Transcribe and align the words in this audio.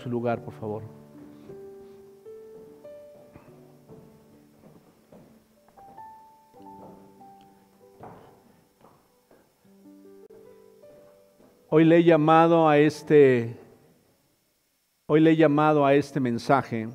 su 0.00 0.08
lugar, 0.08 0.42
por 0.42 0.54
favor. 0.54 0.82
Hoy 11.68 11.84
le 11.84 11.98
he 11.98 12.04
llamado 12.04 12.68
a 12.68 12.78
este 12.78 13.56
hoy 15.06 15.20
le 15.20 15.30
he 15.30 15.36
llamado 15.36 15.86
a 15.86 15.94
este 15.94 16.18
mensaje 16.18 16.88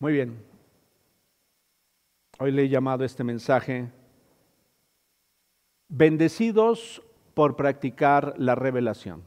Muy 0.00 0.14
bien. 0.14 0.42
Hoy 2.38 2.52
le 2.52 2.62
he 2.62 2.68
llamado 2.70 3.04
este 3.04 3.22
mensaje 3.22 3.90
Bendecidos 5.90 7.02
por 7.34 7.54
practicar 7.54 8.34
la 8.38 8.54
revelación. 8.54 9.22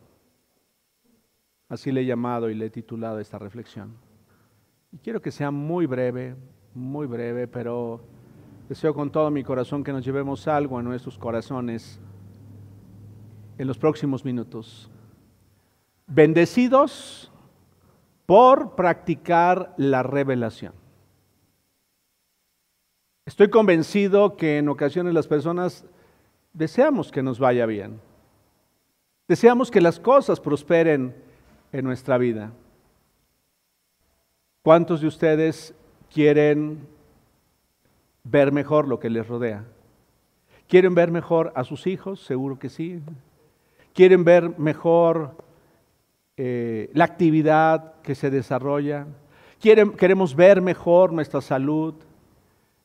Así 1.70 1.91
le 1.91 2.02
he 2.02 2.05
llamado 2.05 2.49
y 2.49 2.55
le 2.55 2.66
he 2.66 2.70
titulado 2.72 3.20
esta 3.20 3.38
reflexión. 3.38 3.94
Y 4.91 4.98
quiero 4.98 5.22
que 5.22 5.30
sea 5.30 5.52
muy 5.52 5.86
breve, 5.86 6.36
muy 6.74 7.05
breve, 7.05 7.48
pero 7.48 8.02
deseo 8.68 8.96
con 8.96 9.12
todo 9.12 9.30
mi 9.30 9.44
corazón 9.44 9.84
que 9.84 9.91
nos 9.91 10.04
llevemos 10.04 10.48
algo 10.48 10.80
a 10.80 10.82
nuestros 10.82 11.20
corazones 11.20 11.99
en 13.60 13.68
los 13.68 13.77
próximos 13.77 14.26
minutos. 14.26 14.90
Bendecidos 16.08 17.32
por 18.26 18.76
practicar 18.76 19.74
la 19.77 20.04
revelación. 20.04 20.74
Estoy 23.26 23.49
convencido 23.49 24.35
que 24.35 24.57
en 24.57 24.70
ocasiones 24.70 25.13
las 25.13 25.27
personas 25.27 25.85
deseamos 26.54 27.12
que 27.12 27.24
nos 27.24 27.40
vaya 27.40 27.65
bien. 27.65 27.99
Deseamos 29.27 29.71
que 29.71 29.82
las 29.82 29.99
cosas 29.99 30.40
prosperen 30.40 31.15
en 31.71 31.85
nuestra 31.85 32.18
vida. 32.18 32.52
¿Cuántos 34.62 35.02
de 35.02 35.08
ustedes 35.08 35.74
quieren 36.13 36.87
ver 38.24 38.52
mejor 38.52 38.87
lo 38.87 38.99
que 38.99 39.10
les 39.10 39.27
rodea? 39.27 39.65
¿Quieren 40.68 40.96
ver 40.96 41.12
mejor 41.12 41.52
a 41.55 41.63
sus 41.63 41.87
hijos? 41.87 42.21
Seguro 42.24 42.60
que 42.60 42.70
sí. 42.70 43.02
¿Quieren 43.93 44.24
ver 44.24 44.58
mejor 44.58 45.43
eh, 46.37 46.89
la 46.93 47.05
actividad 47.05 48.01
que 48.01 48.15
se 48.15 48.29
desarrolla? 48.29 49.07
queremos 49.59 50.35
ver 50.35 50.62
mejor 50.62 51.13
nuestra 51.13 51.40
salud. 51.40 51.93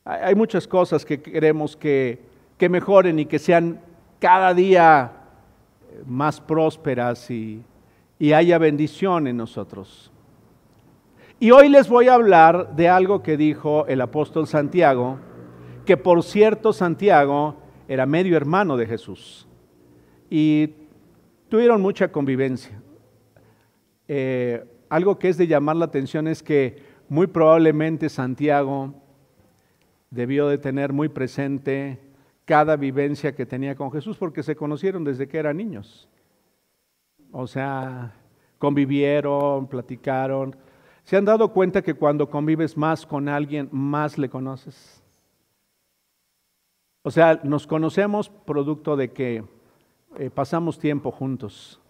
Hay, 0.05 0.37
muchas 0.37 0.69
cosas 0.69 1.05
que 1.05 1.21
queremos 1.21 1.77
que 1.77 2.21
mejoren 2.71 3.19
y 3.19 3.27
que 3.27 3.41
sean 3.41 3.81
cada 4.21 4.55
día 4.55 5.13
más 6.07 6.41
prósperas 6.41 7.31
y, 7.31 7.63
y 8.19 8.33
haya 8.33 8.59
bendición 8.59 9.27
en 9.27 9.37
nosotros. 9.37 10.11
Y 11.41 11.51
hoy 11.53 11.69
les 11.69 11.89
voy 11.89 12.09
a 12.09 12.15
hablar 12.15 12.75
de 12.75 12.89
algo 12.89 13.23
que 13.23 13.37
dijo 13.37 13.87
el 13.87 14.01
apóstol 14.01 14.47
Santiago, 14.47 15.19
que 15.85 15.97
por 15.97 16.23
cierto 16.23 16.73
Santiago 16.73 17.57
era 17.87 18.07
medio 18.07 18.37
hermano 18.37 18.77
de 18.77 18.87
Jesús 18.87 19.47
y 20.29 20.75
tuvieron 21.49 21.81
mucha 21.81 22.11
convivencia. 22.11 22.83
Eh, 24.09 24.65
algo 24.89 25.19
que 25.19 25.29
es 25.29 25.37
de 25.37 25.47
llamar 25.47 25.77
la 25.77 25.85
atención 25.85 26.27
es 26.27 26.43
que 26.43 26.83
muy 27.09 27.27
probablemente 27.27 28.09
Santiago 28.09 28.95
debió 30.11 30.49
de 30.49 30.59
tener 30.59 30.93
muy 30.93 31.09
presente 31.09 31.99
cada 32.45 32.77
vivencia 32.77 33.35
que 33.35 33.45
tenía 33.45 33.77
con 33.77 33.93
Jesús 33.93 34.17
porque 34.17 34.43
se 34.43 34.57
conocieron 34.57 35.05
desde 35.05 35.29
que 35.29 35.39
eran 35.39 35.59
niños. 35.59 36.09
O 37.31 37.47
sea, 37.47 38.15
convivieron, 38.59 39.67
platicaron. 39.67 40.57
¿Se 41.05 41.17
han 41.17 41.27
dado 41.27 41.53
cuenta 41.53 41.83
que 41.83 41.95
cuando 41.95 42.31
convives 42.31 42.77
más 42.77 43.05
con 43.05 43.29
alguien, 43.29 43.69
más 43.71 44.17
le 44.17 44.31
conoces? 44.31 45.03
O 47.03 47.11
sea, 47.11 47.41
nos 47.45 47.67
conocemos 47.67 48.29
producto 48.29 48.97
de 48.97 49.13
que 49.13 49.45
eh, 50.19 50.31
pasamos 50.31 50.79
tiempo 50.79 51.11
juntos, 51.11 51.81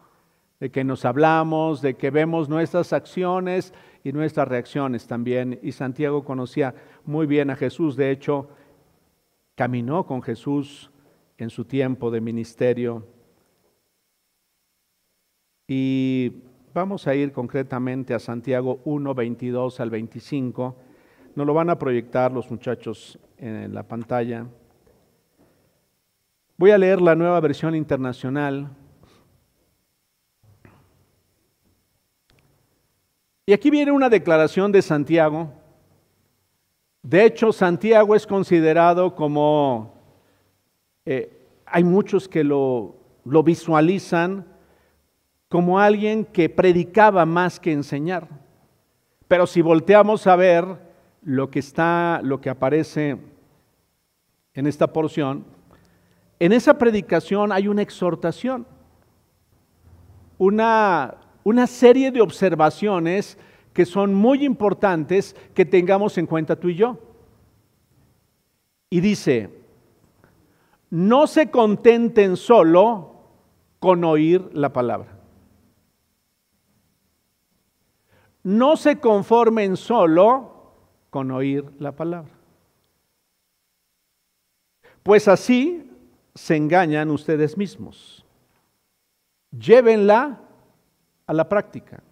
de 0.61 0.71
que 0.71 0.85
nos 0.85 1.05
hablamos, 1.05 1.81
de 1.83 1.95
que 1.95 2.11
vemos 2.11 2.49
nuestras 2.49 2.93
acciones 2.93 3.73
y 4.03 4.13
nuestras 4.13 4.49
reacciones 4.49 5.07
también. 5.07 5.59
Y 5.63 5.73
Santiago 5.73 6.25
conocía 6.25 6.75
muy 7.05 7.27
bien 7.27 7.51
a 7.51 7.57
Jesús. 7.57 7.97
De 7.97 8.11
hecho, 8.11 8.49
caminó 9.55 10.07
con 10.07 10.23
Jesús 10.23 10.91
en 11.37 11.51
su 11.51 11.65
tiempo 11.65 12.11
de 12.11 12.21
ministerio. 12.21 13.07
Y 15.69 16.33
vamos 16.75 17.07
a 17.07 17.15
ir 17.15 17.33
concretamente 17.33 18.15
a 18.15 18.19
Santiago 18.19 18.81
1, 18.85 19.15
22 19.15 19.81
al 19.81 19.91
25. 19.91 20.77
Nos 21.37 21.47
lo 21.47 21.55
van 21.55 21.71
a 21.71 21.79
proyectar 21.79 22.33
los 22.33 22.51
muchachos 22.51 23.19
en 23.37 23.73
la 23.73 23.85
pantalla. 23.85 24.47
Voy 26.57 26.73
a 26.73 26.79
leer 26.79 27.01
la 27.01 27.15
nueva 27.15 27.39
versión 27.39 27.77
internacional. 27.77 28.71
Y 33.49 33.55
aquí 33.55 33.71
viene 33.71 33.93
una 33.93 34.11
declaración 34.11 34.71
de 34.71 34.83
Santiago 34.83 35.51
de 37.03 37.25
hecho, 37.25 37.53
Santiago 37.53 38.15
es 38.15 38.27
considerado 38.27 39.15
como, 39.15 39.95
eh, 41.07 41.47
hay 41.65 41.83
muchos 41.83 42.29
que 42.29 42.45
lo, 42.45 42.97
lo 43.25 43.43
visualizan 43.43 44.45
como 45.49 45.79
alguien 45.79 46.27
que 46.27 46.51
predicaba 46.51 47.25
más 47.25 47.59
que 47.61 47.73
enseñar. 47.73 48.29
Pero 49.27 49.47
si 49.47 49.63
volteamos 49.63 50.27
a 50.27 50.37
ver 50.37 50.67
lo 51.23 51.51
que 51.51 51.61
está, 51.61 52.21
lo 52.23 52.43
que 52.43 52.51
aparece 52.51 53.17
en 54.53 54.67
esta 54.67 54.93
porción, 54.93 55.47
en 56.41 56.53
esa 56.53 56.77
predicación 56.77 57.53
hay 57.53 57.69
una 57.69 57.81
exhortación, 57.81 58.67
una, 60.37 61.15
una 61.49 61.67
serie 61.67 62.11
de 62.11 62.21
observaciones 62.21 63.39
que 63.73 63.87
son 63.87 64.13
muy 64.13 64.45
importantes 64.45 65.35
que 65.55 65.65
tengamos 65.65 66.19
en 66.19 66.27
cuenta 66.27 66.57
tú 66.57 66.69
y 66.69 66.75
yo. 66.75 66.99
Y 68.91 69.01
dice, 69.01 69.49
no 70.91 71.27
se 71.27 71.51
contenten 71.51 72.37
solo 72.37 73.15
con 73.79 74.05
oír 74.05 74.51
la 74.53 74.75
palabra. 74.75 75.19
No 78.43 78.77
se 78.77 79.01
conformen 79.01 79.79
solo 79.79 80.75
con 81.09 81.31
oír 81.31 81.65
la 81.79 81.93
palabra. 81.93 82.35
Pues 85.03 85.29
así 85.29 85.91
se 86.35 86.57
engañan 86.57 87.11
ustedes 87.11 87.57
mismos. 87.57 88.23
Llévenla 89.51 90.43
a 91.29 91.33
la 91.33 91.49
práctica 91.49 92.03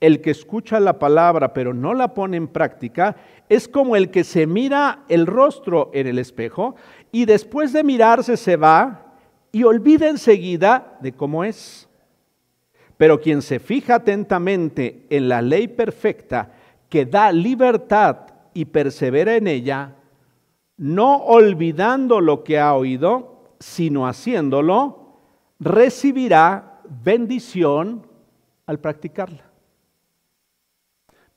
el 0.00 0.20
que 0.20 0.30
escucha 0.30 0.80
la 0.80 0.98
palabra 0.98 1.54
pero 1.54 1.72
no 1.72 1.94
la 1.94 2.12
pone 2.12 2.36
en 2.36 2.48
práctica 2.48 3.16
es 3.48 3.66
como 3.66 3.96
el 3.96 4.10
que 4.10 4.22
se 4.22 4.46
mira 4.46 5.04
el 5.08 5.26
rostro 5.26 5.90
en 5.94 6.06
el 6.06 6.18
espejo 6.18 6.76
y 7.10 7.24
después 7.24 7.72
de 7.72 7.84
mirarse 7.84 8.36
se 8.36 8.56
va 8.56 9.14
y 9.50 9.62
olvida 9.64 10.08
enseguida 10.08 10.98
de 11.00 11.12
cómo 11.12 11.44
es. 11.44 11.88
Pero 12.96 13.20
quien 13.20 13.40
se 13.40 13.60
fija 13.60 13.96
atentamente 13.96 15.06
en 15.10 15.28
la 15.28 15.40
ley 15.40 15.68
perfecta 15.68 16.52
que 16.88 17.06
da 17.06 17.32
libertad 17.32 18.18
y 18.52 18.66
persevera 18.66 19.36
en 19.36 19.46
ella, 19.46 19.94
no 20.76 21.16
olvidando 21.16 22.20
lo 22.20 22.44
que 22.44 22.58
ha 22.58 22.74
oído, 22.74 23.44
sino 23.58 24.06
haciéndolo, 24.06 25.18
recibirá 25.60 26.73
bendición 26.88 28.06
al 28.66 28.80
practicarla. 28.80 29.50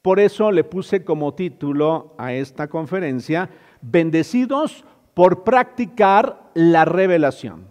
Por 0.02 0.20
eso 0.20 0.52
le 0.52 0.64
puse 0.64 1.04
como 1.04 1.34
título 1.34 2.16
a 2.18 2.34
esta 2.34 2.68
conferencia, 2.68 3.50
bendecidos 3.82 4.86
por 5.14 5.44
practicar 5.44 6.50
la 6.54 6.86
revelación. 6.86 7.68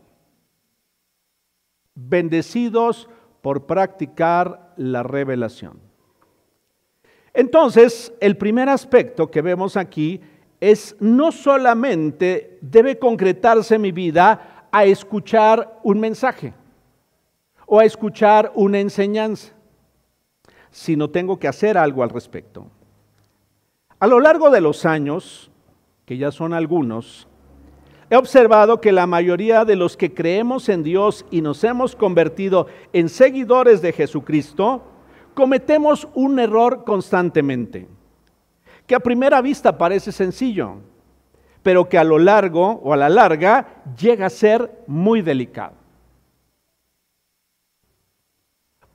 Bendecidos 1.95 3.09
por 3.41 3.67
practicar 3.67 4.75
la 4.77 5.03
revelación. 5.03 5.81
Entonces, 7.33 8.13
el 8.21 8.37
primer 8.37 8.69
aspecto 8.69 9.31
que 9.31 9.43
vemos 9.43 9.77
aquí 9.77 10.21
es 10.61 10.97
no 11.01 11.33
solamente 11.33 12.59
debe 12.61 12.99
concretarse 12.99 13.79
mi 13.79 13.93
vida 13.93 14.69
a 14.73 14.85
escuchar 14.85 15.81
un 15.83 16.01
mensaje. 16.01 16.53
O 17.67 17.81
a 17.81 17.85
escuchar 17.85 18.53
una 18.55 18.79
enseñanza, 18.79 19.53
sino 20.71 21.11
tengo 21.11 21.39
que 21.39 21.49
hacer 21.49 21.77
algo 21.77 22.03
al 22.03 22.11
respecto. 22.11 22.71
A 23.99 24.07
lo 24.07 24.21
largo 24.21 24.51
de 24.51 24.61
los 24.61 24.87
años, 24.87 25.51
que 26.05 26.17
ya 26.17 26.31
son 26.31 26.55
algunos, 26.55 27.27
he 28.09 28.17
observado 28.17 28.81
que 28.81 28.93
la 28.93 29.07
mayoría 29.07 29.65
de 29.65 29.75
los 29.75 29.97
que 29.97 30.15
creemos 30.15 30.69
en 30.69 30.83
Dios 30.83 31.27
y 31.31 31.41
nos 31.41 31.65
hemos 31.65 31.97
convertido 31.97 32.69
en 32.93 33.09
seguidores 33.09 33.83
de 33.83 33.93
Jesucristo, 33.93 34.83
cometemos 35.35 36.09
un 36.15 36.39
error 36.39 36.85
constantemente, 36.85 37.89
que 38.87 38.95
a 38.95 39.01
primera 39.01 39.43
vista 39.43 39.77
parece 39.77 40.13
sencillo, 40.13 40.77
pero 41.63 41.89
que 41.89 41.99
a 41.99 42.05
lo 42.05 42.19
largo 42.19 42.81
o 42.85 42.93
a 42.93 42.97
la 42.97 43.09
larga 43.09 43.83
llega 43.99 44.27
a 44.27 44.31
ser 44.31 44.85
muy 44.87 45.21
delicado. 45.21 45.86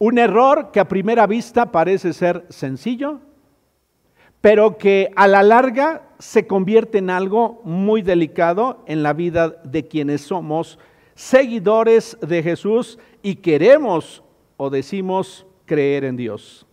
Un 0.01 0.17
error 0.17 0.71
que 0.71 0.79
a 0.79 0.87
primera 0.87 1.27
vista 1.27 1.71
parece 1.71 2.13
ser 2.13 2.47
sencillo, 2.49 3.19
pero 4.41 4.79
que 4.79 5.11
a 5.15 5.27
la 5.27 5.43
larga 5.43 6.09
se 6.17 6.47
convierte 6.47 6.97
en 6.97 7.11
algo 7.11 7.61
muy 7.65 8.01
delicado 8.01 8.83
en 8.87 9.03
la 9.03 9.13
vida 9.13 9.49
de 9.63 9.87
quienes 9.87 10.21
somos 10.21 10.79
seguidores 11.13 12.17
de 12.19 12.41
Jesús 12.41 12.97
y 13.21 13.35
queremos 13.35 14.23
o 14.57 14.71
decimos 14.71 15.45
creer 15.67 16.03
en 16.05 16.17
Dios. 16.17 16.65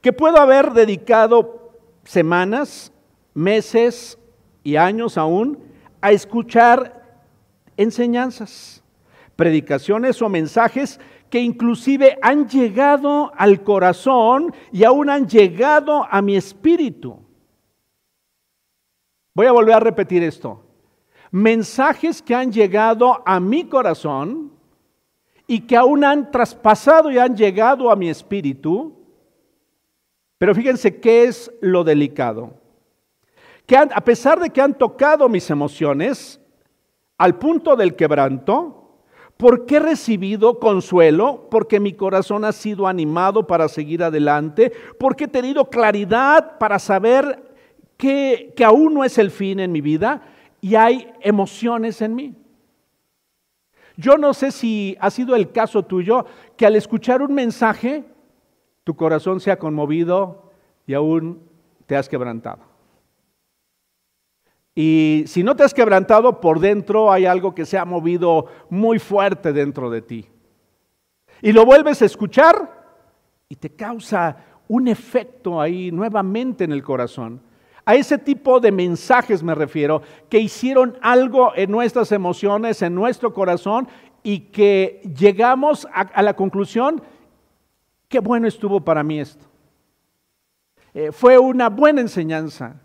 Que 0.00 0.14
puedo 0.14 0.38
haber 0.38 0.72
dedicado 0.72 1.74
semanas, 2.04 2.90
meses 3.34 4.18
y 4.62 4.76
años 4.76 5.18
aún 5.18 5.58
a 6.00 6.12
escuchar 6.12 7.20
enseñanzas, 7.76 8.82
predicaciones 9.36 10.22
o 10.22 10.30
mensajes 10.30 10.98
que 11.30 11.40
inclusive 11.40 12.18
han 12.22 12.48
llegado 12.48 13.32
al 13.36 13.62
corazón 13.62 14.54
y 14.72 14.84
aún 14.84 15.10
han 15.10 15.26
llegado 15.26 16.06
a 16.10 16.22
mi 16.22 16.36
espíritu. 16.36 17.18
Voy 19.34 19.46
a 19.46 19.52
volver 19.52 19.74
a 19.74 19.80
repetir 19.80 20.22
esto. 20.22 20.62
Mensajes 21.30 22.22
que 22.22 22.34
han 22.34 22.52
llegado 22.52 23.22
a 23.26 23.40
mi 23.40 23.64
corazón 23.64 24.52
y 25.46 25.60
que 25.60 25.76
aún 25.76 26.04
han 26.04 26.30
traspasado 26.30 27.10
y 27.10 27.18
han 27.18 27.36
llegado 27.36 27.90
a 27.90 27.96
mi 27.96 28.08
espíritu. 28.08 28.94
Pero 30.38 30.54
fíjense 30.54 31.00
qué 31.00 31.24
es 31.24 31.52
lo 31.60 31.82
delicado. 31.82 32.54
Que 33.66 33.76
a 33.76 34.04
pesar 34.04 34.38
de 34.38 34.50
que 34.50 34.60
han 34.60 34.78
tocado 34.78 35.28
mis 35.28 35.50
emociones 35.50 36.40
al 37.18 37.38
punto 37.38 37.74
del 37.76 37.96
quebranto, 37.96 38.83
qué 39.66 39.76
he 39.76 39.80
recibido 39.80 40.58
consuelo, 40.58 41.48
porque 41.50 41.80
mi 41.80 41.92
corazón 41.92 42.44
ha 42.44 42.52
sido 42.52 42.86
animado 42.86 43.46
para 43.46 43.68
seguir 43.68 44.02
adelante, 44.02 44.72
porque 44.98 45.24
he 45.24 45.28
tenido 45.28 45.68
claridad 45.70 46.58
para 46.58 46.78
saber 46.78 47.42
que, 47.96 48.52
que 48.56 48.64
aún 48.64 48.94
no 48.94 49.04
es 49.04 49.18
el 49.18 49.30
fin 49.30 49.60
en 49.60 49.72
mi 49.72 49.80
vida 49.80 50.22
y 50.60 50.76
hay 50.76 51.12
emociones 51.20 52.00
en 52.00 52.14
mí. 52.14 52.34
Yo 53.96 54.18
no 54.18 54.34
sé 54.34 54.50
si 54.50 54.96
ha 55.00 55.10
sido 55.10 55.36
el 55.36 55.52
caso 55.52 55.84
tuyo 55.84 56.26
que 56.56 56.66
al 56.66 56.74
escuchar 56.76 57.22
un 57.22 57.34
mensaje, 57.34 58.04
tu 58.82 58.96
corazón 58.96 59.40
se 59.40 59.50
ha 59.50 59.58
conmovido 59.58 60.50
y 60.86 60.94
aún 60.94 61.40
te 61.86 61.96
has 61.96 62.08
quebrantado. 62.08 62.73
Y 64.74 65.24
si 65.26 65.42
no 65.42 65.54
te 65.54 65.62
has 65.62 65.72
quebrantado 65.72 66.40
por 66.40 66.58
dentro, 66.58 67.12
hay 67.12 67.26
algo 67.26 67.54
que 67.54 67.64
se 67.64 67.78
ha 67.78 67.84
movido 67.84 68.46
muy 68.68 68.98
fuerte 68.98 69.52
dentro 69.52 69.88
de 69.88 70.02
ti. 70.02 70.28
Y 71.42 71.52
lo 71.52 71.64
vuelves 71.64 72.02
a 72.02 72.06
escuchar 72.06 72.84
y 73.48 73.56
te 73.56 73.70
causa 73.70 74.36
un 74.66 74.88
efecto 74.88 75.60
ahí 75.60 75.92
nuevamente 75.92 76.64
en 76.64 76.72
el 76.72 76.82
corazón. 76.82 77.40
A 77.84 77.94
ese 77.94 78.16
tipo 78.16 78.60
de 78.60 78.72
mensajes 78.72 79.42
me 79.42 79.54
refiero, 79.54 80.02
que 80.30 80.38
hicieron 80.38 80.98
algo 81.02 81.52
en 81.54 81.70
nuestras 81.70 82.12
emociones, 82.12 82.80
en 82.82 82.94
nuestro 82.94 83.32
corazón, 83.34 83.86
y 84.22 84.40
que 84.40 85.02
llegamos 85.16 85.86
a, 85.92 86.22
la 86.22 86.34
conclusión, 86.34 87.02
qué 88.08 88.20
bueno 88.20 88.48
estuvo 88.48 88.80
para 88.80 89.02
mí 89.02 89.20
esto. 89.20 89.44
Eh, 90.94 91.12
fue 91.12 91.38
una 91.38 91.68
buena 91.68 92.00
enseñanza. 92.00 92.80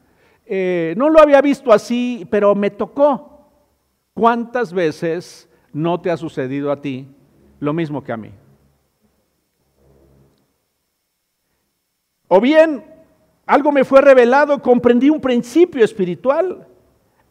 Eh, 0.51 0.95
no 0.97 1.09
lo 1.09 1.21
había 1.21 1.41
visto 1.41 1.71
así, 1.71 2.27
pero 2.31 2.55
me 2.55 2.71
tocó. 2.71 3.51
¿Cuántas 4.15 4.73
veces 4.73 5.47
no 5.71 6.01
te 6.01 6.09
ha 6.09 6.17
sucedido 6.17 6.71
a 6.71 6.81
ti 6.81 7.07
lo 7.59 7.71
mismo 7.71 8.03
que 8.03 8.11
a 8.11 8.17
mí? 8.17 8.31
O 12.27 12.41
bien, 12.41 12.83
algo 13.45 13.71
me 13.71 13.83
fue 13.83 14.01
revelado, 14.01 14.59
comprendí 14.59 15.11
un 15.11 15.21
principio 15.21 15.85
espiritual, 15.85 16.67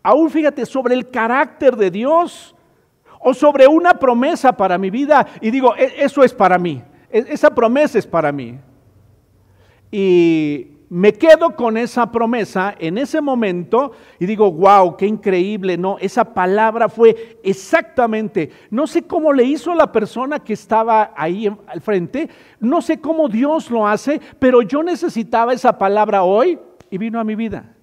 aún 0.00 0.31
fíjate, 0.31 0.65
sobre 0.65 0.94
el 0.94 1.11
carácter 1.11 1.75
de 1.76 1.91
Dios 1.91 2.55
o 3.19 3.35
sobre 3.35 3.67
una 3.67 3.99
promesa 3.99 4.53
para 4.53 4.79
mi 4.79 4.91
vida 4.91 5.26
y 5.41 5.50
digo, 5.50 5.75
e-, 5.75 6.05
eso 6.05 6.23
es 6.23 6.32
para 6.32 6.56
mí, 6.56 6.85
e-, 7.11 7.26
esa 7.31 7.50
promesa 7.50 7.99
es 7.99 8.06
para 8.06 8.31
mí. 8.31 8.61
Y 9.91 10.77
me 10.90 11.12
quedo 11.12 11.55
con 11.55 11.76
esa 11.76 12.11
promesa 12.11 12.75
en 12.79 12.99
ese 12.99 13.20
momento 13.20 13.93
y 14.19 14.26
digo, 14.26 14.50
wow, 14.50 14.96
qué 14.96 15.06
increíble, 15.06 15.76
no, 15.76 15.99
esa 15.99 16.32
palabra 16.32 16.88
fue 16.88 17.38
exactamente, 17.43 18.50
no 18.70 18.87
sé 18.87 19.02
cómo 19.02 19.32
le 19.32 19.44
hizo 19.44 19.75
la 19.75 19.93
persona 19.93 20.38
que 20.38 20.55
estaba 20.55 21.12
ahí 21.17 21.46
al 21.67 21.81
frente, 21.81 22.29
no 22.61 22.81
sé 22.81 23.00
cómo 23.00 23.29
Dios 23.29 23.70
lo 23.70 23.87
hace, 23.87 24.20
pero 24.38 24.62
yo 24.62 24.82
necesitaba 24.82 25.52
esa 25.52 25.76
palabra 25.76 26.23
hoy 26.23 26.58
y 26.91 26.99
vino 26.99 27.20
a 27.20 27.25
mi 27.25 27.34
vida. 27.34 27.75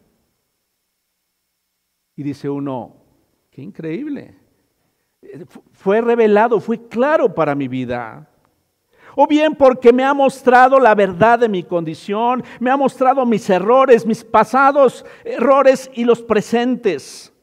Y 2.16 2.24
dice 2.24 2.50
uno, 2.50 2.96
qué 3.51 3.62
increíble. 3.62 4.40
Fue 5.74 6.01
revelado, 6.01 6.60
fue 6.60 6.88
claro 6.88 7.34
para 7.36 7.56
mi 7.56 7.68
vida 7.68 8.30
o 9.15 9.27
bien 9.27 9.56
porque 9.56 9.94
me 9.94 10.03
ha 10.03 10.13
mostrado 10.13 10.79
la 10.79 10.94
verdad 10.94 11.39
de 11.39 11.50
mi 11.50 11.63
condición, 11.63 12.44
me 12.59 12.69
ha 12.69 12.77
mostrado 12.77 13.25
mis 13.25 13.50
errores, 13.50 14.06
mis 14.06 14.23
pasados 14.23 15.06
errores 15.23 15.89
y 15.94 16.03
los 16.03 16.21
presentes, 16.21 17.33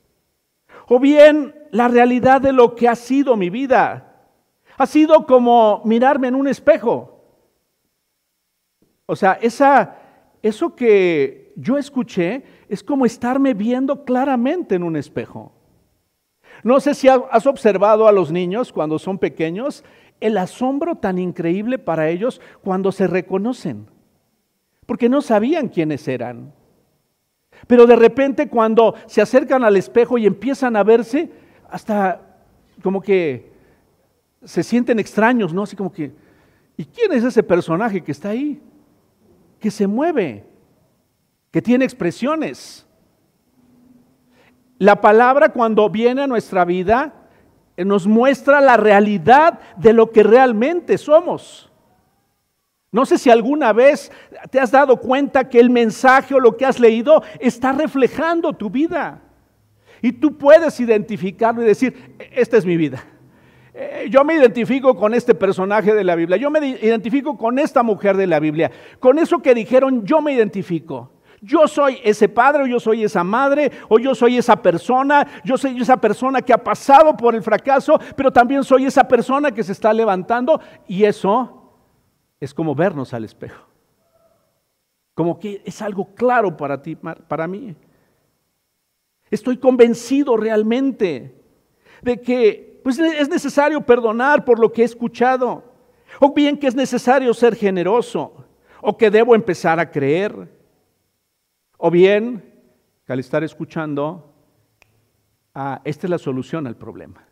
o 0.87 1.01
bien 1.01 1.55
la 1.71 1.89
realidad 1.89 2.41
de 2.41 2.53
lo 2.53 2.75
que 2.75 2.89
ha 2.89 2.95
sido 2.95 3.37
mi 3.37 3.49
vida. 3.51 4.09
Ha 4.77 4.87
sido 4.87 5.27
como 5.27 5.81
mirarme 5.85 6.29
en 6.29 6.35
un 6.35 6.49
espejo. 6.49 7.21
O 9.07 9.17
sea, 9.17 9.39
esa, 9.41 9.97
eso 10.43 10.75
que 10.75 11.53
yo 11.57 11.79
escuché 11.79 12.43
es 12.69 12.83
como 12.83 13.07
estarme 13.07 13.55
viendo 13.55 14.05
claramente 14.05 14.75
en 14.75 14.83
un 14.83 14.97
espejo. 14.97 15.53
No 16.63 16.79
sé 16.81 16.95
si 16.95 17.09
has 17.09 17.47
observado 17.47 18.07
a 18.07 18.13
los 18.13 18.31
niños 18.31 18.73
cuando 18.73 18.99
son 18.99 19.19
pequeños 19.19 19.85
el 20.23 20.39
asombro 20.39 20.97
tan 20.97 21.19
increíble 21.19 21.79
para 21.79 22.09
ellos 22.09 22.41
cuando 22.63 22.93
se 22.93 23.07
reconocen, 23.07 23.87
porque 24.87 25.09
no 25.09 25.21
sabían 25.21 25.69
quiénes 25.69 26.07
eran. 26.09 26.53
Pero 27.67 27.87
de 27.87 27.97
repente 27.97 28.49
cuando 28.49 28.95
se 29.07 29.21
acercan 29.21 29.65
al 29.65 29.77
espejo 29.77 30.19
y 30.19 30.27
empiezan 30.27 30.77
a 30.77 30.83
verse, 30.83 31.31
hasta 31.69 32.21
como 32.83 33.01
que 33.01 33.53
se 34.45 34.63
sienten 34.63 34.99
extraños, 34.99 35.53
¿no? 35.53 35.63
Así 35.63 35.77
como 35.77 35.93
que, 35.93 36.13
¿y 36.77 36.85
quién 36.85 37.13
es 37.13 37.25
ese 37.25 37.43
personaje 37.43 38.03
que 38.03 38.13
está 38.13 38.31
ahí? 38.31 38.61
Que 39.61 39.71
se 39.71 39.87
mueve, 39.87 40.45
que 41.51 41.63
tiene 41.63 41.85
expresiones. 41.85 42.87
La 44.79 45.01
palabra 45.01 45.51
cuando 45.51 45.89
viene 45.89 46.23
a 46.23 46.27
nuestra 46.27 46.65
vida 46.65 47.22
nos 47.85 48.07
muestra 48.07 48.61
la 48.61 48.77
realidad 48.77 49.59
de 49.77 49.93
lo 49.93 50.11
que 50.11 50.23
realmente 50.23 50.99
somos. 50.99 51.71
No 52.91 53.07
sé 53.07 53.17
si 53.17 53.31
alguna 53.31 53.73
vez 53.73 54.13
te 54.51 54.61
has 54.61 54.71
dado 54.71 54.99
cuenta 54.99 55.49
que 55.49 55.59
el 55.59 55.71
mensaje 55.71 56.35
o 56.35 56.41
lo 56.41 56.57
que 56.57 56.67
has 56.67 56.79
leído 56.79 57.23
está 57.41 57.73
reflejando 57.73 58.53
tu 58.53 58.69
vida. 58.69 59.23
Y 60.03 60.13
tú 60.13 60.37
puedes 60.37 60.79
identificarlo 60.81 61.63
y 61.63 61.67
decir, 61.67 62.17
esta 62.33 62.59
es 62.59 62.67
mi 62.67 62.77
vida. 62.77 63.03
Eh, 63.73 64.09
yo 64.11 64.25
me 64.25 64.35
identifico 64.35 64.95
con 64.95 65.15
este 65.15 65.35
personaje 65.35 65.95
de 65.95 66.05
la 66.05 66.17
Biblia. 66.17 66.37
Yo 66.37 66.51
me 66.51 66.67
identifico 66.67 67.39
con 67.39 67.59
esta 67.59 67.83
mujer 67.83 68.17
de 68.17 68.27
la 68.27 68.41
Biblia. 68.41 68.71
Con 68.99 69.19
eso 69.19 69.41
que 69.41 69.55
dijeron, 69.55 70.05
yo 70.05 70.21
me 70.21 70.35
identifico. 70.35 71.12
Yo 71.45 71.67
soy 71.67 71.99
ese 72.05 72.29
padre, 72.29 72.63
o 72.63 72.67
yo 72.67 72.79
soy 72.79 73.03
esa 73.03 73.25
madre, 73.25 73.73
o 73.89 73.99
yo 73.99 74.15
soy 74.15 74.39
esa 74.39 74.63
persona, 74.63 75.27
yo 75.45 75.59
soy 75.59 75.81
esa 75.81 75.97
persona 75.97 76.41
que 76.41 76.53
ha 76.53 76.63
pasado 76.63 77.17
por 77.17 77.35
el 77.35 77.43
fracaso, 77.43 77.99
pero 78.17 78.33
también 78.33 78.63
soy 78.63 78.87
esa 78.87 79.03
persona 79.09 79.51
que 79.51 79.65
se 79.65 79.73
está 79.73 79.93
levantando. 79.93 80.61
Y 80.87 81.03
eso 81.03 81.75
es 82.39 82.55
como 82.55 82.77
vernos 82.77 83.13
al 83.13 83.25
espejo. 83.25 83.67
Como 85.15 85.41
que 85.41 85.63
es 85.65 85.83
algo 85.83 86.15
claro 86.15 86.57
para 86.57 86.81
ti, 86.81 86.95
para 86.95 87.49
mí. 87.49 87.75
Estoy 89.29 89.57
convencido 89.57 90.37
realmente 90.37 91.35
de 92.03 92.21
que 92.21 92.81
pues, 92.85 93.01
es 93.01 93.29
necesario 93.29 93.81
perdonar 93.81 94.45
por 94.45 94.61
lo 94.61 94.73
que 94.73 94.83
he 94.83 94.85
escuchado, 94.85 95.65
o 96.21 96.33
bien 96.33 96.57
que 96.57 96.69
es 96.69 96.77
necesario 96.77 97.35
ser 97.35 97.57
generoso, 97.57 98.45
o 98.81 98.97
que 98.97 99.11
debo 99.11 99.35
empezar 99.35 99.81
a 99.81 99.91
creer, 99.91 100.62
o 101.85 101.91
bien 101.91 102.45
que 103.05 103.13
al 103.13 103.19
estar 103.19 103.43
escuchando, 103.43 104.33
ah, 105.53 105.81
esta 105.85 106.07
es 106.07 106.11
la 106.13 106.19
solución 106.19 106.69
al 106.69 106.77
problema. 106.77 107.27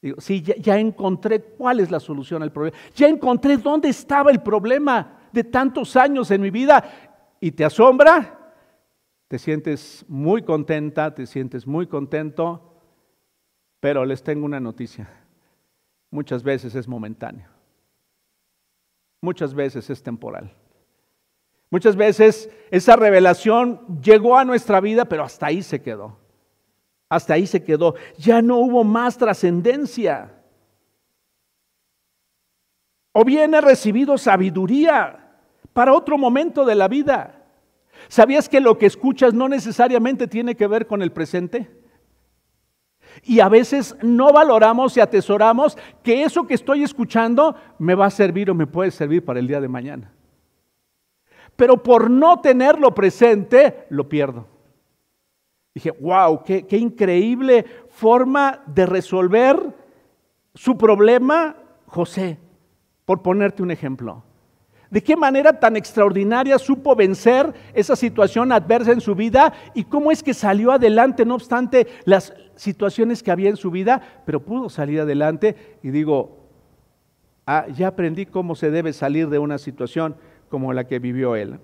Digo, 0.00 0.20
sí, 0.20 0.42
ya, 0.42 0.80
encontré 0.80 1.40
cuál 1.40 1.78
es 1.78 1.88
la 1.88 2.00
solución 2.00 2.42
al 2.42 2.50
problema. 2.50 2.76
Ya 2.96 3.06
encontré 3.06 3.56
dónde 3.58 3.88
estaba 3.88 4.32
el 4.32 4.42
problema 4.42 5.28
de 5.30 5.44
tantos 5.44 5.94
años 5.94 6.32
en 6.32 6.40
mi 6.40 6.50
vida. 6.50 7.36
¿Y 7.38 7.52
te 7.52 7.64
asombra? 7.64 8.52
Te 9.28 9.38
sientes 9.38 10.04
muy 10.08 10.42
contenta, 10.42 11.14
te 11.14 11.24
sientes 11.24 11.64
muy 11.64 11.86
contento, 11.86 12.82
pero 13.78 14.04
les 14.04 14.24
tengo 14.24 14.44
una 14.44 14.58
noticia. 14.58 15.08
Muchas 16.10 16.42
veces 16.42 16.74
es 16.74 16.88
momentáneo. 16.88 17.48
Muchas 19.20 19.54
veces 19.54 19.88
es 19.88 20.02
temporal. 20.02 20.52
Muchas 21.72 21.96
veces 21.96 22.50
esa 22.70 22.96
revelación 22.96 23.80
llegó 24.02 24.36
a 24.36 24.44
nuestra 24.44 24.78
vida, 24.78 25.06
pero 25.06 25.24
hasta 25.24 25.46
ahí 25.46 25.62
se 25.62 25.80
quedó. 25.80 26.18
Hasta 27.08 27.32
ahí 27.32 27.46
se 27.46 27.64
quedó. 27.64 27.94
Ya 28.18 28.42
no 28.42 28.58
hubo 28.58 28.84
más 28.84 29.16
trascendencia. 29.16 30.34
O 33.12 33.24
bien 33.24 33.54
he 33.54 33.62
recibido 33.62 34.18
sabiduría 34.18 35.30
para 35.72 35.94
otro 35.94 36.18
momento 36.18 36.66
de 36.66 36.74
la 36.74 36.88
vida. 36.88 37.42
¿Sabías 38.06 38.50
que 38.50 38.60
lo 38.60 38.76
que 38.76 38.84
escuchas 38.84 39.32
no 39.32 39.48
necesariamente 39.48 40.28
tiene 40.28 40.54
que 40.54 40.66
ver 40.66 40.86
con 40.86 41.00
el 41.00 41.10
presente? 41.10 41.70
Y 43.22 43.40
a 43.40 43.48
veces 43.48 43.96
no 44.02 44.30
valoramos 44.30 44.94
y 44.98 45.00
atesoramos 45.00 45.78
que 46.02 46.22
eso 46.22 46.46
que 46.46 46.52
estoy 46.52 46.82
escuchando 46.82 47.56
me 47.78 47.94
va 47.94 48.04
a 48.04 48.10
servir 48.10 48.50
o 48.50 48.54
me 48.54 48.66
puede 48.66 48.90
servir 48.90 49.24
para 49.24 49.40
el 49.40 49.46
día 49.46 49.62
de 49.62 49.68
mañana. 49.68 50.12
Pero 51.62 51.80
por 51.80 52.10
no 52.10 52.40
tenerlo 52.40 52.92
presente, 52.92 53.86
lo 53.88 54.08
pierdo. 54.08 54.48
Dije, 55.72 55.92
wow, 55.92 56.42
qué, 56.42 56.66
increíble 56.76 57.64
forma 57.88 58.64
de 58.66 58.84
resolver 58.84 59.72
su 60.56 60.76
problema, 60.76 61.54
José, 61.86 62.36
por 63.04 63.22
ponerte 63.22 63.62
un 63.62 63.70
ejemplo. 63.70 64.24
¿De 64.90 65.04
qué 65.04 65.14
manera 65.14 65.60
tan 65.60 65.76
extraordinaria 65.76 66.58
supo 66.58 66.96
vencer 66.96 67.54
esa 67.74 67.94
situación 67.94 68.50
adversa 68.50 68.90
en 68.90 69.00
su 69.00 69.14
vida 69.14 69.52
y 69.72 69.84
cómo 69.84 70.10
es 70.10 70.24
que 70.24 70.34
salió 70.34 70.72
adelante, 70.72 71.24
no 71.24 71.36
obstante 71.36 71.86
las 72.06 72.34
situaciones 72.56 73.22
que 73.22 73.30
había 73.30 73.50
en 73.50 73.56
su 73.56 73.70
vida, 73.70 74.02
pero 74.26 74.44
pudo 74.44 74.68
salir 74.68 74.98
adelante? 74.98 75.78
Y 75.80 75.90
digo, 75.90 76.40
ah, 77.46 77.68
ya 77.68 77.86
aprendí 77.86 78.26
cómo 78.26 78.56
se 78.56 78.72
debe 78.72 78.92
salir 78.92 79.28
de 79.28 79.38
una 79.38 79.58
situación 79.58 80.16
como 80.52 80.74
la 80.74 80.84
que 80.84 80.98
vivió 80.98 81.34
él. 81.34 81.58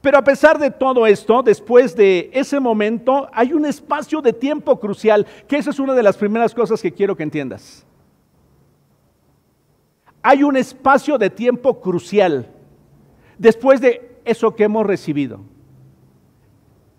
Pero 0.00 0.18
a 0.18 0.24
pesar 0.24 0.58
de 0.58 0.72
todo 0.72 1.06
esto, 1.06 1.44
después 1.44 1.94
de 1.94 2.28
ese 2.32 2.58
momento, 2.58 3.28
hay 3.32 3.52
un 3.52 3.64
espacio 3.64 4.20
de 4.20 4.32
tiempo 4.32 4.80
crucial, 4.80 5.24
que 5.46 5.58
esa 5.58 5.70
es 5.70 5.78
una 5.78 5.94
de 5.94 6.02
las 6.02 6.16
primeras 6.16 6.52
cosas 6.52 6.82
que 6.82 6.90
quiero 6.90 7.16
que 7.16 7.22
entiendas. 7.22 7.86
Hay 10.20 10.42
un 10.42 10.56
espacio 10.56 11.16
de 11.18 11.30
tiempo 11.30 11.80
crucial 11.80 12.48
después 13.38 13.80
de 13.80 14.18
eso 14.24 14.56
que 14.56 14.64
hemos 14.64 14.84
recibido. 14.84 15.38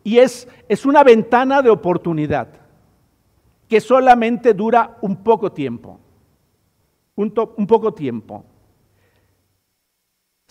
Y 0.02 0.20
es, 0.20 0.48
es 0.70 0.86
una 0.86 1.04
ventana 1.04 1.62
de 1.62 1.72
oportunidad 1.72 2.48
que 3.68 3.82
solamente 3.82 4.54
dura 4.54 4.98
un 5.02 5.18
poco 5.18 5.52
tiempo. 5.52 6.00
Un, 7.16 7.34
un 7.58 7.68
poco 7.68 7.94
tiempo. 7.94 8.46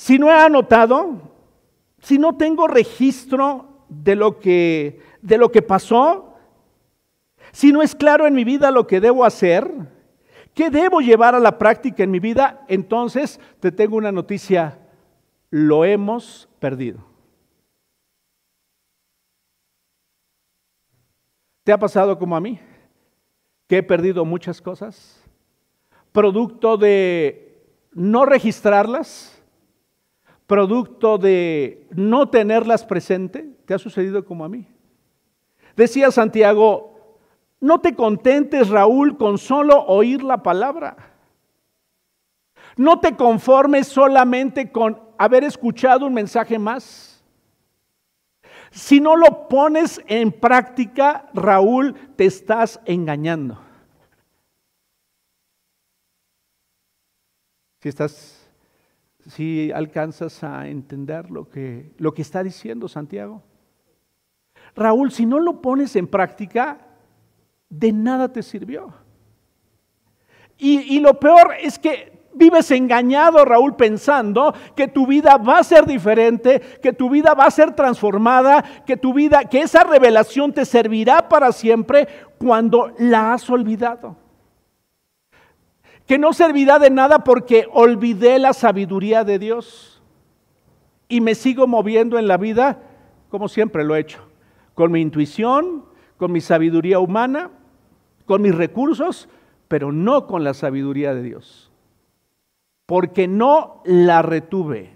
Si 0.03 0.19
no 0.19 0.29
he 0.29 0.35
anotado, 0.35 1.21
si 2.01 2.19
no 2.19 2.37
tengo 2.37 2.67
registro 2.67 3.85
de 3.89 4.17
lo 4.17 4.41
que, 4.41 5.01
de 5.21 5.39
lo 5.39 5.53
que 5.53 5.63
pasó, 5.63 6.35
si 7.53 7.71
no 7.71 7.83
es 7.83 7.95
claro 7.95 8.27
en 8.27 8.35
mi 8.35 8.43
vida 8.43 8.73
lo 8.73 8.89
que 8.89 9.01
debo 9.01 9.25
hacer, 9.25 9.73
qué 10.55 10.71
debo 10.71 11.01
llevar 11.01 11.37
a 11.37 11.39
la 11.39 11.57
práctica 11.57 12.03
en 12.03 12.11
mi 12.11 12.19
vida, 12.19 12.65
entonces 12.67 13.39
te 13.61 13.71
tengo 13.71 13.97
una 13.97 14.11
noticia, 14.11 14.81
lo 15.51 15.85
hemos 15.85 16.49
perdido. 16.59 16.99
¿Te 21.63 21.71
ha 21.71 21.79
pasado 21.79 22.19
como 22.19 22.35
a 22.35 22.41
mí? 22.41 22.59
Que 23.69 23.77
he 23.77 23.83
perdido 23.85 24.25
muchas 24.25 24.61
cosas, 24.61 25.23
producto 26.11 26.77
de 26.77 27.63
no 27.93 28.25
registrarlas, 28.25 29.32
producto 30.53 31.17
de 31.17 31.87
no 31.93 32.29
tenerlas 32.29 32.85
presente? 32.85 33.57
¿Te 33.65 33.73
ha 33.73 33.79
sucedido 33.79 34.23
como 34.23 34.45
a 34.45 34.51
mí? 34.51 34.69
Decía 35.75 36.11
Santiago, 36.11 37.17
no 37.59 37.81
te 37.81 37.95
contentes, 37.95 38.69
Raúl, 38.69 39.17
con 39.17 39.39
solo 39.39 39.83
oír 39.87 40.23
la 40.23 40.43
palabra. 40.43 41.15
No 42.77 43.01
te 43.01 43.17
conformes 43.17 43.89
solamente 43.89 44.71
con 44.71 45.01
haber 45.17 45.43
escuchado 45.43 46.05
un 46.05 46.13
mensaje 46.13 46.59
más. 46.59 47.25
Si 48.71 49.01
no 49.01 49.17
lo 49.17 49.49
pones 49.49 50.03
en 50.07 50.33
práctica, 50.33 51.31
Raúl, 51.33 51.95
te 52.15 52.27
estás 52.27 52.79
engañando. 52.85 53.59
Si 57.81 57.89
estás 57.89 58.42
si 59.29 59.71
alcanzas 59.73 60.43
a 60.43 60.69
entender 60.69 61.31
lo 61.31 61.49
que, 61.49 61.93
lo 61.99 62.13
que 62.13 62.23
está 62.23 62.43
diciendo 62.43 62.89
Santiago. 62.89 63.43
Raúl, 64.75 65.13
si 65.13 65.27
no 65.27 65.39
lo 65.39 65.61
pones 65.61 65.97
en 65.97 66.07
práctica, 66.07 66.79
de 67.69 67.93
nada 67.93 68.33
te 68.33 68.43
sirvió. 68.43 68.93
Y, 70.59 70.97
y, 70.97 71.01
lo 71.01 71.19
peor 71.19 71.55
es 71.61 71.79
que 71.79 72.27
vives 72.35 72.71
engañado, 72.71 73.45
Raúl, 73.45 73.75
pensando 73.75 74.55
que 74.77 74.87
tu 74.89 75.07
vida 75.07 75.37
va 75.37 75.59
a 75.59 75.65
ser 75.65 75.87
diferente, 75.87 76.61
que 76.81 76.93
tu 76.93 77.11
vida 77.11 77.35
va 77.35 77.47
a 77.47 77.51
ser 77.51 77.75
transformada, 77.75 78.63
que 78.87 78.97
tu 78.97 79.13
vida, 79.13 79.45
que 79.45 79.63
esa 79.63 79.83
revelación 79.83 80.53
te 80.53 80.65
servirá 80.65 81.29
para 81.29 81.53
siempre 81.53 82.07
cuando 82.39 82.93
la 82.99 83.33
has 83.33 83.49
olvidado 83.51 84.22
que 86.07 86.19
no 86.19 86.33
servirá 86.33 86.79
de 86.79 86.91
nada 86.91 87.25
porque 87.25 87.67
olvidé 87.73 88.39
la 88.39 88.53
sabiduría 88.53 89.25
de 89.25 89.39
Dios. 89.39 90.03
Y 91.09 91.21
me 91.21 91.35
sigo 91.35 91.67
moviendo 91.67 92.19
en 92.19 92.27
la 92.27 92.37
vida 92.37 92.81
como 93.33 93.49
siempre 93.49 93.83
lo 93.83 93.97
he 93.97 94.01
hecho, 94.01 94.21
con 94.75 94.93
mi 94.93 95.01
intuición, 95.01 95.87
con 96.19 96.33
mi 96.33 96.43
sabiduría 96.43 96.99
humana, 96.99 97.51
con 98.27 98.43
mis 98.43 98.55
recursos, 98.55 99.27
pero 99.69 99.91
no 99.91 100.27
con 100.27 100.45
la 100.45 100.53
sabiduría 100.53 101.15
de 101.15 101.23
Dios, 101.23 101.73
porque 102.85 103.29
no 103.29 103.81
la 103.87 104.21
retuve, 104.21 104.91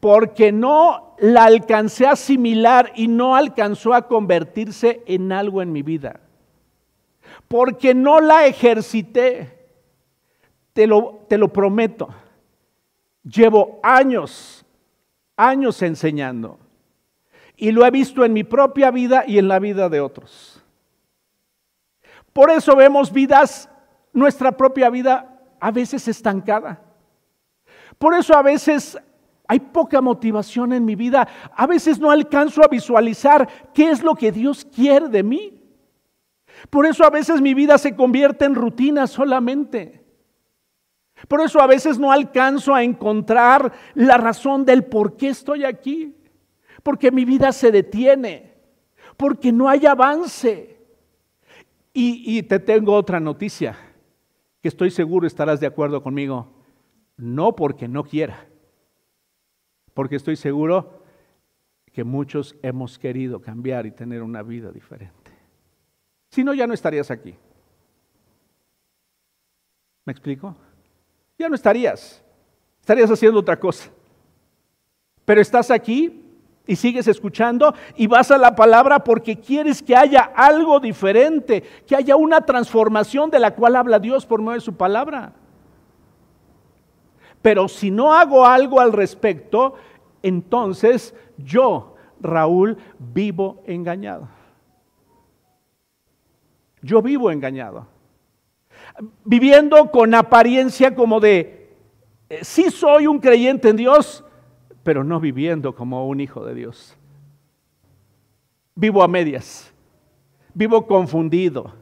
porque 0.00 0.50
no 0.50 1.14
la 1.18 1.44
alcancé 1.44 2.06
a 2.06 2.12
asimilar 2.12 2.90
y 2.96 3.06
no 3.06 3.36
alcanzó 3.36 3.92
a 3.92 4.08
convertirse 4.08 5.02
en 5.04 5.30
algo 5.30 5.60
en 5.60 5.72
mi 5.72 5.82
vida 5.82 6.20
porque 7.48 7.94
no 7.94 8.20
la 8.20 8.46
ejercité. 8.46 9.56
Te 10.72 10.86
lo, 10.86 11.24
te 11.28 11.38
lo 11.38 11.52
prometo. 11.52 12.08
Llevo 13.24 13.80
años, 13.82 14.64
años 15.36 15.82
enseñando. 15.82 16.58
Y 17.56 17.72
lo 17.72 17.84
he 17.84 17.90
visto 17.90 18.24
en 18.24 18.32
mi 18.32 18.44
propia 18.44 18.90
vida 18.92 19.24
y 19.26 19.38
en 19.38 19.48
la 19.48 19.58
vida 19.58 19.88
de 19.88 20.00
otros. 20.00 20.62
Por 22.32 22.50
eso 22.50 22.76
vemos 22.76 23.12
vidas, 23.12 23.68
nuestra 24.12 24.56
propia 24.56 24.90
vida 24.90 25.40
a 25.58 25.72
veces 25.72 26.06
estancada. 26.06 26.80
Por 27.98 28.14
eso 28.14 28.36
a 28.36 28.42
veces 28.42 28.96
hay 29.48 29.58
poca 29.58 30.00
motivación 30.00 30.72
en 30.72 30.84
mi 30.84 30.94
vida. 30.94 31.26
A 31.56 31.66
veces 31.66 31.98
no 31.98 32.10
alcanzo 32.10 32.62
a 32.62 32.68
visualizar 32.68 33.48
qué 33.72 33.90
es 33.90 34.02
lo 34.02 34.14
que 34.14 34.30
Dios 34.30 34.64
quiere 34.64 35.08
de 35.08 35.22
mí. 35.22 35.57
Por 36.70 36.86
eso 36.86 37.04
a 37.04 37.10
veces 37.10 37.40
mi 37.40 37.54
vida 37.54 37.78
se 37.78 37.94
convierte 37.94 38.44
en 38.44 38.54
rutina 38.54 39.06
solamente. 39.06 40.04
Por 41.26 41.40
eso 41.40 41.60
a 41.60 41.66
veces 41.66 41.98
no 41.98 42.12
alcanzo 42.12 42.74
a 42.74 42.84
encontrar 42.84 43.72
la 43.94 44.16
razón 44.18 44.64
del 44.64 44.84
por 44.84 45.16
qué 45.16 45.28
estoy 45.28 45.64
aquí. 45.64 46.14
Porque 46.82 47.10
mi 47.10 47.24
vida 47.24 47.52
se 47.52 47.72
detiene. 47.72 48.54
Porque 49.16 49.50
no 49.50 49.68
hay 49.68 49.86
avance. 49.86 50.76
Y, 52.00 52.44
te 52.44 52.60
tengo 52.60 52.94
otra 52.94 53.18
noticia, 53.18 53.76
que 54.62 54.68
estoy 54.68 54.92
seguro 54.92 55.26
estarás 55.26 55.58
de 55.58 55.66
acuerdo 55.66 56.00
conmigo. 56.00 56.52
No 57.16 57.56
porque 57.56 57.88
no 57.88 58.04
quiera. 58.04 58.46
Porque 59.94 60.14
estoy 60.14 60.36
seguro 60.36 61.02
que 61.92 62.04
muchos 62.04 62.54
hemos 62.62 63.00
querido 63.00 63.40
cambiar 63.40 63.84
y 63.86 63.90
tener 63.90 64.22
una 64.22 64.44
vida 64.44 64.70
diferente. 64.70 65.17
Si 66.30 66.44
no, 66.44 66.54
ya 66.54 66.66
no 66.66 66.74
estarías 66.74 67.10
aquí. 67.10 67.34
¿Me 70.04 70.12
explico? 70.12 70.54
Ya 71.38 71.48
no 71.48 71.54
estarías. 71.54 72.22
Estarías 72.80 73.10
haciendo 73.10 73.40
otra 73.40 73.58
cosa. 73.58 73.90
Pero 75.24 75.40
estás 75.40 75.70
aquí 75.70 76.24
y 76.66 76.76
sigues 76.76 77.08
escuchando 77.08 77.74
y 77.96 78.06
vas 78.06 78.30
a 78.30 78.38
la 78.38 78.54
palabra 78.54 79.04
porque 79.04 79.40
quieres 79.40 79.82
que 79.82 79.96
haya 79.96 80.32
algo 80.34 80.80
diferente, 80.80 81.62
que 81.86 81.96
haya 81.96 82.16
una 82.16 82.42
transformación 82.42 83.30
de 83.30 83.38
la 83.38 83.54
cual 83.54 83.76
habla 83.76 83.98
Dios 83.98 84.24
por 84.24 84.40
medio 84.40 84.54
de 84.54 84.60
su 84.60 84.74
palabra. 84.74 85.32
Pero 87.42 87.68
si 87.68 87.90
no 87.90 88.12
hago 88.12 88.44
algo 88.46 88.80
al 88.80 88.92
respecto, 88.92 89.74
entonces 90.22 91.14
yo, 91.36 91.96
Raúl, 92.20 92.76
vivo 92.98 93.62
engañado. 93.66 94.28
Yo 96.82 97.02
vivo 97.02 97.30
engañado. 97.30 97.86
Viviendo 99.24 99.90
con 99.90 100.14
apariencia 100.14 100.94
como 100.94 101.20
de, 101.20 101.70
eh, 102.28 102.40
sí 102.42 102.70
soy 102.70 103.06
un 103.06 103.18
creyente 103.18 103.68
en 103.68 103.76
Dios, 103.76 104.24
pero 104.82 105.04
no 105.04 105.20
viviendo 105.20 105.74
como 105.74 106.06
un 106.08 106.20
hijo 106.20 106.44
de 106.44 106.54
Dios. 106.54 106.96
Vivo 108.74 109.02
a 109.02 109.08
medias, 109.08 109.72
vivo 110.54 110.86
confundido, 110.86 111.72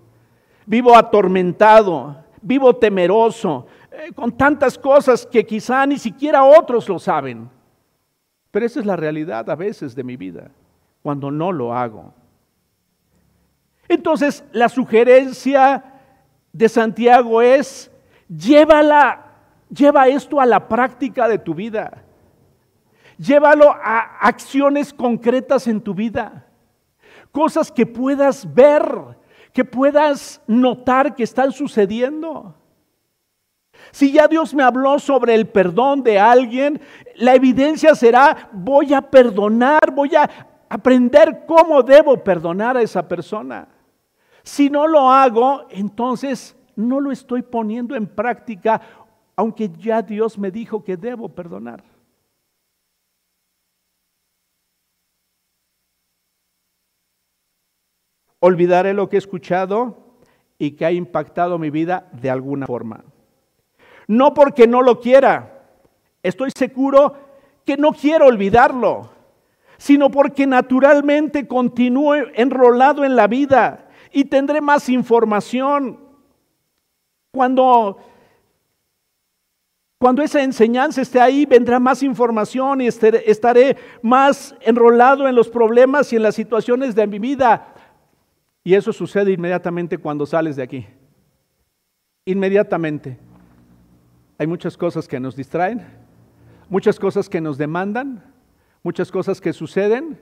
vivo 0.65 0.97
atormentado, 0.97 2.17
vivo 2.41 2.75
temeroso, 2.76 3.67
eh, 3.91 4.12
con 4.15 4.33
tantas 4.33 4.79
cosas 4.79 5.26
que 5.26 5.45
quizá 5.45 5.87
ni 5.87 5.99
siquiera 5.99 6.45
otros 6.45 6.88
lo 6.88 6.99
saben. 6.99 7.50
Pero 8.50 8.67
esa 8.67 8.81
es 8.81 8.87
la 8.87 8.97
realidad 8.97 9.49
a 9.50 9.55
veces 9.55 9.95
de 9.95 10.05
mi 10.05 10.17
vida, 10.17 10.50
cuando 11.03 11.31
no 11.31 11.53
lo 11.53 11.75
hago. 11.75 12.15
Entonces, 13.88 14.45
la 14.52 14.69
sugerencia 14.69 15.85
de 16.52 16.69
Santiago 16.69 17.43
es, 17.43 17.90
llévala, 18.28 19.25
lleva 19.69 20.09
esto 20.09 20.40
a 20.40 20.47
la 20.47 20.69
práctica 20.69 21.28
de 21.28 21.38
tu 21.38 21.55
vida. 21.55 22.02
Llévalo 23.19 23.71
a 23.71 24.19
acciones 24.21 24.93
concretas 24.93 25.66
en 25.66 25.81
tu 25.81 25.95
vida. 25.95 26.47
Cosas 27.31 27.71
que 27.71 27.87
puedas 27.87 28.52
ver, 28.55 28.83
que 29.52 29.64
puedas 29.64 30.43
notar 30.47 31.14
que 31.14 31.23
están 31.23 31.52
sucediendo. 31.52 32.55
Si 33.90 34.12
ya 34.12 34.28
Dios 34.28 34.55
me 34.55 34.62
habló 34.62 34.99
sobre 34.99 35.35
el 35.35 35.49
perdón 35.49 36.02
de 36.02 36.19
alguien, 36.19 36.81
la 37.16 37.35
evidencia 37.35 37.95
será, 37.95 38.49
voy 38.52 38.93
a 38.93 39.02
perdonar, 39.02 39.93
voy 39.93 40.14
a 40.14 40.28
aprender 40.69 41.45
cómo 41.47 41.83
debo 41.83 42.23
perdonar 42.23 42.76
a 42.76 42.83
esa 42.83 43.07
persona. 43.07 43.69
Si 44.47 44.71
no 44.71 44.87
lo 44.87 45.11
hago, 45.11 45.67
entonces 45.71 46.57
no 46.76 47.00
lo 47.00 47.11
estoy 47.11 47.43
poniendo 47.43 47.97
en 47.97 48.07
práctica, 48.07 48.81
aunque 49.35 49.69
ya 49.76 50.03
Dios 50.03 50.38
me 50.38 50.53
dijo 50.53 50.85
que 50.85 50.97
debo 50.97 51.29
perdonar. 51.29 51.83
Olvidaré 58.38 58.95
lo 58.95 59.09
que 59.09 59.17
he 59.17 59.19
escuchado 59.19 59.99
y 60.59 60.71
que 60.71 60.87
ha 60.87 60.93
impactado 60.93 61.59
mi 61.59 61.71
vida 61.71 62.09
de 62.12 62.31
alguna 62.31 62.67
forma. 62.67 63.03
No 64.07 64.33
porque 64.33 64.69
no 64.69 64.81
lo 64.81 65.00
quiera, 65.00 65.65
estoy 66.23 66.53
seguro 66.57 67.17
que 67.65 67.76
no 67.76 67.91
quiero 67.91 68.26
olvidarlo, 68.26 69.11
sino 69.76 70.09
porque 70.09 70.47
naturalmente 70.47 71.49
continúe 71.49 72.31
enrolado 72.37 73.05
en 73.05 73.17
la 73.17 73.26
vida 73.26 73.86
y 74.13 74.25
tendré 74.25 74.61
más 74.61 74.89
información. 74.89 75.99
Cuando, 77.33 77.99
cuando 79.99 80.23
esa 80.23 80.43
enseñanza 80.43 81.03
esté 81.03 81.21
ahí, 81.21 81.47
vendrá 81.47 81.79
más 81.79 82.03
información 82.03 82.80
y 82.80 82.87
estaré 82.87 83.76
más 84.02 84.54
enrolado 84.61 85.28
en 85.28 85.35
los 85.35 85.49
problemas 85.49 86.13
y 86.13 86.17
en 86.17 86.23
las 86.23 86.35
situaciones 86.35 86.95
de 86.95 87.07
mi 87.07 87.19
vida. 87.19 87.75
Y 88.65 88.75
eso 88.75 88.93
sucede 88.93 89.33
inmediatamente 89.33 89.99
cuando 89.99 90.26
sales 90.26 90.57
de 90.57 90.63
aquí. 90.63 90.87
Inmediatamente. 92.25 93.19
Hay 94.39 94.47
muchas 94.47 94.76
cosas 94.76 95.09
que 95.09 95.21
nos 95.21 95.37
distraen, 95.37 95.87
muchas 96.69 96.99
cosas 96.99 97.28
que 97.28 97.41
nos 97.41 97.57
demandan, 97.57 98.23
muchas 98.83 99.11
cosas 99.11 99.41
que 99.41 99.52
suceden. 99.52 100.21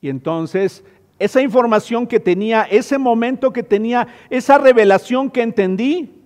Y 0.00 0.08
entonces 0.08 0.84
esa 1.18 1.40
información 1.40 2.06
que 2.06 2.20
tenía, 2.20 2.62
ese 2.62 2.98
momento 2.98 3.52
que 3.52 3.62
tenía, 3.62 4.08
esa 4.30 4.58
revelación 4.58 5.30
que 5.30 5.42
entendí 5.42 6.22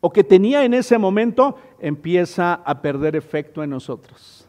o 0.00 0.10
que 0.10 0.22
tenía 0.22 0.64
en 0.64 0.74
ese 0.74 0.96
momento, 0.98 1.56
empieza 1.80 2.54
a 2.54 2.80
perder 2.80 3.16
efecto 3.16 3.62
en 3.62 3.70
nosotros. 3.70 4.48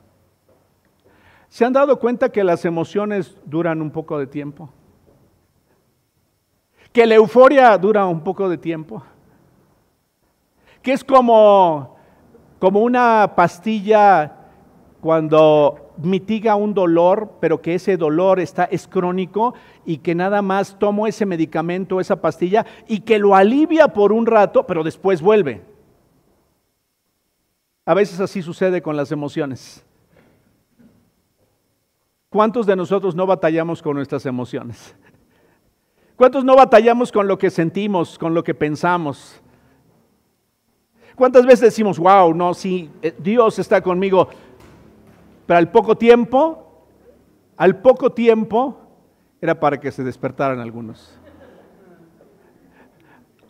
¿Se 1.47 1.65
han 1.65 1.73
dado 1.73 1.99
cuenta 1.99 2.31
que 2.31 2.43
las 2.43 2.65
emociones 2.65 3.35
duran 3.45 3.81
un 3.81 3.89
poco 3.89 4.19
de 4.19 4.27
tiempo? 4.27 4.69
Que 6.91 7.07
la 7.07 7.15
euforia 7.15 7.77
dura 7.77 8.05
un 8.05 8.23
poco 8.23 8.47
de 8.47 8.57
tiempo 8.57 9.03
que 10.81 10.93
es 10.93 11.03
como, 11.03 11.97
como 12.59 12.81
una 12.81 13.33
pastilla 13.35 14.35
cuando 15.01 15.93
mitiga 15.97 16.55
un 16.55 16.73
dolor, 16.73 17.37
pero 17.39 17.61
que 17.61 17.75
ese 17.75 17.97
dolor 17.97 18.39
está, 18.39 18.65
es 18.65 18.87
crónico 18.87 19.53
y 19.85 19.97
que 19.97 20.15
nada 20.15 20.41
más 20.41 20.77
tomo 20.77 21.07
ese 21.07 21.25
medicamento, 21.25 21.99
esa 21.99 22.21
pastilla, 22.21 22.65
y 22.87 23.01
que 23.01 23.19
lo 23.19 23.35
alivia 23.35 23.87
por 23.89 24.11
un 24.11 24.25
rato, 24.25 24.65
pero 24.65 24.83
después 24.83 25.21
vuelve. 25.21 25.61
A 27.85 27.93
veces 27.93 28.19
así 28.19 28.41
sucede 28.41 28.81
con 28.81 28.95
las 28.95 29.11
emociones. 29.11 29.85
¿Cuántos 32.29 32.65
de 32.67 32.75
nosotros 32.75 33.15
no 33.15 33.25
batallamos 33.25 33.81
con 33.81 33.95
nuestras 33.95 34.25
emociones? 34.25 34.95
¿Cuántos 36.15 36.43
no 36.43 36.55
batallamos 36.55 37.11
con 37.11 37.27
lo 37.27 37.37
que 37.37 37.49
sentimos, 37.49 38.19
con 38.19 38.33
lo 38.33 38.43
que 38.43 38.53
pensamos? 38.53 39.41
¿Cuántas 41.15 41.45
veces 41.45 41.61
decimos, 41.61 41.97
wow, 41.97 42.33
no, 42.33 42.53
sí, 42.53 42.89
eh, 43.01 43.15
Dios 43.17 43.57
está 43.57 43.81
conmigo? 43.81 44.29
Pero 45.49 45.57
al 45.57 45.71
poco 45.71 45.97
tiempo, 45.97 46.85
al 47.57 47.81
poco 47.81 48.11
tiempo, 48.11 48.77
era 49.41 49.59
para 49.59 49.79
que 49.79 49.91
se 49.91 50.03
despertaran 50.03 50.59
algunos. 50.59 51.19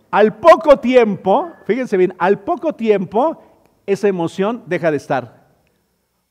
Al 0.10 0.40
poco 0.40 0.80
tiempo, 0.80 1.52
fíjense 1.66 1.98
bien, 1.98 2.16
al 2.18 2.40
poco 2.40 2.72
tiempo, 2.72 3.44
esa 3.86 4.08
emoción 4.08 4.64
deja 4.68 4.92
de 4.92 4.96
estar. 4.96 5.50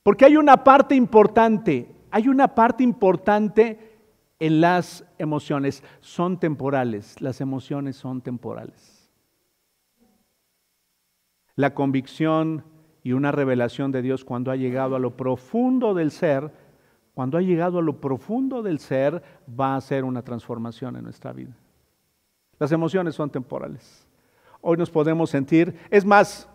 Porque 0.03 0.25
hay 0.25 0.39
una 0.39 0.65
parte 0.65 0.95
importante, 0.95 1.95
hay 2.11 2.29
una 2.29 2.55
parte 2.55 2.83
importante 2.83 3.99
en 4.39 4.63
las 4.63 5.05
emociones. 5.19 5.85
Son 6.01 6.41
temporales, 6.41 7.21
las 7.21 7.43
emociones 7.43 7.95
son 7.95 8.23
temporales 8.23 8.99
la 11.59 11.75
convicción 11.75 12.63
y 13.09 13.15
una 13.15 13.33
revelación 13.33 13.91
de 13.91 14.03
Dios 14.03 14.23
cuando 14.23 14.51
ha 14.51 14.57
llegado 14.57 14.95
a 14.95 14.99
lo 14.99 15.17
profundo 15.17 15.95
del 15.95 16.11
ser, 16.11 16.53
cuando 17.15 17.39
ha 17.39 17.41
llegado 17.41 17.79
a 17.79 17.83
lo 17.83 18.03
profundo 18.03 18.63
del 18.63 18.81
ser, 18.81 19.23
va 19.59 19.77
a 19.77 19.81
ser 19.81 20.05
una 20.05 20.21
transformación 20.21 20.95
en 20.95 21.05
nuestra 21.05 21.33
vida. 21.33 21.57
Las 22.59 22.71
emociones 22.71 23.15
son 23.15 23.31
temporales. 23.31 24.07
Hoy 24.61 24.77
nos 24.77 24.91
podemos 24.91 25.31
sentir, 25.31 25.75
es 25.89 26.05
más, 26.05 26.51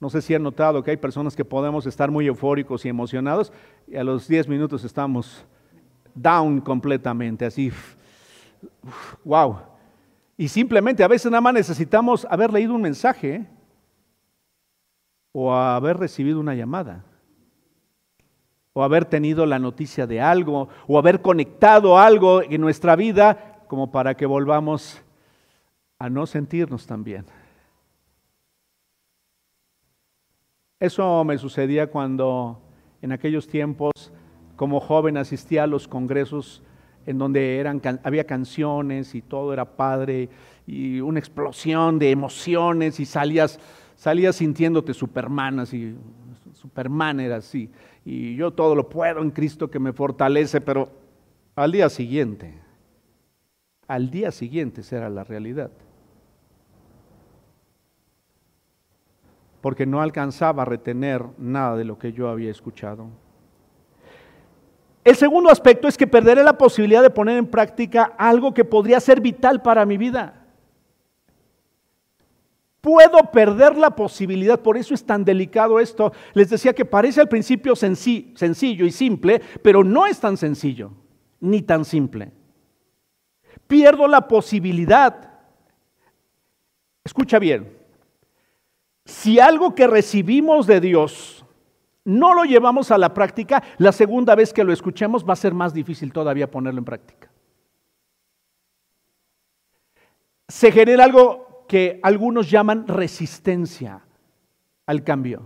no 0.00 0.08
sé 0.08 0.22
si 0.22 0.34
han 0.34 0.42
notado 0.42 0.82
que 0.82 0.92
hay 0.92 0.96
personas 0.96 1.36
que 1.36 1.44
podemos 1.44 1.84
estar 1.84 2.10
muy 2.10 2.26
eufóricos 2.26 2.86
y 2.86 2.88
emocionados 2.88 3.52
y 3.86 3.96
a 3.96 4.04
los 4.04 4.28
10 4.28 4.48
minutos 4.48 4.82
estamos 4.82 5.44
down 6.14 6.62
completamente, 6.62 7.44
así, 7.44 7.70
wow. 9.24 9.58
Y 10.38 10.48
simplemente 10.48 11.04
a 11.04 11.08
veces 11.08 11.30
nada 11.30 11.42
más 11.42 11.52
necesitamos 11.52 12.26
haber 12.30 12.50
leído 12.50 12.74
un 12.74 12.80
mensaje 12.80 13.34
¿eh? 13.34 13.57
O 15.40 15.54
haber 15.54 15.98
recibido 15.98 16.40
una 16.40 16.56
llamada, 16.56 17.04
o 18.72 18.82
haber 18.82 19.04
tenido 19.04 19.46
la 19.46 19.60
noticia 19.60 20.04
de 20.04 20.20
algo, 20.20 20.68
o 20.88 20.98
haber 20.98 21.22
conectado 21.22 21.96
algo 21.96 22.42
en 22.42 22.60
nuestra 22.60 22.96
vida 22.96 23.62
como 23.68 23.92
para 23.92 24.16
que 24.16 24.26
volvamos 24.26 25.00
a 26.00 26.10
no 26.10 26.26
sentirnos 26.26 26.88
tan 26.88 27.04
bien. 27.04 27.24
Eso 30.80 31.22
me 31.22 31.38
sucedía 31.38 31.86
cuando 31.86 32.60
en 33.00 33.12
aquellos 33.12 33.46
tiempos, 33.46 33.92
como 34.56 34.80
joven, 34.80 35.16
asistía 35.18 35.62
a 35.62 35.66
los 35.68 35.86
congresos 35.86 36.64
en 37.06 37.16
donde 37.16 37.58
eran, 37.58 37.80
había 38.02 38.24
canciones 38.24 39.14
y 39.14 39.22
todo 39.22 39.52
era 39.52 39.76
padre 39.76 40.30
y 40.66 41.00
una 41.00 41.20
explosión 41.20 42.00
de 42.00 42.10
emociones 42.10 42.98
y 42.98 43.06
salías 43.06 43.60
salías 43.98 44.36
sintiéndote 44.36 44.94
Superman, 44.94 45.58
así, 45.58 45.94
Superman 46.54 47.20
era 47.20 47.36
así, 47.36 47.70
y 48.06 48.34
yo 48.36 48.52
todo 48.52 48.74
lo 48.74 48.88
puedo 48.88 49.20
en 49.20 49.30
Cristo 49.30 49.70
que 49.70 49.78
me 49.78 49.92
fortalece, 49.92 50.62
pero 50.62 50.88
al 51.54 51.72
día 51.72 51.90
siguiente, 51.90 52.54
al 53.86 54.10
día 54.10 54.30
siguiente 54.30 54.82
será 54.82 55.10
la 55.10 55.24
realidad. 55.24 55.70
porque 59.60 59.86
no 59.86 60.00
alcanzaba 60.00 60.62
a 60.62 60.66
retener 60.66 61.24
nada 61.36 61.76
de 61.76 61.84
lo 61.84 61.98
que 61.98 62.12
yo 62.12 62.28
había 62.28 62.50
escuchado. 62.50 63.08
El 65.04 65.16
segundo 65.16 65.50
aspecto 65.50 65.88
es 65.88 65.96
que 65.96 66.06
perderé 66.06 66.42
la 66.42 66.58
posibilidad 66.58 67.02
de 67.02 67.10
poner 67.10 67.38
en 67.38 67.46
práctica 67.46 68.12
algo 68.18 68.52
que 68.52 68.64
podría 68.64 69.00
ser 69.00 69.20
vital 69.20 69.62
para 69.62 69.86
mi 69.86 69.96
vida. 69.96 70.37
Puedo 72.80 73.18
perder 73.32 73.76
la 73.76 73.90
posibilidad, 73.90 74.60
por 74.60 74.76
eso 74.76 74.94
es 74.94 75.04
tan 75.04 75.24
delicado 75.24 75.80
esto. 75.80 76.12
Les 76.34 76.48
decía 76.48 76.72
que 76.72 76.84
parece 76.84 77.20
al 77.20 77.28
principio 77.28 77.74
sencillo 77.74 78.86
y 78.86 78.90
simple, 78.92 79.42
pero 79.62 79.82
no 79.82 80.06
es 80.06 80.20
tan 80.20 80.36
sencillo 80.36 80.92
ni 81.40 81.62
tan 81.62 81.84
simple. 81.84 82.32
Pierdo 83.66 84.06
la 84.06 84.28
posibilidad. 84.28 85.40
Escucha 87.04 87.38
bien, 87.38 87.76
si 89.04 89.40
algo 89.40 89.74
que 89.74 89.86
recibimos 89.86 90.66
de 90.66 90.80
Dios 90.80 91.44
no 92.04 92.32
lo 92.32 92.44
llevamos 92.44 92.90
a 92.90 92.98
la 92.98 93.12
práctica, 93.12 93.62
la 93.78 93.92
segunda 93.92 94.34
vez 94.34 94.52
que 94.52 94.64
lo 94.64 94.72
escuchemos 94.72 95.28
va 95.28 95.32
a 95.32 95.36
ser 95.36 95.52
más 95.52 95.74
difícil 95.74 96.12
todavía 96.12 96.50
ponerlo 96.50 96.78
en 96.78 96.84
práctica. 96.84 97.30
Se 100.46 100.70
genera 100.70 101.04
algo 101.04 101.47
que 101.68 102.00
algunos 102.02 102.50
llaman 102.50 102.88
resistencia 102.88 104.00
al 104.86 105.04
cambio. 105.04 105.42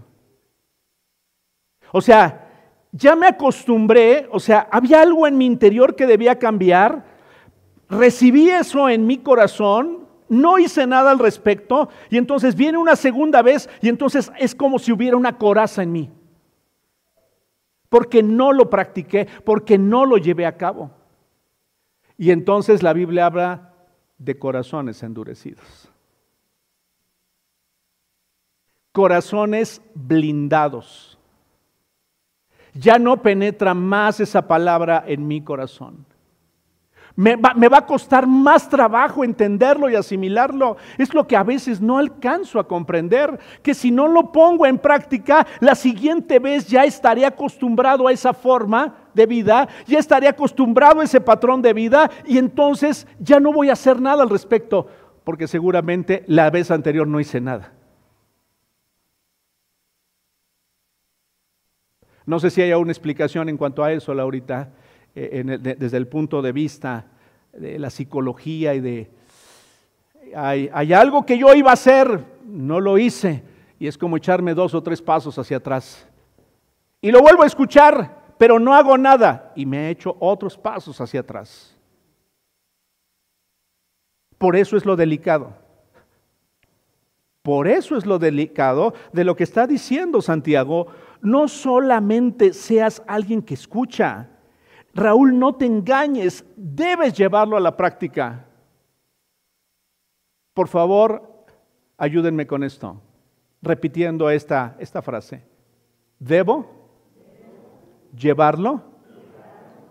O 1.93 2.01
sea, 2.01 2.49
ya 2.93 3.17
me 3.17 3.27
acostumbré, 3.27 4.29
o 4.31 4.41
sea, 4.41 4.69
había 4.71 5.03
algo 5.03 5.27
en 5.27 5.37
mi 5.37 5.47
interior 5.47 5.97
que 5.97 6.07
debía 6.07 6.39
cambiar, 6.39 7.05
recibí 7.89 8.49
eso 8.49 8.89
en 8.89 9.07
mi 9.07 9.19
corazón, 9.19 10.07
no 10.29 10.59
hice 10.59 10.87
nada 10.87 11.11
al 11.11 11.19
respecto 11.19 11.91
y 12.09 12.17
entonces 12.17 12.55
viene 12.55 12.79
una 12.79 12.97
segunda 12.97 13.43
vez 13.43 13.69
y 13.83 13.91
entonces 13.91 14.33
es 14.39 14.55
como 14.55 14.79
si 14.79 14.93
hubiera 14.93 15.17
una 15.17 15.37
coraza 15.37 15.83
en 15.83 15.93
mí. 15.93 16.11
Porque 17.91 18.23
no 18.23 18.53
lo 18.53 18.71
practiqué, 18.71 19.29
porque 19.45 19.77
no 19.77 20.07
lo 20.07 20.17
llevé 20.17 20.47
a 20.47 20.57
cabo. 20.57 20.91
Y 22.17 22.31
entonces 22.31 22.83
la 22.83 22.95
Biblia 22.95 23.27
habla 23.27 23.75
de 24.17 24.39
corazones 24.39 25.03
endurecidos. 25.03 25.82
Corazones 28.93 29.81
blindados. 29.95 31.19
Ya 32.75 32.99
no 32.99 33.23
penetra 33.23 33.75
más 33.75 34.21
esa 34.21 34.47
palabra 34.47 35.05
en 35.07 35.27
mi 35.27 35.43
corazón. 35.43 36.07
Me 37.15 37.37
va, 37.37 37.79
a 37.79 37.87
costar 37.87 38.27
más 38.27 38.69
trabajo 38.71 39.23
entenderlo 39.23 39.91
y 39.91 39.95
asimilarlo. 39.95 40.79
Es 40.97 41.13
lo 41.13 41.27
que 41.27 41.37
a 41.37 41.43
veces 41.43 41.81
no 41.81 41.99
alcanzo 41.99 42.59
a 42.59 42.67
comprender, 42.67 43.39
que 43.63 43.75
si 43.75 43.91
no 43.91 44.09
lo 44.09 44.33
pongo 44.33 44.65
en 44.67 44.79
práctica, 44.79 45.47
la 45.61 45.75
siguiente 45.75 46.39
vez 46.39 46.67
ya 46.69 46.85
estaré 46.85 47.27
acostumbrado 47.27 48.09
a 48.09 48.13
esa 48.13 48.33
forma 48.33 48.95
de 49.13 49.27
vida, 49.27 49.69
ya 49.87 49.99
estaré 49.99 50.27
acostumbrado 50.27 51.01
a 51.01 51.05
ese 51.05 51.21
patrón 51.21 51.61
de 51.61 51.75
vida 51.75 52.11
y 52.27 52.39
entonces 52.39 53.07
ya 53.19 53.39
no 53.41 53.53
voy 53.53 53.69
a 53.69 53.75
hacer 53.75 54.01
nada 54.01 54.23
al 54.23 54.31
respecto, 54.31 54.87
porque 55.23 55.47
seguramente 55.47 56.25
la 56.29 56.49
vez 56.49 56.71
anterior 56.71 57.07
no 57.07 57.21
hice 57.21 57.43
nada. 57.43 57.73
No 62.27 62.39
sé 62.39 62.51
si 62.51 62.63
hay 62.63 62.73
una 62.73 62.93
explicación 62.93 63.49
en 63.49 63.57
cuanto 63.57 63.83
a 63.83 63.93
eso, 63.93 64.15
Laurita. 64.15 64.71
Eh, 65.15 65.45
desde 65.79 65.97
el 65.99 66.09
punto 66.09 66.41
de 66.41 66.53
vista 66.53 67.05
de 67.53 67.79
la 67.79 67.91
psicología 67.91 68.75
y 68.75 68.81
de, 68.81 69.11
hay 70.35 70.93
algo 70.95 71.27
que 71.27 71.37
yo 71.37 71.53
iba 71.55 71.69
a 71.69 71.75
hacer, 71.75 72.25
no 72.47 72.81
lo 72.81 72.97
hice, 72.97 73.43
y 73.79 73.87
es 73.87 73.99
como 73.99 74.17
echarme 74.17 74.55
dos 74.55 74.75
o 74.75 74.83
tres 74.83 75.03
pasos 75.03 75.39
hacia 75.39 75.59
atrás. 75.59 76.09
Y 77.03 77.11
lo 77.11 77.21
vuelvo 77.21 77.43
a 77.43 77.47
escuchar, 77.47 78.35
pero 78.39 78.59
no 78.59 78.73
hago 78.73 78.97
nada, 78.97 79.53
y 79.55 79.67
me 79.67 79.87
he 79.87 79.91
hecho 79.91 80.17
otros 80.19 80.57
pasos 80.57 80.99
hacia 80.99 81.21
atrás. 81.21 81.77
Por 84.39 84.57
eso 84.57 84.79
es 84.79 84.87
lo 84.87 84.97
delicado. 84.97 85.55
Por 87.43 87.69
eso 87.69 87.97
es 87.97 88.07
lo 88.07 88.19
delicado 88.19 88.95
de 89.13 89.25
lo 89.25 89.37
que 89.37 89.45
está 89.45 89.67
diciendo 89.67 90.23
Santiago. 90.23 90.87
No 91.23 91.47
solamente 91.47 92.53
seas 92.53 93.03
alguien 93.07 93.43
que 93.43 93.55
escucha, 93.55 94.29
Raúl, 94.93 95.39
no 95.39 95.55
te 95.55 95.65
engañes, 95.65 96.45
debes 96.57 97.15
llevarlo 97.15 97.57
a 97.57 97.61
la 97.61 97.77
práctica. 97.77 98.45
Por 100.53 100.69
favor, 100.69 101.47
ayúdenme 101.97 102.47
con 102.47 102.65
esto, 102.65 103.01
repitiendo 103.63 104.29
esta, 104.29 104.77
esta 104.81 105.01
frase. 105.01 105.47
Debo 106.19 106.67
llevarlo 108.15 108.83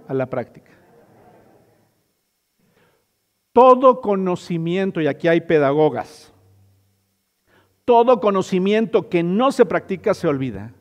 a 0.08 0.14
la 0.14 0.26
práctica. 0.28 0.72
Todo 3.54 4.02
conocimiento, 4.02 5.00
y 5.00 5.08
aquí 5.08 5.30
hay 5.30 5.42
pedagogas, 5.42 6.34
todo 7.86 8.20
conocimiento 8.20 9.10
que 9.10 9.24
no 9.24 9.52
se 9.52 9.66
practica 9.66 10.14
se 10.14 10.28
olvida. 10.28 10.74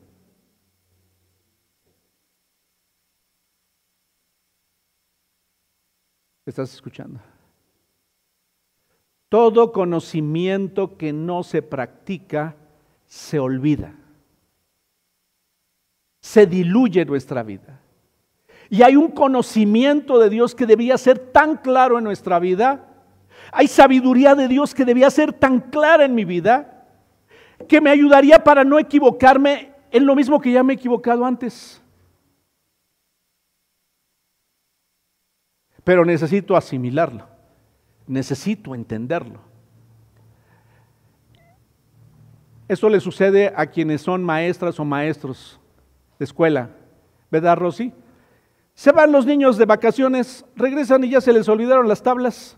¿Estás 6.45 6.73
escuchando? 6.73 7.19
Todo 9.29 9.71
conocimiento 9.71 10.97
que 10.97 11.13
no 11.13 11.43
se 11.43 11.61
practica 11.61 12.55
se 13.05 13.39
olvida. 13.39 13.93
Se 16.21 16.45
diluye 16.45 17.05
nuestra 17.05 17.43
vida. 17.43 17.79
Y 18.69 18.83
hay 18.83 18.95
un 18.95 19.09
conocimiento 19.11 20.19
de 20.19 20.29
Dios 20.29 20.55
que 20.55 20.65
debía 20.65 20.97
ser 20.97 21.19
tan 21.19 21.57
claro 21.57 21.97
en 21.97 22.03
nuestra 22.03 22.39
vida. 22.39 22.87
Hay 23.51 23.67
sabiduría 23.67 24.35
de 24.35 24.47
Dios 24.47 24.73
que 24.73 24.85
debía 24.85 25.09
ser 25.09 25.33
tan 25.33 25.59
clara 25.59 26.05
en 26.05 26.15
mi 26.15 26.25
vida 26.25 26.87
que 27.67 27.81
me 27.81 27.89
ayudaría 27.89 28.43
para 28.43 28.63
no 28.63 28.79
equivocarme 28.79 29.73
en 29.91 30.05
lo 30.05 30.15
mismo 30.15 30.39
que 30.39 30.51
ya 30.51 30.63
me 30.63 30.73
he 30.73 30.75
equivocado 30.75 31.25
antes. 31.25 31.80
Pero 35.83 36.05
necesito 36.05 36.55
asimilarlo, 36.55 37.25
necesito 38.07 38.75
entenderlo. 38.75 39.39
Esto 42.67 42.87
le 42.87 42.99
sucede 42.99 43.51
a 43.55 43.65
quienes 43.65 44.01
son 44.01 44.23
maestras 44.23 44.79
o 44.79 44.85
maestros 44.85 45.59
de 46.17 46.25
escuela, 46.25 46.69
¿verdad, 47.29 47.57
Rosy? 47.57 47.93
Se 48.73 48.91
van 48.91 49.11
los 49.11 49.25
niños 49.25 49.57
de 49.57 49.65
vacaciones, 49.65 50.45
regresan 50.55 51.03
y 51.03 51.09
ya 51.09 51.21
se 51.21 51.33
les 51.33 51.49
olvidaron 51.49 51.87
las 51.87 52.01
tablas. 52.01 52.57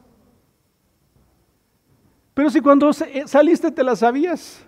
Pero 2.33 2.49
si 2.49 2.61
cuando 2.61 2.89
eh, 2.89 3.23
saliste 3.25 3.71
te 3.71 3.83
las 3.83 3.99
sabías, 3.99 4.65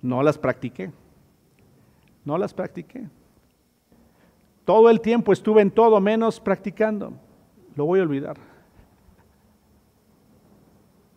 no 0.00 0.22
las 0.22 0.38
practiqué, 0.38 0.90
no 2.24 2.38
las 2.38 2.52
practiqué. 2.52 3.06
Todo 4.64 4.88
el 4.88 5.00
tiempo 5.00 5.32
estuve 5.32 5.60
en 5.60 5.70
todo 5.70 6.00
menos 6.00 6.40
practicando. 6.40 7.12
Lo 7.76 7.86
voy 7.86 8.00
a 8.00 8.02
olvidar. 8.02 8.36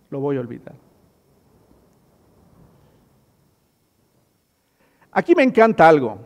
Lo 0.10 0.20
voy 0.20 0.38
a 0.38 0.40
olvidar. 0.40 0.76
Aquí 5.12 5.36
me 5.36 5.44
encanta 5.44 5.88
algo. 5.88 6.20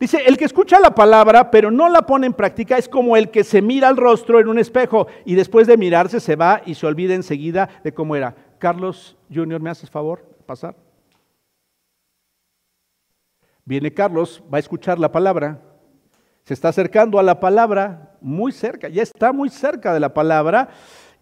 Dice, 0.00 0.18
el 0.26 0.36
que 0.36 0.46
escucha 0.46 0.80
la 0.80 0.94
palabra 0.94 1.50
pero 1.50 1.70
no 1.70 1.88
la 1.88 2.02
pone 2.02 2.26
en 2.26 2.32
práctica 2.32 2.76
es 2.76 2.88
como 2.88 3.16
el 3.16 3.30
que 3.30 3.44
se 3.44 3.62
mira 3.62 3.86
al 3.88 3.96
rostro 3.96 4.40
en 4.40 4.48
un 4.48 4.58
espejo 4.58 5.06
y 5.24 5.36
después 5.36 5.68
de 5.68 5.76
mirarse 5.76 6.18
se 6.18 6.34
va 6.34 6.60
y 6.66 6.74
se 6.74 6.86
olvida 6.86 7.14
enseguida 7.14 7.68
de 7.84 7.94
cómo 7.94 8.16
era. 8.16 8.34
Carlos 8.58 9.16
Junior, 9.32 9.60
¿me 9.60 9.70
haces 9.70 9.90
favor? 9.90 10.26
Pasar. 10.44 10.74
Viene 13.64 13.94
Carlos, 13.94 14.42
va 14.52 14.56
a 14.56 14.60
escuchar 14.60 14.98
la 14.98 15.12
palabra, 15.12 15.60
se 16.44 16.54
está 16.54 16.68
acercando 16.68 17.18
a 17.18 17.22
la 17.22 17.38
palabra, 17.40 18.16
muy 18.20 18.52
cerca, 18.52 18.88
ya 18.88 19.02
está 19.02 19.32
muy 19.32 19.48
cerca 19.48 19.94
de 19.94 20.00
la 20.00 20.12
palabra, 20.12 20.68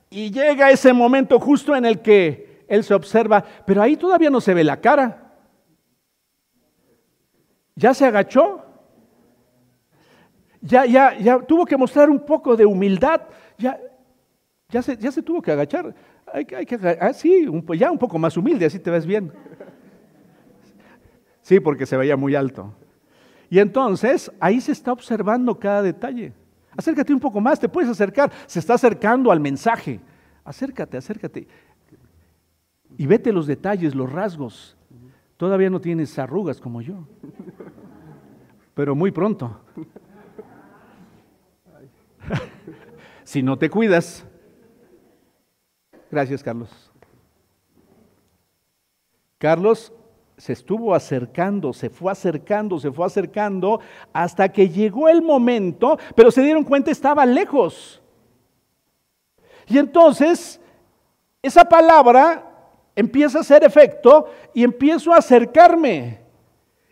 y 0.09 0.30
llega 0.30 0.70
ese 0.70 0.92
momento 0.92 1.38
justo 1.38 1.76
en 1.76 1.85
el 1.85 2.00
que 2.00 2.64
él 2.68 2.85
se 2.85 2.94
observa, 2.94 3.44
pero 3.66 3.83
ahí 3.83 3.96
todavía 3.96 4.30
no 4.30 4.40
se 4.40 4.54
ve 4.54 4.64
la 4.64 4.80
cara. 4.80 5.33
Ya 7.74 7.94
se 7.94 8.04
agachó, 8.04 8.64
ya, 10.61 10.85
ya, 10.85 11.16
ya 11.18 11.38
tuvo 11.40 11.64
que 11.64 11.76
mostrar 11.76 12.11
un 12.11 12.20
poco 12.20 12.56
de 12.56 12.66
humildad, 12.66 13.22
ya, 13.56 13.80
ya, 14.68 14.83
se, 14.83 14.96
ya 14.96 15.11
se 15.11 15.22
tuvo 15.22 15.40
que 15.40 15.52
agachar. 15.52 15.94
Hay, 16.33 16.46
ah, 17.00 17.12
sí, 17.12 17.46
ya 17.76 17.90
un 17.90 17.98
poco 17.98 18.18
más 18.18 18.37
humilde, 18.37 18.66
así 18.66 18.78
te 18.78 18.90
ves 18.90 19.06
bien. 19.06 19.33
Sí, 21.42 21.59
porque 21.59 21.87
se 21.87 21.96
veía 21.96 22.16
muy 22.16 22.35
alto. 22.35 22.74
Y 23.51 23.59
entonces 23.59 24.31
ahí 24.39 24.61
se 24.61 24.71
está 24.71 24.93
observando 24.93 25.59
cada 25.59 25.83
detalle. 25.83 26.33
Acércate 26.77 27.13
un 27.13 27.19
poco 27.19 27.41
más, 27.41 27.59
te 27.59 27.69
puedes 27.69 27.91
acercar. 27.91 28.31
Se 28.47 28.61
está 28.61 28.75
acercando 28.75 29.33
al 29.33 29.41
mensaje. 29.41 30.01
Acércate, 30.45 30.97
acércate. 30.97 31.49
y 32.97 33.07
vete 33.07 33.33
los 33.33 33.47
detalles, 33.47 33.95
los 33.95 34.11
rasgos. 34.11 34.77
Todavía 35.37 35.69
no 35.69 35.81
tienes 35.81 36.17
arrugas 36.19 36.61
como 36.61 36.81
yo, 36.81 37.07
pero 38.75 38.95
muy 38.95 39.11
pronto. 39.11 39.61
si 43.25 43.43
no 43.43 43.59
te 43.59 43.69
cuidas. 43.69 44.25
Gracias, 46.11 46.43
Carlos. 46.43 46.91
Carlos 49.39 49.93
se 50.40 50.55
estuvo 50.55 50.94
acercando, 50.94 51.74
se 51.74 51.90
fue 51.90 52.11
acercando, 52.11 52.81
se 52.81 52.90
fue 52.90 53.05
acercando, 53.05 53.79
hasta 54.11 54.48
que 54.48 54.70
llegó 54.70 55.07
el 55.11 55.20
momento, 55.20 55.98
pero 56.16 56.31
se 56.31 56.40
dieron 56.40 56.64
cuenta 56.64 56.90
estaba 56.90 57.26
lejos. 57.26 58.00
Y 59.66 59.76
entonces, 59.76 60.59
esa 61.42 61.66
palabra 61.66 62.72
empieza 62.96 63.37
a 63.37 63.40
hacer 63.42 63.64
efecto 63.64 64.31
y 64.55 64.64
empiezo 64.64 65.12
a 65.12 65.18
acercarme. 65.18 66.20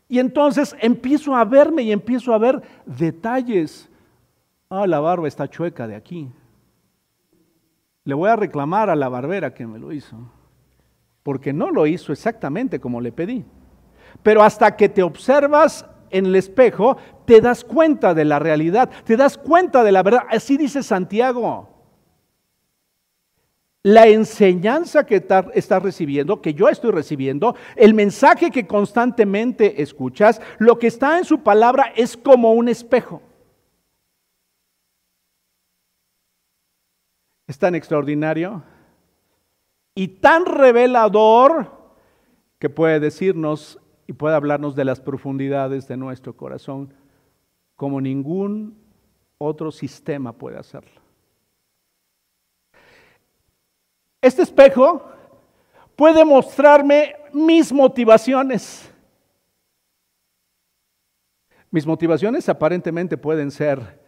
Y 0.08 0.18
entonces 0.18 0.76
empiezo 0.80 1.34
a 1.34 1.42
verme 1.46 1.82
y 1.82 1.92
empiezo 1.92 2.34
a 2.34 2.38
ver 2.38 2.61
detalles. 2.84 3.88
Ah, 4.68 4.87
la 4.87 5.00
barba 5.00 5.26
está 5.26 5.48
chueca 5.48 5.87
de 5.87 5.96
aquí. 5.96 6.30
Le 8.04 8.12
voy 8.12 8.28
a 8.28 8.37
reclamar 8.37 8.90
a 8.90 8.96
la 8.96 9.08
barbera 9.08 9.54
que 9.54 9.66
me 9.66 9.78
lo 9.78 9.90
hizo, 9.90 10.16
porque 11.28 11.52
no 11.52 11.70
lo 11.70 11.86
hizo 11.86 12.10
exactamente 12.10 12.80
como 12.80 13.02
le 13.02 13.12
pedí. 13.12 13.44
Pero 14.22 14.42
hasta 14.42 14.74
que 14.74 14.88
te 14.88 15.02
observas 15.02 15.84
en 16.08 16.24
el 16.24 16.34
espejo, 16.36 16.96
te 17.26 17.42
das 17.42 17.64
cuenta 17.64 18.14
de 18.14 18.24
la 18.24 18.38
realidad, 18.38 18.88
te 19.04 19.14
das 19.14 19.36
cuenta 19.36 19.84
de 19.84 19.92
la 19.92 20.02
verdad. 20.02 20.22
Así 20.30 20.56
dice 20.56 20.82
Santiago 20.82 21.68
la 23.82 24.06
enseñanza 24.06 25.04
que 25.04 25.22
estás 25.52 25.82
recibiendo, 25.82 26.40
que 26.40 26.54
yo 26.54 26.70
estoy 26.70 26.92
recibiendo, 26.92 27.54
el 27.76 27.92
mensaje 27.92 28.50
que 28.50 28.66
constantemente 28.66 29.82
escuchas, 29.82 30.40
lo 30.56 30.78
que 30.78 30.86
está 30.86 31.18
en 31.18 31.26
su 31.26 31.42
palabra 31.42 31.92
es 31.94 32.16
como 32.16 32.54
un 32.54 32.70
espejo. 32.70 33.20
Es 37.46 37.58
tan 37.58 37.74
extraordinario 37.74 38.62
y 39.98 40.06
tan 40.06 40.46
revelador 40.46 41.72
que 42.61 42.70
puede 42.70 43.00
decirnos 43.00 43.80
y 44.06 44.12
puede 44.12 44.37
hablarnos 44.37 44.76
de 44.76 44.84
las 44.84 45.00
profundidades 45.00 45.88
de 45.88 45.96
nuestro 45.96 46.37
corazón 46.37 46.94
como 47.74 48.00
ningún 48.00 48.78
otro 49.38 49.72
sistema 49.72 50.32
puede 50.32 50.56
hacerlo. 50.56 51.00
Este 54.22 54.42
espejo 54.42 55.02
puede 55.96 56.24
mostrarme 56.24 57.16
mis 57.32 57.72
motivaciones. 57.72 58.88
Mis 61.72 61.84
motivaciones 61.84 62.48
aparentemente 62.48 63.16
pueden 63.16 63.50
ser, 63.50 64.00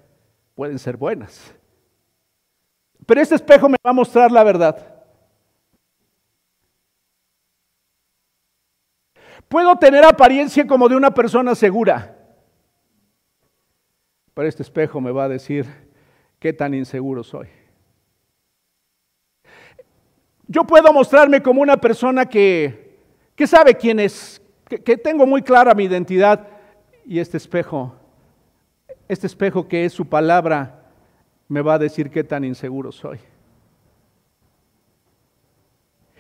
pueden 0.55 0.79
ser 0.79 0.97
buenas. 0.97 1.53
Pero 3.05 3.21
este 3.21 3.35
espejo 3.35 3.69
me 3.69 3.77
va 3.85 3.91
a 3.91 3.93
mostrar 3.93 4.31
la 4.31 4.45
verdad. 4.45 5.00
Puedo 9.51 9.75
tener 9.75 10.05
apariencia 10.05 10.65
como 10.65 10.89
de 10.89 10.95
una 10.95 11.11
persona 11.11 11.57
segura. 11.57 12.17
Pero 14.33 14.49
este 14.49 14.63
espejo 14.63 15.01
me 15.01 15.11
va 15.11 15.25
a 15.25 15.29
decir 15.29 15.67
qué 16.39 16.53
tan 16.53 16.73
inseguro 16.73 17.25
soy. 17.25 17.49
Yo 20.47 20.63
puedo 20.63 20.93
mostrarme 20.93 21.43
como 21.43 21.63
una 21.63 21.77
persona 21.77 22.27
que, 22.27 22.97
sabe 23.45 23.75
quién 23.75 23.99
es, 23.99 24.41
que, 24.69 24.81
que 24.81 24.97
tengo 24.97 25.27
muy 25.27 25.43
clara 25.43 25.75
mi 25.75 25.83
identidad 25.83 26.47
y 27.05 27.19
este 27.19 27.37
espejo, 27.37 27.93
este 29.09 29.27
espejo 29.27 29.67
que 29.67 29.85
es 29.85 29.93
su 29.93 30.09
palabra, 30.09 30.93
me 31.49 31.61
va 31.61 31.75
a 31.75 31.79
decir 31.81 32.09
qué 32.09 32.23
tan 32.23 32.45
inseguro 32.45 32.93
soy. 32.93 33.19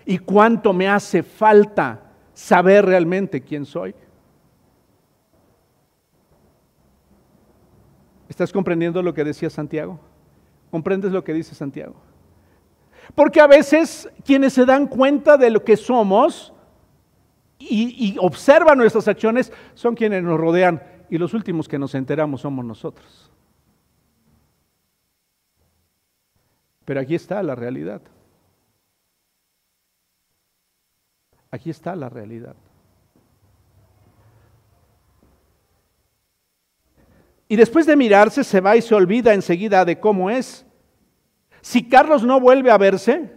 Y 0.04 0.18
cuánto 0.18 0.72
me 0.72 0.88
hace 0.88 1.22
falta 1.22 2.09
saber 2.40 2.86
realmente 2.86 3.42
quién 3.42 3.66
soy. 3.66 3.94
¿Estás 8.28 8.50
comprendiendo 8.50 9.02
lo 9.02 9.12
que 9.12 9.24
decía 9.24 9.50
Santiago? 9.50 10.00
¿Comprendes 10.70 11.12
lo 11.12 11.22
que 11.22 11.34
dice 11.34 11.54
Santiago? 11.54 11.96
Porque 13.14 13.40
a 13.40 13.46
veces 13.46 14.08
quienes 14.24 14.54
se 14.54 14.64
dan 14.64 14.86
cuenta 14.86 15.36
de 15.36 15.50
lo 15.50 15.62
que 15.62 15.76
somos 15.76 16.54
y, 17.58 18.16
observan 18.18 18.78
nuestras 18.78 19.06
acciones 19.06 19.52
son 19.74 19.94
quienes 19.94 20.22
nos 20.22 20.40
rodean 20.40 20.82
y 21.10 21.18
los 21.18 21.34
últimos 21.34 21.68
que 21.68 21.78
nos 21.78 21.94
enteramos 21.94 22.40
somos 22.40 22.64
nosotros. 22.64 23.30
Pero 26.86 27.00
aquí 27.00 27.14
está 27.14 27.42
la 27.42 27.54
realidad. 27.54 28.00
Aquí 31.50 31.70
está 31.70 31.96
la 31.96 32.08
realidad. 32.08 32.54
Y 37.48 37.56
después 37.56 37.84
de 37.84 37.96
mirarse 37.96 38.44
se 38.44 38.60
va 38.60 38.76
y 38.76 38.82
se 38.82 38.94
olvida 38.94 39.34
enseguida 39.34 39.84
de 39.84 39.98
cómo 39.98 40.30
es. 40.30 40.64
Si 41.60 41.88
Carlos 41.88 42.22
no 42.22 42.38
vuelve 42.38 42.70
a 42.70 42.78
verse, 42.78 43.36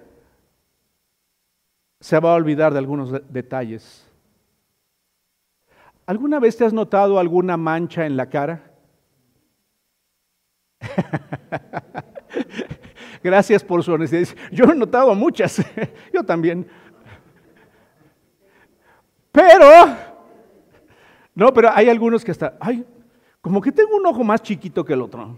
se 1.99 2.19
va 2.19 2.32
a 2.32 2.36
olvidar 2.36 2.73
de 2.73 2.80
algunos 2.80 3.12
detalles. 3.34 4.08
¿Alguna 6.06 6.39
vez 6.39 6.58
te 6.58 6.65
has 6.65 6.73
notado 6.73 7.17
alguna 7.17 7.58
mancha 7.58 8.06
en 8.06 8.15
la 8.15 8.30
cara? 8.30 8.62
Gracias 13.23 13.63
por 13.63 13.84
su 13.84 13.93
honestidad. 13.93 14.28
Yo 14.52 14.65
he 14.65 14.76
notado 14.76 15.15
muchas, 15.15 15.65
yo 16.13 16.23
también. 16.23 16.67
Pero, 19.34 19.98
no, 21.34 21.52
pero 21.52 21.72
hay 21.74 21.89
algunos 21.89 22.24
que 22.24 22.30
hasta, 22.30 22.56
ay, 22.60 22.86
como 23.41 23.60
que 23.60 23.72
tengo 23.72 23.98
un 23.98 24.06
ojo 24.06 24.24
más 24.24 24.43
chiquito 24.43 24.86
que 24.86 24.93
el 24.93 25.02
otro. 25.02 25.36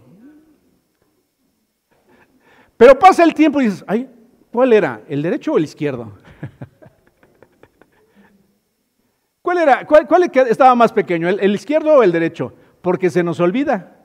Pero 2.76 2.98
pasa 2.98 3.24
el 3.24 3.32
tiempo 3.32 3.58
y 3.58 3.64
dices, 3.64 3.82
ay, 3.88 4.06
¿cuál 4.52 4.74
era? 4.74 5.00
¿El 5.08 5.22
derecho 5.22 5.54
o 5.54 5.58
el 5.58 5.64
izquierdo? 5.64 6.12
¿Cuál 9.40 9.58
era? 9.58 9.86
¿Cuál, 9.86 10.30
estaba 10.46 10.74
más 10.74 10.92
pequeño? 10.92 11.30
¿El, 11.30 11.54
izquierdo 11.54 11.94
o 11.94 12.02
el 12.02 12.12
derecho? 12.12 12.52
Porque 12.82 13.08
se 13.08 13.22
nos 13.22 13.40
olvida. 13.40 13.96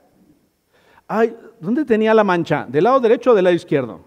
Ay, 1.06 1.36
¿dónde 1.60 1.84
tenía 1.84 2.14
la 2.14 2.24
mancha? 2.24 2.64
¿Del 2.66 2.84
lado 2.84 2.98
derecho 2.98 3.32
o 3.32 3.34
del 3.34 3.44
lado 3.44 3.54
izquierdo? 3.54 4.00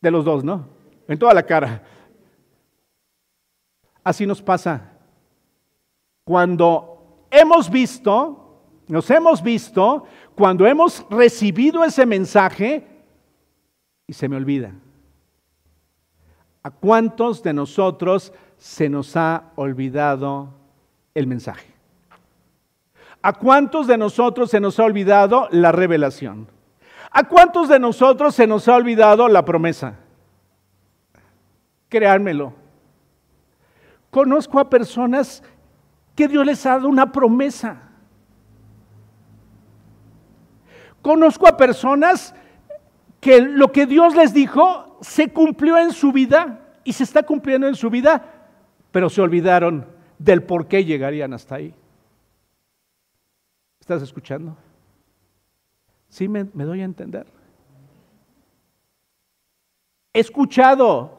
De 0.00 0.10
los 0.10 0.24
dos, 0.24 0.42
¿no? 0.42 0.70
En 1.06 1.18
toda 1.18 1.34
la 1.34 1.42
cara. 1.42 1.82
Así 4.04 4.26
nos 4.26 4.42
pasa. 4.42 4.92
Cuando 6.24 7.26
hemos 7.30 7.70
visto, 7.70 8.60
nos 8.86 9.10
hemos 9.10 9.42
visto 9.42 10.04
cuando 10.34 10.66
hemos 10.66 11.06
recibido 11.10 11.82
ese 11.84 12.04
mensaje 12.04 12.86
y 14.06 14.12
se 14.12 14.28
me 14.28 14.36
olvida. 14.36 14.72
¿A 16.62 16.70
cuántos 16.70 17.42
de 17.42 17.52
nosotros 17.52 18.32
se 18.56 18.88
nos 18.88 19.16
ha 19.16 19.52
olvidado 19.56 20.50
el 21.14 21.26
mensaje? 21.26 21.72
¿A 23.22 23.32
cuántos 23.32 23.86
de 23.86 23.96
nosotros 23.96 24.50
se 24.50 24.60
nos 24.60 24.78
ha 24.78 24.84
olvidado 24.84 25.48
la 25.50 25.72
revelación? 25.72 26.46
¿A 27.10 27.24
cuántos 27.24 27.68
de 27.68 27.78
nosotros 27.78 28.34
se 28.34 28.46
nos 28.46 28.68
ha 28.68 28.76
olvidado 28.76 29.28
la 29.28 29.44
promesa? 29.44 29.94
Créanmelo. 31.88 32.63
Conozco 34.14 34.60
a 34.60 34.70
personas 34.70 35.42
que 36.14 36.28
Dios 36.28 36.46
les 36.46 36.64
ha 36.64 36.76
dado 36.76 36.88
una 36.88 37.10
promesa 37.10 37.84
Conozco 41.04 41.46
a 41.46 41.58
personas 41.58 42.34
que 43.20 43.38
lo 43.38 43.70
que 43.72 43.84
Dios 43.84 44.16
les 44.16 44.32
dijo 44.32 44.96
se 45.02 45.30
cumplió 45.30 45.76
en 45.76 45.92
su 45.92 46.12
vida 46.12 46.78
y 46.82 46.94
se 46.94 47.04
está 47.04 47.22
cumpliendo 47.24 47.68
en 47.68 47.74
su 47.74 47.90
vida, 47.90 48.24
pero 48.90 49.10
se 49.10 49.20
olvidaron 49.20 49.86
del 50.18 50.42
por 50.44 50.66
qué 50.66 50.82
llegarían 50.82 51.34
hasta 51.34 51.56
ahí. 51.56 51.74
¿Estás 53.80 54.00
escuchando? 54.00 54.56
Sí, 56.08 56.26
me, 56.26 56.46
me 56.54 56.64
doy 56.64 56.80
a 56.80 56.84
entender. 56.84 57.26
He 60.14 60.20
escuchado, 60.20 61.18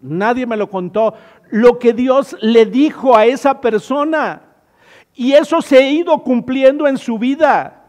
nadie 0.00 0.46
me 0.46 0.56
lo 0.56 0.70
contó, 0.70 1.14
lo 1.50 1.78
que 1.78 1.92
Dios 1.92 2.36
le 2.40 2.66
dijo 2.66 3.16
a 3.16 3.26
esa 3.26 3.60
persona. 3.60 4.42
Y 5.14 5.32
eso 5.32 5.60
se 5.60 5.78
ha 5.78 5.90
ido 5.90 6.22
cumpliendo 6.22 6.86
en 6.86 6.96
su 6.96 7.18
vida. 7.18 7.84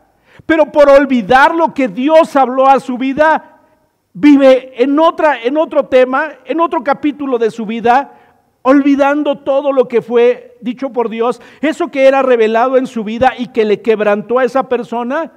Pero 0.45 0.71
por 0.71 0.89
olvidar 0.89 1.56
lo 1.56 1.74
que 1.74 1.88
Dios 1.88 2.36
habló 2.36 2.67
a 2.67 2.80
su 2.80 2.97
vida, 2.97 3.60
vive 4.13 4.82
en, 4.82 5.00
otra, 5.00 5.41
en 5.41 5.58
otro 5.58 5.86
tema, 5.86 6.30
en 6.45 6.60
otro 6.60 6.84
capítulo 6.84 7.38
de 7.38 7.52
su 7.52 7.65
vida, 7.65 8.13
olvidando 8.63 9.39
todo 9.39 9.71
lo 9.71 9.88
que 9.88 10.02
fue 10.02 10.58
dicho 10.62 10.91
por 10.91 11.10
Dios, 11.10 11.41
eso 11.62 11.89
que 11.89 12.08
era 12.08 12.21
revelado 12.21 12.78
en 12.78 12.88
su 12.88 13.04
vida 13.04 13.34
y 13.38 13.47
que 13.47 13.65
le 13.65 13.82
quebrantó 13.82 14.39
a 14.39 14.43
esa 14.43 14.67
persona, 14.69 15.32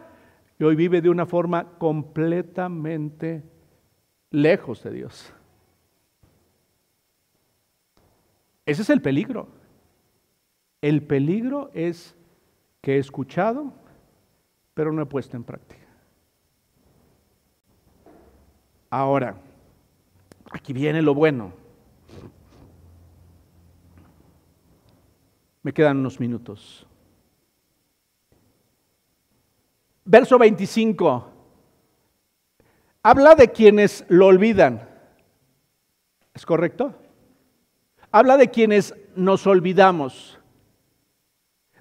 y 0.58 0.64
hoy 0.64 0.76
vive 0.76 1.00
de 1.00 1.10
una 1.10 1.26
forma 1.26 1.66
completamente 1.78 3.42
lejos 4.30 4.82
de 4.84 4.90
Dios. 4.90 5.33
Ese 8.66 8.82
es 8.82 8.90
el 8.90 9.02
peligro. 9.02 9.48
El 10.80 11.02
peligro 11.02 11.70
es 11.74 12.14
que 12.80 12.96
he 12.96 12.98
escuchado, 12.98 13.72
pero 14.74 14.92
no 14.92 15.02
he 15.02 15.06
puesto 15.06 15.36
en 15.36 15.44
práctica. 15.44 15.86
Ahora, 18.90 19.36
aquí 20.50 20.72
viene 20.72 21.02
lo 21.02 21.14
bueno. 21.14 21.52
Me 25.62 25.72
quedan 25.72 25.98
unos 25.98 26.20
minutos. 26.20 26.86
Verso 30.04 30.38
25. 30.38 31.30
Habla 33.02 33.34
de 33.34 33.50
quienes 33.50 34.04
lo 34.08 34.26
olvidan. 34.26 34.88
¿Es 36.34 36.44
correcto? 36.44 36.94
Habla 38.16 38.36
de 38.36 38.48
quienes 38.48 38.94
nos 39.16 39.44
olvidamos. 39.44 40.38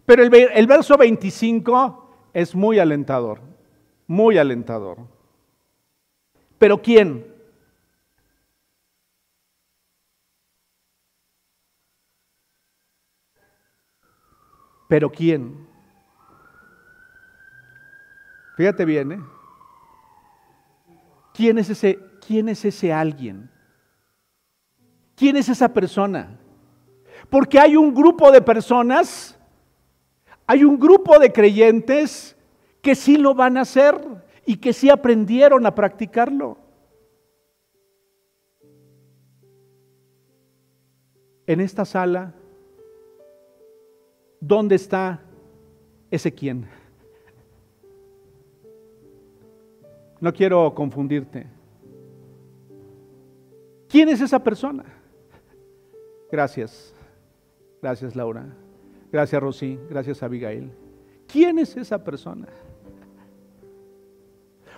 Pero 0.03 0.23
el, 0.23 0.65
verso 0.65 0.97
25 0.97 2.31
es 2.33 2.55
muy 2.55 2.79
alentador, 2.79 3.39
muy 4.07 4.39
alentador. 4.39 4.97
¿Pero 6.57 6.81
quién? 6.81 7.31
¿Pero 14.87 15.11
quién? 15.11 15.67
Fíjate 18.57 18.85
bien, 18.85 19.11
¿eh? 19.11 19.21
¿Quién 21.31 21.59
es 21.59 21.69
ese, 21.69 21.99
quién 22.25 22.49
es 22.49 22.65
ese 22.65 22.91
alguien? 22.91 23.52
¿Quién 25.23 25.37
es 25.37 25.47
esa 25.47 25.73
persona? 25.73 26.37
Porque 27.29 27.57
hay 27.57 27.77
un 27.77 27.93
grupo 27.93 28.29
de 28.29 28.41
personas, 28.41 29.39
hay 30.45 30.65
un 30.65 30.77
grupo 30.77 31.17
de 31.17 31.31
creyentes 31.31 32.35
que 32.81 32.93
sí 32.93 33.15
lo 33.15 33.33
van 33.33 33.55
a 33.55 33.61
hacer 33.61 33.97
y 34.45 34.57
que 34.57 34.73
sí 34.73 34.89
aprendieron 34.89 35.65
a 35.65 35.73
practicarlo. 35.73 36.57
En 41.47 41.61
esta 41.61 41.85
sala, 41.85 42.33
¿dónde 44.41 44.75
está 44.75 45.21
ese 46.11 46.33
quién? 46.33 46.67
No 50.19 50.33
quiero 50.33 50.75
confundirte. 50.75 51.47
¿Quién 53.87 54.09
es 54.09 54.19
esa 54.19 54.43
persona? 54.43 54.92
Gracias. 56.33 56.91
Gracias, 57.79 58.15
Laura. 58.15 58.43
Gracias, 59.11 59.39
Rosy. 59.39 59.79
Gracias, 59.87 60.23
Abigail. 60.23 60.71
¿Quién 61.27 61.59
es 61.59 61.77
esa 61.77 62.03
persona? 62.03 62.47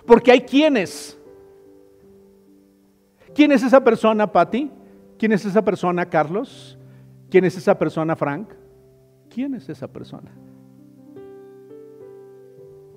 Porque 0.06 0.32
hay 0.32 0.42
quienes. 0.42 1.18
¿Quién 3.34 3.52
es 3.52 3.62
esa 3.62 3.82
persona, 3.82 4.30
Patty? 4.30 4.70
¿Quién 5.18 5.32
es 5.32 5.46
esa 5.46 5.64
persona, 5.64 6.04
Carlos? 6.04 6.76
¿Quién 7.30 7.46
es 7.46 7.56
esa 7.56 7.78
persona, 7.78 8.14
Frank? 8.14 8.50
¿Quién 9.30 9.54
es 9.54 9.66
esa 9.70 9.90
persona? 9.90 10.30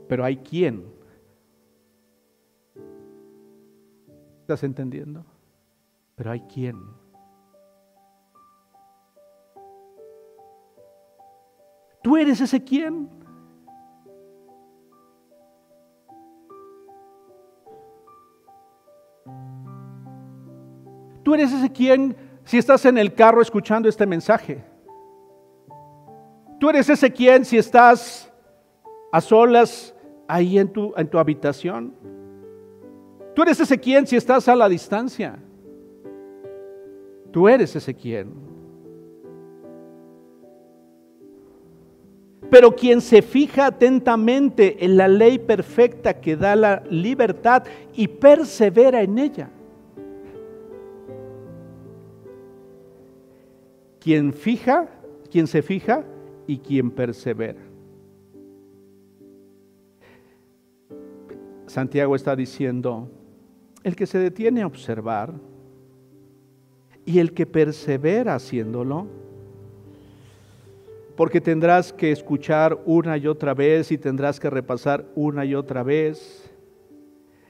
Pero 0.10 0.26
hay 0.26 0.36
quién. 0.36 0.84
¿Estás 4.42 4.64
entendiendo? 4.64 5.24
Pero 6.18 6.32
hay 6.32 6.42
quién. 6.42 6.99
¿Tú 12.02 12.18
eres 12.18 12.40
ese 12.40 12.64
quién? 12.64 13.10
Tú 21.24 21.34
eres 21.36 21.52
ese 21.54 21.72
quien, 21.72 22.16
si 22.44 22.58
estás 22.58 22.86
en 22.86 22.98
el 22.98 23.14
carro 23.14 23.42
escuchando 23.42 23.88
este 23.90 24.06
mensaje. 24.06 24.64
Tú 26.60 26.70
eres 26.70 26.90
ese 26.90 27.12
quien, 27.12 27.46
si 27.46 27.58
estás 27.58 28.32
a 29.12 29.22
solas 29.22 29.94
ahí 30.28 30.58
en 30.58 30.72
tu, 30.72 30.94
en 30.96 31.08
tu 31.10 31.20
habitación. 31.20 31.94
Tú 33.36 33.44
eres 33.44 33.60
ese 33.60 33.80
quien, 33.80 34.08
si 34.08 34.16
estás 34.16 34.48
a 34.48 34.56
la 34.56 34.68
distancia. 34.68 35.38
Tú 37.32 37.48
eres 37.48 37.76
ese 37.76 37.94
quien. 37.94 38.34
Pero 42.50 42.76
quien 42.76 43.02
se 43.02 43.22
fija 43.22 43.68
atentamente 43.68 44.84
en 44.84 44.98
la 44.98 45.08
ley 45.08 45.40
perfecta 45.40 46.20
que 46.20 46.36
da 46.36 46.56
la 46.56 46.84
libertad 46.90 47.64
y 47.94 48.08
persevera 48.08 49.02
en 49.02 49.20
ella, 49.20 49.50
quien 54.00 54.34
fija, 54.34 54.90
quien 55.30 55.48
se 55.48 55.62
fija 55.62 56.04
y 56.48 56.58
quien 56.60 56.92
persevera. 56.92 57.62
Santiago 61.68 62.16
está 62.16 62.36
diciendo, 62.36 63.12
el 63.84 63.96
que 63.96 64.08
se 64.08 64.18
detiene 64.18 64.64
a 64.64 64.68
observar 64.68 65.34
y 67.06 67.20
el 67.20 67.34
que 67.34 67.46
persevera 67.46 68.36
haciéndolo, 68.36 69.08
porque 71.20 71.42
tendrás 71.42 71.92
que 71.92 72.14
escuchar 72.14 72.80
una 72.86 73.18
y 73.18 73.28
otra 73.28 73.54
vez 73.54 73.92
y 73.92 73.98
tendrás 73.98 74.40
que 74.40 74.50
repasar 74.50 75.06
una 75.16 75.44
y 75.44 75.54
otra 75.54 75.84
vez. 75.84 76.50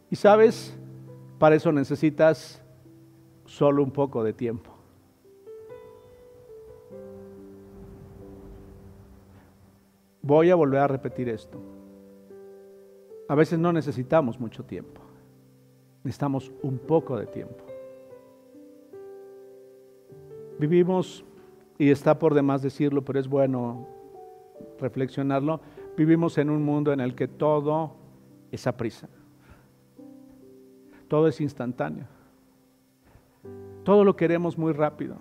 Y 0.10 0.16
sabes, 0.16 0.76
para 1.38 1.54
eso 1.54 1.72
necesitas 1.72 2.64
solo 3.46 3.84
un 3.84 3.92
poco 3.92 4.24
de 4.24 4.34
tiempo. 4.34 4.72
Voy 10.24 10.50
a 10.50 10.56
volver 10.56 10.80
a 10.80 10.88
repetir 10.88 11.30
esto. 11.30 11.60
A 13.28 13.36
veces 13.36 13.60
no 13.60 13.72
necesitamos 13.72 14.40
mucho 14.40 14.64
tiempo. 14.64 15.00
Necesitamos 16.04 16.52
un 16.64 16.80
poco 16.80 17.20
de 17.20 17.28
tiempo. 17.28 17.64
Vivimos, 20.58 21.24
y 21.80 21.90
está 21.92 22.20
por 22.20 22.34
demás 22.34 22.62
decirlo, 22.62 23.04
pero 23.04 23.20
es 23.20 23.28
bueno 23.30 23.88
reflexionarlo, 24.80 25.62
vivimos 25.98 26.38
en 26.38 26.50
un 26.50 26.62
mundo 26.62 26.92
en 26.92 27.00
el 27.00 27.16
que 27.16 27.30
todo 27.30 27.96
es 28.52 28.68
a 28.68 28.76
prisa. 28.76 29.08
Todo 31.08 31.30
es 31.30 31.40
instantáneo. 31.40 32.06
Todo 33.86 34.04
lo 34.04 34.18
queremos 34.18 34.58
muy 34.58 34.74
rápido. 34.74 35.16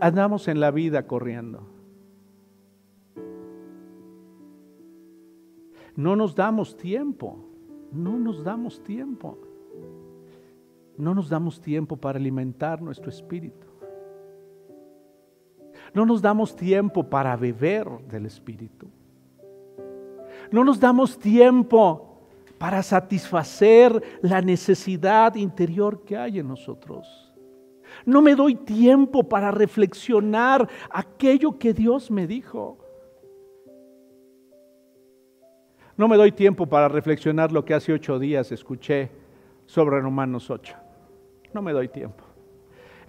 Andamos 0.00 0.48
en 0.48 0.58
la 0.58 0.72
vida 0.72 1.06
corriendo. 1.06 1.62
No 5.94 6.16
nos 6.16 6.34
damos 6.34 6.76
tiempo, 6.76 7.38
no 7.92 8.18
nos 8.18 8.42
damos 8.42 8.82
tiempo. 8.82 9.38
No 10.98 11.14
nos 11.14 11.28
damos 11.28 11.60
tiempo 11.60 11.96
para 11.96 12.18
alimentar 12.18 12.82
nuestro 12.82 13.08
espíritu. 13.08 13.69
No 15.94 16.06
nos 16.06 16.22
damos 16.22 16.54
tiempo 16.54 17.02
para 17.04 17.36
beber 17.36 17.86
del 18.10 18.26
espíritu. 18.26 18.88
No 20.50 20.64
nos 20.64 20.80
damos 20.80 21.18
tiempo 21.18 22.10
para 22.58 22.82
satisfacer 22.82 24.02
la 24.22 24.42
necesidad 24.42 25.34
interior 25.34 26.04
que 26.04 26.16
hay 26.16 26.38
en 26.38 26.48
nosotros. 26.48 27.32
No 28.04 28.22
me 28.22 28.34
doy 28.34 28.54
tiempo 28.54 29.28
para 29.28 29.50
reflexionar 29.50 30.68
aquello 30.90 31.58
que 31.58 31.72
Dios 31.72 32.10
me 32.10 32.26
dijo. 32.26 32.78
No 35.96 36.08
me 36.08 36.16
doy 36.16 36.32
tiempo 36.32 36.66
para 36.66 36.88
reflexionar 36.88 37.52
lo 37.52 37.64
que 37.64 37.74
hace 37.74 37.92
ocho 37.92 38.18
días 38.18 38.52
escuché 38.52 39.10
sobre 39.66 40.00
Romanos 40.00 40.50
8. 40.50 40.74
No 41.52 41.62
me 41.62 41.72
doy 41.72 41.88
tiempo. 41.88 42.29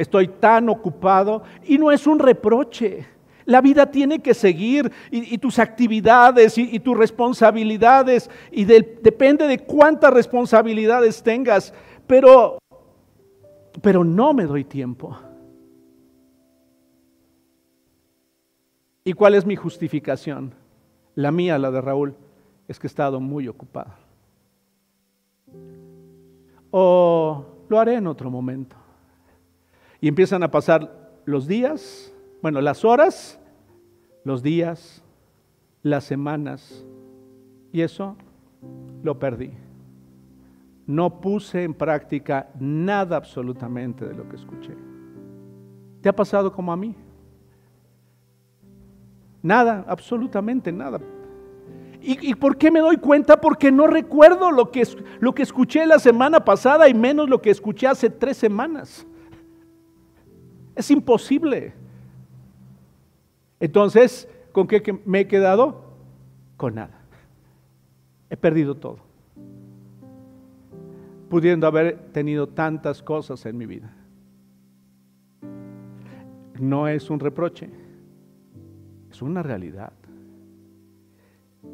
Estoy 0.02 0.30
tan 0.30 0.68
ocupado 0.68 1.44
y 1.64 1.78
no 1.78 1.92
es 1.92 2.08
un 2.08 2.18
reproche. 2.18 3.06
La 3.46 3.62
vida 3.62 3.92
tiene 3.92 4.18
que 4.18 4.34
seguir 4.34 4.92
y, 5.12 5.38
tus 5.38 5.60
actividades 5.60 6.58
y, 6.58 6.80
tus 6.80 6.98
responsabilidades 6.98 8.28
y 8.52 8.66
depende 8.66 9.46
de 9.46 9.60
cuántas 9.60 10.12
responsabilidades 10.12 11.22
tengas, 11.22 11.72
pero, 12.08 12.58
pero 13.84 14.04
no 14.04 14.34
me 14.34 14.46
doy 14.46 14.64
tiempo. 14.64 15.16
¿Y 19.04 19.14
cuál 19.14 19.36
es 19.36 19.46
mi 19.46 19.56
justificación? 19.56 20.56
La 21.14 21.32
mía, 21.32 21.60
la 21.60 21.70
de 21.70 21.80
Raúl, 21.80 22.16
es 22.68 22.80
que 22.80 22.88
he 22.88 22.90
estado 22.90 23.20
muy 23.20 23.48
ocupado. 23.48 23.92
O 26.72 27.46
lo 27.70 27.80
haré 27.80 27.96
en 27.96 28.08
otro 28.08 28.32
momento. 28.32 28.81
Y 30.02 30.08
empiezan 30.08 30.42
a 30.42 30.50
pasar 30.50 31.22
los 31.26 31.48
días, 31.48 32.12
bueno, 32.42 32.60
las 32.60 32.84
horas, 32.84 33.40
los 34.24 34.42
días, 34.42 35.04
las 35.84 36.04
semanas. 36.04 36.84
Y 37.72 37.82
eso 37.82 38.18
lo 39.04 39.20
perdí. 39.20 39.52
No 40.88 41.22
puse 41.22 41.64
en 41.64 41.76
práctica 41.76 42.50
nada 42.60 43.16
absolutamente 43.16 44.06
de 44.06 44.16
lo 44.16 44.28
que 44.28 44.36
escuché. 44.36 44.76
¿Te 46.02 46.10
ha 46.10 46.16
pasado 46.16 46.52
como 46.52 46.74
a 46.74 46.78
mí? 46.78 46.96
Nada, 49.44 49.86
absolutamente 49.88 50.72
nada. 50.72 51.00
¿Y, 52.04 52.34
por 52.34 52.58
qué 52.58 52.72
me 52.72 52.80
doy 52.80 52.98
cuenta? 52.98 53.40
Porque 53.40 53.72
no 53.72 53.86
recuerdo 53.86 54.50
lo 54.50 54.72
que, 54.72 54.88
lo 55.20 55.36
que 55.36 55.44
escuché 55.44 55.86
la 55.86 56.00
semana 56.00 56.44
pasada 56.44 56.90
y 56.90 56.96
menos 56.96 57.30
lo 57.30 57.44
que 57.44 57.52
escuché 57.52 57.86
hace 57.86 58.10
tres 58.10 58.38
semanas. 58.38 59.06
Es 60.76 60.90
imposible. 60.92 61.74
Entonces, 63.60 64.28
¿con 64.52 64.68
qué 64.68 65.00
me 65.06 65.22
he 65.22 65.28
quedado? 65.28 65.84
Con 66.58 66.76
nada. 66.76 67.00
He 68.30 68.38
perdido 68.38 68.76
todo. 68.76 69.00
Pudiendo 71.30 71.68
haber 71.68 72.12
tenido 72.12 72.48
tantas 72.48 73.02
cosas 73.02 73.46
en 73.46 73.58
mi 73.58 73.66
vida. 73.66 73.94
No 76.60 76.88
es 76.88 77.10
un 77.10 77.20
reproche 77.20 77.70
es 79.12 79.22
una 79.22 79.44
realidad. 79.44 79.94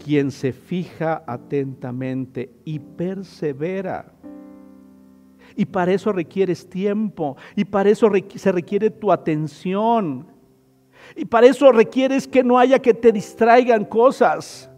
Quien 0.03 0.31
se 0.31 0.51
fija 0.51 1.23
atentamente 1.25 2.51
y 2.65 2.79
persevera. 2.79 4.13
Y 5.57 5.65
para 5.65 5.91
eso 5.91 6.13
requieres 6.13 6.69
tiempo. 6.69 7.35
Y 7.55 7.65
para 7.65 7.89
eso 7.89 8.09
se 8.35 8.51
requiere 8.53 8.89
tu 8.89 9.11
atención. 9.11 10.25
Y 11.15 11.25
para 11.25 11.47
eso 11.47 11.69
requieres 11.73 12.25
que 12.25 12.43
no 12.43 12.57
haya 12.57 12.79
que 12.79 12.93
te 12.93 13.11
distraigan 13.11 13.83
cosas. 13.83 14.69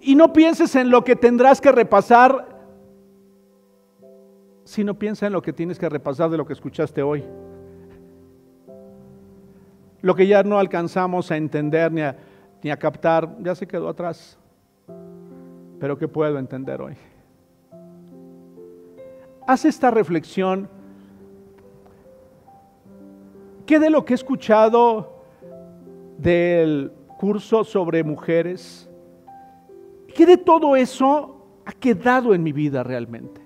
Y 0.00 0.14
no 0.14 0.32
pienses 0.32 0.76
en 0.76 0.90
lo 0.90 1.02
que 1.02 1.16
tendrás 1.16 1.60
que 1.60 1.72
repasar, 1.72 2.46
sino 4.62 4.96
piensa 4.96 5.26
en 5.26 5.32
lo 5.32 5.42
que 5.42 5.52
tienes 5.52 5.78
que 5.78 5.88
repasar 5.88 6.30
de 6.30 6.36
lo 6.36 6.46
que 6.46 6.52
escuchaste 6.52 7.02
hoy 7.02 7.24
lo 10.04 10.14
que 10.14 10.26
ya 10.26 10.42
no 10.42 10.58
alcanzamos 10.58 11.30
a 11.30 11.38
entender 11.38 11.90
ni 11.90 12.02
a, 12.02 12.14
ni 12.62 12.70
a 12.70 12.76
captar, 12.76 13.38
ya 13.40 13.54
se 13.54 13.66
quedó 13.66 13.88
atrás. 13.88 14.38
Pero 15.80 15.96
¿qué 15.96 16.06
puedo 16.06 16.38
entender 16.38 16.82
hoy? 16.82 16.94
Haz 19.46 19.66
esta 19.66 19.90
reflexión. 19.90 20.68
¿Qué 23.66 23.78
de 23.78 23.90
lo 23.90 24.04
que 24.04 24.14
he 24.14 24.16
escuchado 24.16 25.24
del 26.18 26.92
curso 27.18 27.64
sobre 27.64 28.04
mujeres, 28.04 28.88
qué 30.14 30.26
de 30.26 30.36
todo 30.36 30.76
eso 30.76 31.46
ha 31.64 31.72
quedado 31.72 32.34
en 32.34 32.42
mi 32.42 32.52
vida 32.52 32.82
realmente? 32.82 33.40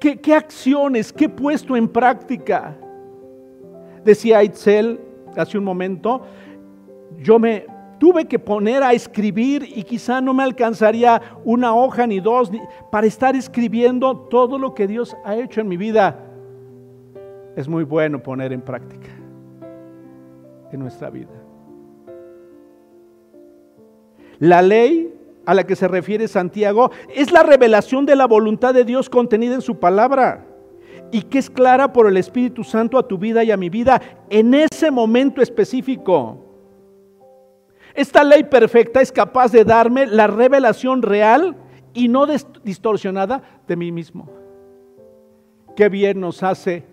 ¿Qué, 0.00 0.20
qué 0.20 0.34
acciones, 0.34 1.12
qué 1.12 1.26
he 1.26 1.28
puesto 1.28 1.76
en 1.76 1.88
práctica? 1.88 2.76
Decía 4.04 4.42
Itzel, 4.42 5.00
hace 5.36 5.58
un 5.58 5.64
momento, 5.64 6.22
yo 7.18 7.38
me 7.38 7.66
tuve 8.02 8.24
que 8.24 8.40
poner 8.40 8.82
a 8.82 8.94
escribir 8.94 9.62
y 9.76 9.84
quizá 9.84 10.20
no 10.20 10.34
me 10.34 10.42
alcanzaría 10.42 11.22
una 11.44 11.72
hoja 11.72 12.04
ni 12.04 12.18
dos 12.18 12.50
para 12.90 13.06
estar 13.06 13.36
escribiendo 13.36 14.16
todo 14.28 14.58
lo 14.58 14.74
que 14.74 14.88
Dios 14.88 15.16
ha 15.24 15.36
hecho 15.36 15.60
en 15.60 15.68
mi 15.68 15.76
vida. 15.76 16.18
Es 17.54 17.68
muy 17.68 17.84
bueno 17.84 18.20
poner 18.20 18.52
en 18.52 18.60
práctica 18.60 19.06
en 20.72 20.80
nuestra 20.80 21.10
vida. 21.10 21.30
La 24.40 24.62
ley 24.62 25.14
a 25.46 25.54
la 25.54 25.62
que 25.62 25.76
se 25.76 25.86
refiere 25.86 26.26
Santiago 26.26 26.90
es 27.14 27.30
la 27.30 27.44
revelación 27.44 28.04
de 28.04 28.16
la 28.16 28.26
voluntad 28.26 28.74
de 28.74 28.84
Dios 28.84 29.08
contenida 29.08 29.54
en 29.54 29.62
su 29.62 29.78
palabra 29.78 30.44
y 31.12 31.22
que 31.22 31.38
es 31.38 31.48
clara 31.48 31.92
por 31.92 32.08
el 32.08 32.16
Espíritu 32.16 32.64
Santo 32.64 32.98
a 32.98 33.06
tu 33.06 33.16
vida 33.16 33.44
y 33.44 33.52
a 33.52 33.56
mi 33.56 33.70
vida 33.70 34.02
en 34.28 34.54
ese 34.54 34.90
momento 34.90 35.40
específico. 35.40 36.48
Esta 37.94 38.24
ley 38.24 38.44
perfecta 38.44 39.00
es 39.00 39.12
capaz 39.12 39.52
de 39.52 39.64
darme 39.64 40.06
la 40.06 40.26
revelación 40.26 41.02
real 41.02 41.56
y 41.94 42.08
no 42.08 42.26
distorsionada 42.26 43.42
de 43.66 43.76
mí 43.76 43.92
mismo. 43.92 44.28
Qué 45.76 45.88
bien 45.88 46.20
nos 46.20 46.42
hace 46.42 46.84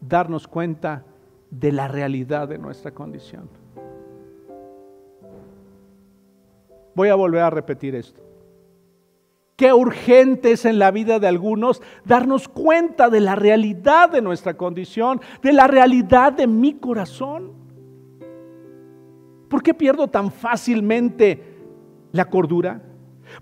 darnos 0.00 0.46
cuenta 0.46 1.04
de 1.50 1.72
la 1.72 1.88
realidad 1.88 2.48
de 2.48 2.58
nuestra 2.58 2.90
condición. 2.90 3.48
Voy 6.94 7.08
a 7.08 7.14
volver 7.14 7.42
a 7.42 7.50
repetir 7.50 7.94
esto. 7.94 8.22
Qué 9.56 9.72
urgente 9.72 10.52
es 10.52 10.64
en 10.64 10.78
la 10.78 10.90
vida 10.90 11.18
de 11.18 11.26
algunos 11.26 11.82
darnos 12.04 12.48
cuenta 12.48 13.08
de 13.08 13.20
la 13.20 13.34
realidad 13.34 14.10
de 14.10 14.22
nuestra 14.22 14.54
condición, 14.54 15.20
de 15.42 15.52
la 15.52 15.66
realidad 15.66 16.32
de 16.32 16.46
mi 16.46 16.74
corazón. 16.74 17.67
¿Por 19.48 19.62
qué 19.62 19.74
pierdo 19.74 20.08
tan 20.08 20.30
fácilmente 20.30 21.56
la 22.12 22.24
cordura? 22.26 22.82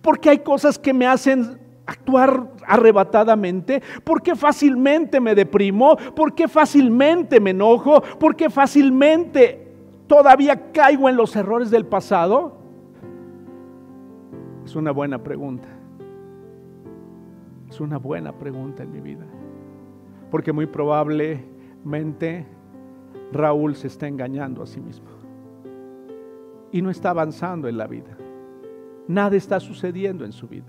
Porque 0.02 0.30
hay 0.30 0.38
cosas 0.38 0.78
que 0.78 0.92
me 0.92 1.06
hacen 1.06 1.58
actuar 1.86 2.52
arrebatadamente? 2.66 3.82
¿Por 4.04 4.20
qué 4.22 4.34
fácilmente 4.34 5.20
me 5.20 5.34
deprimo? 5.34 5.96
¿Por 6.14 6.34
qué 6.34 6.48
fácilmente 6.48 7.40
me 7.40 7.50
enojo? 7.50 8.02
¿Por 8.18 8.36
qué 8.36 8.50
fácilmente 8.50 9.72
todavía 10.06 10.72
caigo 10.72 11.08
en 11.08 11.16
los 11.16 11.34
errores 11.36 11.70
del 11.70 11.86
pasado? 11.86 12.58
Es 14.64 14.74
una 14.74 14.90
buena 14.90 15.22
pregunta. 15.22 15.68
Es 17.70 17.80
una 17.80 17.98
buena 17.98 18.32
pregunta 18.32 18.82
en 18.82 18.92
mi 18.92 19.00
vida. 19.00 19.24
Porque 20.30 20.52
muy 20.52 20.66
probablemente 20.66 22.46
Raúl 23.32 23.76
se 23.76 23.86
está 23.86 24.08
engañando 24.08 24.62
a 24.62 24.66
sí 24.66 24.80
mismo. 24.80 25.06
Y 26.76 26.82
no 26.82 26.90
está 26.90 27.08
avanzando 27.08 27.68
en 27.68 27.78
la 27.78 27.86
vida. 27.86 28.14
Nada 29.08 29.34
está 29.34 29.58
sucediendo 29.60 30.26
en 30.26 30.32
su 30.32 30.46
vida. 30.46 30.66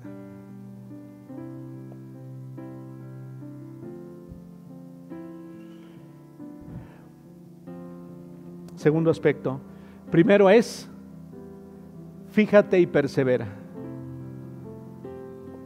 Segundo 8.77 9.11
aspecto. 9.11 9.59
Primero 10.09 10.49
es, 10.49 10.89
fíjate 12.29 12.79
y 12.79 12.87
persevera. 12.87 13.49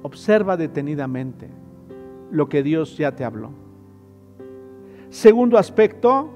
Observa 0.02 0.58
detenidamente 0.58 1.52
lo 2.32 2.50
que 2.50 2.64
Dios 2.64 2.98
ya 2.98 3.16
te 3.16 3.24
habló. 3.24 3.52
Segundo 5.12 5.60
aspecto, 5.60 6.32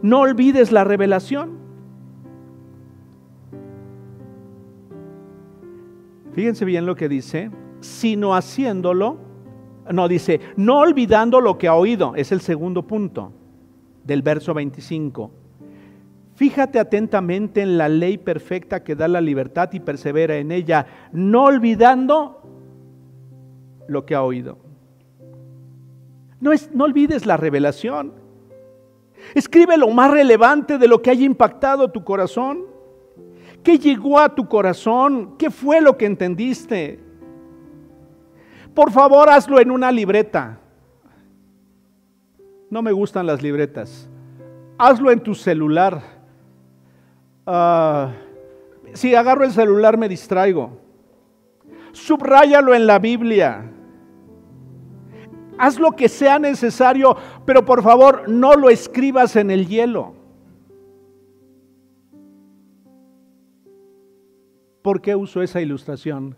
no 0.00 0.20
olvides 0.20 0.72
la 0.72 0.84
revelación. 0.84 1.67
Fíjense 6.38 6.64
bien 6.64 6.86
lo 6.86 6.94
que 6.94 7.08
dice, 7.08 7.50
sino 7.80 8.36
haciéndolo, 8.36 9.18
no 9.90 10.06
dice, 10.06 10.38
no 10.56 10.78
olvidando 10.78 11.40
lo 11.40 11.58
que 11.58 11.66
ha 11.66 11.74
oído, 11.74 12.14
es 12.14 12.30
el 12.30 12.40
segundo 12.40 12.86
punto 12.86 13.32
del 14.04 14.22
verso 14.22 14.54
25. 14.54 15.32
Fíjate 16.36 16.78
atentamente 16.78 17.60
en 17.60 17.76
la 17.76 17.88
ley 17.88 18.18
perfecta 18.18 18.84
que 18.84 18.94
da 18.94 19.08
la 19.08 19.20
libertad 19.20 19.70
y 19.72 19.80
persevera 19.80 20.36
en 20.36 20.52
ella, 20.52 20.86
no 21.10 21.46
olvidando 21.46 22.40
lo 23.88 24.06
que 24.06 24.14
ha 24.14 24.22
oído. 24.22 24.58
No, 26.38 26.52
es, 26.52 26.72
no 26.72 26.84
olvides 26.84 27.26
la 27.26 27.36
revelación. 27.36 28.12
Escribe 29.34 29.76
lo 29.76 29.88
más 29.88 30.12
relevante 30.12 30.78
de 30.78 30.86
lo 30.86 31.02
que 31.02 31.10
haya 31.10 31.24
impactado 31.24 31.90
tu 31.90 32.04
corazón. 32.04 32.77
¿Qué 33.68 33.78
llegó 33.78 34.18
a 34.18 34.34
tu 34.34 34.48
corazón? 34.48 35.36
¿Qué 35.36 35.50
fue 35.50 35.82
lo 35.82 35.98
que 35.98 36.06
entendiste? 36.06 36.98
Por 38.72 38.90
favor, 38.90 39.28
hazlo 39.28 39.60
en 39.60 39.70
una 39.70 39.92
libreta. 39.92 40.58
No 42.70 42.80
me 42.80 42.92
gustan 42.92 43.26
las 43.26 43.42
libretas. 43.42 44.08
Hazlo 44.78 45.10
en 45.10 45.20
tu 45.20 45.34
celular. 45.34 46.00
Ah, 47.46 48.12
si 48.94 49.14
agarro 49.14 49.44
el 49.44 49.52
celular 49.52 49.98
me 49.98 50.08
distraigo. 50.08 50.80
Subráyalo 51.92 52.74
en 52.74 52.86
la 52.86 52.98
Biblia. 52.98 53.70
Haz 55.58 55.78
lo 55.78 55.92
que 55.92 56.08
sea 56.08 56.38
necesario, 56.38 57.18
pero 57.44 57.66
por 57.66 57.82
favor 57.82 58.30
no 58.30 58.54
lo 58.54 58.70
escribas 58.70 59.36
en 59.36 59.50
el 59.50 59.68
hielo. 59.68 60.17
¿Por 64.88 65.02
qué 65.02 65.14
uso 65.14 65.42
esa 65.42 65.60
ilustración? 65.60 66.34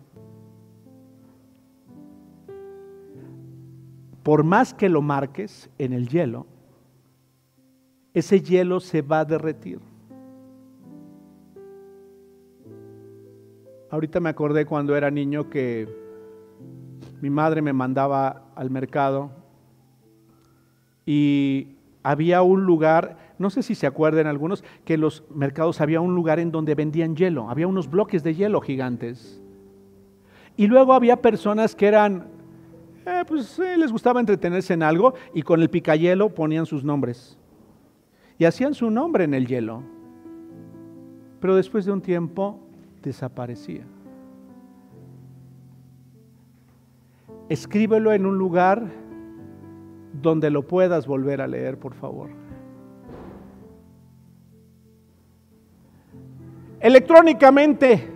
Por 4.24 4.42
más 4.42 4.74
que 4.74 4.88
lo 4.88 5.02
marques 5.02 5.70
en 5.78 5.92
el 5.92 6.08
hielo, 6.08 6.48
ese 8.12 8.40
hielo 8.40 8.80
se 8.80 9.02
va 9.02 9.20
a 9.20 9.24
derretir. 9.24 9.78
Ahorita 13.88 14.18
me 14.18 14.30
acordé 14.30 14.66
cuando 14.66 14.96
era 14.96 15.12
niño 15.12 15.48
que 15.48 15.88
mi 17.20 17.30
madre 17.30 17.62
me 17.62 17.72
mandaba 17.72 18.50
al 18.56 18.68
mercado 18.68 19.30
y 21.06 21.76
había 22.02 22.42
un 22.42 22.64
lugar, 22.64 23.29
no 23.40 23.48
sé 23.48 23.62
si 23.62 23.74
se 23.74 23.86
acuerdan 23.86 24.26
algunos, 24.26 24.62
que 24.84 24.94
en 24.94 25.00
los 25.00 25.24
mercados 25.34 25.80
había 25.80 26.02
un 26.02 26.14
lugar 26.14 26.38
en 26.38 26.52
donde 26.52 26.74
vendían 26.74 27.16
hielo, 27.16 27.48
había 27.48 27.66
unos 27.66 27.88
bloques 27.88 28.22
de 28.22 28.34
hielo 28.34 28.60
gigantes. 28.60 29.40
Y 30.58 30.66
luego 30.66 30.92
había 30.92 31.22
personas 31.22 31.74
que 31.74 31.86
eran, 31.86 32.26
eh, 33.06 33.24
pues 33.26 33.58
les 33.58 33.90
gustaba 33.90 34.20
entretenerse 34.20 34.74
en 34.74 34.82
algo 34.82 35.14
y 35.32 35.40
con 35.40 35.62
el 35.62 35.70
picayelo 35.70 36.34
ponían 36.34 36.66
sus 36.66 36.84
nombres. 36.84 37.38
Y 38.36 38.44
hacían 38.44 38.74
su 38.74 38.90
nombre 38.90 39.24
en 39.24 39.32
el 39.32 39.46
hielo. 39.46 39.84
Pero 41.40 41.56
después 41.56 41.86
de 41.86 41.92
un 41.92 42.02
tiempo 42.02 42.60
desaparecía. 43.02 43.86
Escríbelo 47.48 48.12
en 48.12 48.26
un 48.26 48.36
lugar 48.36 48.84
donde 50.20 50.50
lo 50.50 50.66
puedas 50.66 51.06
volver 51.06 51.40
a 51.40 51.48
leer, 51.48 51.78
por 51.78 51.94
favor. 51.94 52.39
Electrónicamente, 56.80 58.08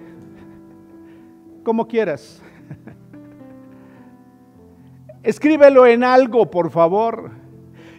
como 1.63 1.87
quieras. 1.87 2.43
Escríbelo 5.23 5.87
en 5.87 6.03
algo, 6.03 6.51
por 6.51 6.71
favor. 6.71 7.31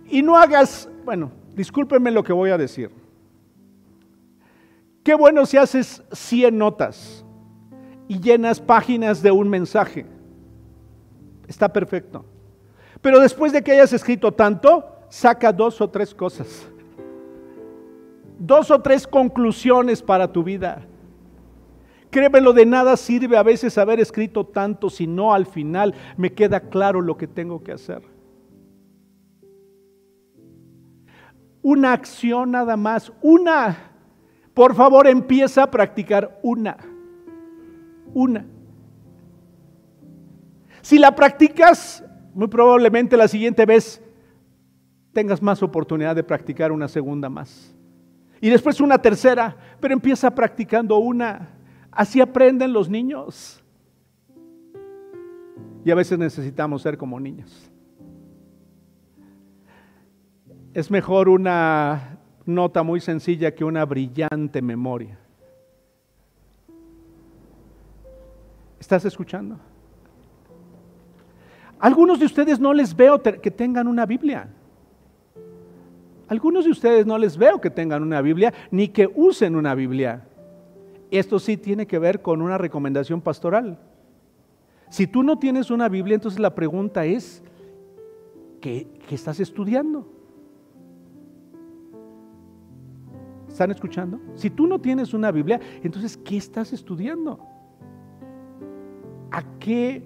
Y 0.09 0.23
no 0.23 0.37
hagas, 0.37 0.89
bueno, 1.05 1.31
discúlpenme 1.55 2.09
lo 2.09 2.23
que 2.23 2.33
voy 2.33 2.49
a 2.49 2.57
decir. 2.57 2.89
Qué 5.03 5.13
bueno 5.13 5.45
si 5.45 5.57
haces 5.57 6.01
100 6.11 6.57
notas 6.57 7.23
y 8.07 8.19
llenas 8.19 8.59
páginas 8.59 9.21
de 9.21 9.31
un 9.31 9.47
mensaje. 9.47 10.07
Está 11.47 11.71
perfecto. 11.71 12.25
Pero 13.01 13.19
después 13.19 13.53
de 13.53 13.63
que 13.63 13.71
hayas 13.71 13.93
escrito 13.93 14.31
tanto, 14.31 14.83
saca 15.09 15.53
dos 15.53 15.79
o 15.79 15.87
tres 15.87 16.13
cosas. 16.13 16.67
Dos 18.37 18.71
o 18.71 18.81
tres 18.81 19.07
conclusiones 19.07 20.01
para 20.01 20.31
tu 20.31 20.43
vida. 20.43 20.85
Créemelo, 22.09 22.53
de 22.53 22.65
nada 22.65 22.95
sirve 22.95 23.37
a 23.37 23.43
veces 23.43 23.77
haber 23.77 23.99
escrito 23.99 24.45
tanto 24.45 24.89
si 24.89 25.07
no 25.07 25.33
al 25.33 25.45
final 25.45 25.93
me 26.17 26.33
queda 26.33 26.61
claro 26.61 27.01
lo 27.01 27.17
que 27.17 27.27
tengo 27.27 27.63
que 27.63 27.73
hacer. 27.73 28.01
Una 31.61 31.93
acción 31.93 32.51
nada 32.51 32.77
más, 32.77 33.11
una. 33.21 33.91
Por 34.53 34.75
favor, 34.75 35.07
empieza 35.07 35.63
a 35.63 35.71
practicar 35.71 36.39
una. 36.41 36.77
Una. 38.13 38.45
Si 40.81 40.99
la 40.99 41.15
practicas 41.15 42.05
muy 42.33 42.47
probablemente 42.47 43.17
la 43.17 43.27
siguiente 43.27 43.65
vez 43.65 44.01
tengas 45.13 45.41
más 45.41 45.63
oportunidad 45.63 46.15
de 46.15 46.23
practicar 46.23 46.71
una 46.71 46.87
segunda 46.87 47.29
más. 47.29 47.74
Y 48.45 48.49
después 48.51 48.79
una 48.79 48.99
tercera, 48.99 49.57
pero 49.79 49.95
empieza 49.95 50.29
practicando 50.29 50.99
una. 50.99 51.49
Así 51.89 52.21
aprenden 52.21 52.71
los 52.71 52.87
niños. 52.87 53.59
Y 55.83 55.89
a 55.89 55.95
veces 55.95 56.19
necesitamos 56.19 56.83
ser 56.83 56.95
como 56.95 57.19
niños. 57.19 57.71
Es 60.75 60.91
mejor 60.91 61.27
una 61.27 62.19
nota 62.45 62.83
muy 62.83 63.01
sencilla 63.01 63.55
que 63.55 63.63
una 63.63 63.83
brillante 63.83 64.61
memoria. 64.61 65.17
¿Estás 68.79 69.05
escuchando? 69.05 69.59
Algunos 71.79 72.19
de 72.19 72.27
ustedes 72.27 72.59
no 72.59 72.75
les 72.75 72.95
veo 72.95 73.19
que 73.23 73.49
tengan 73.49 73.87
una 73.87 74.05
Biblia. 74.05 74.49
Algunos 76.27 76.65
de 76.65 76.71
ustedes 76.71 77.05
no 77.05 77.17
les 77.17 77.37
veo 77.37 77.61
que 77.61 77.69
tengan 77.69 78.01
una 78.01 78.21
Biblia 78.21 78.53
ni 78.71 78.87
que 78.87 79.09
usen 79.15 79.55
una 79.55 79.75
Biblia. 79.75 80.27
Esto 81.11 81.39
sí 81.39 81.57
tiene 81.57 81.85
que 81.85 81.99
ver 81.99 82.21
con 82.21 82.41
una 82.41 82.57
recomendación 82.57 83.21
pastoral. 83.21 83.79
Si 84.89 85.07
tú 85.07 85.23
no 85.23 85.37
tienes 85.37 85.69
una 85.71 85.89
Biblia, 85.89 86.15
entonces 86.15 86.39
la 86.39 86.55
pregunta 86.55 87.05
es, 87.05 87.43
¿qué, 88.59 88.87
estás 89.09 89.39
estudiando? 89.39 90.07
¿Están 93.47 93.71
escuchando? 93.71 94.19
Si 94.35 94.49
tú 94.49 94.67
no 94.67 94.79
tienes 94.79 95.13
una 95.13 95.31
Biblia, 95.31 95.59
entonces 95.83 96.17
¿qué 96.17 96.37
estás 96.37 96.73
estudiando? 96.73 97.39
¿A 99.31 99.43
qué 99.59 100.03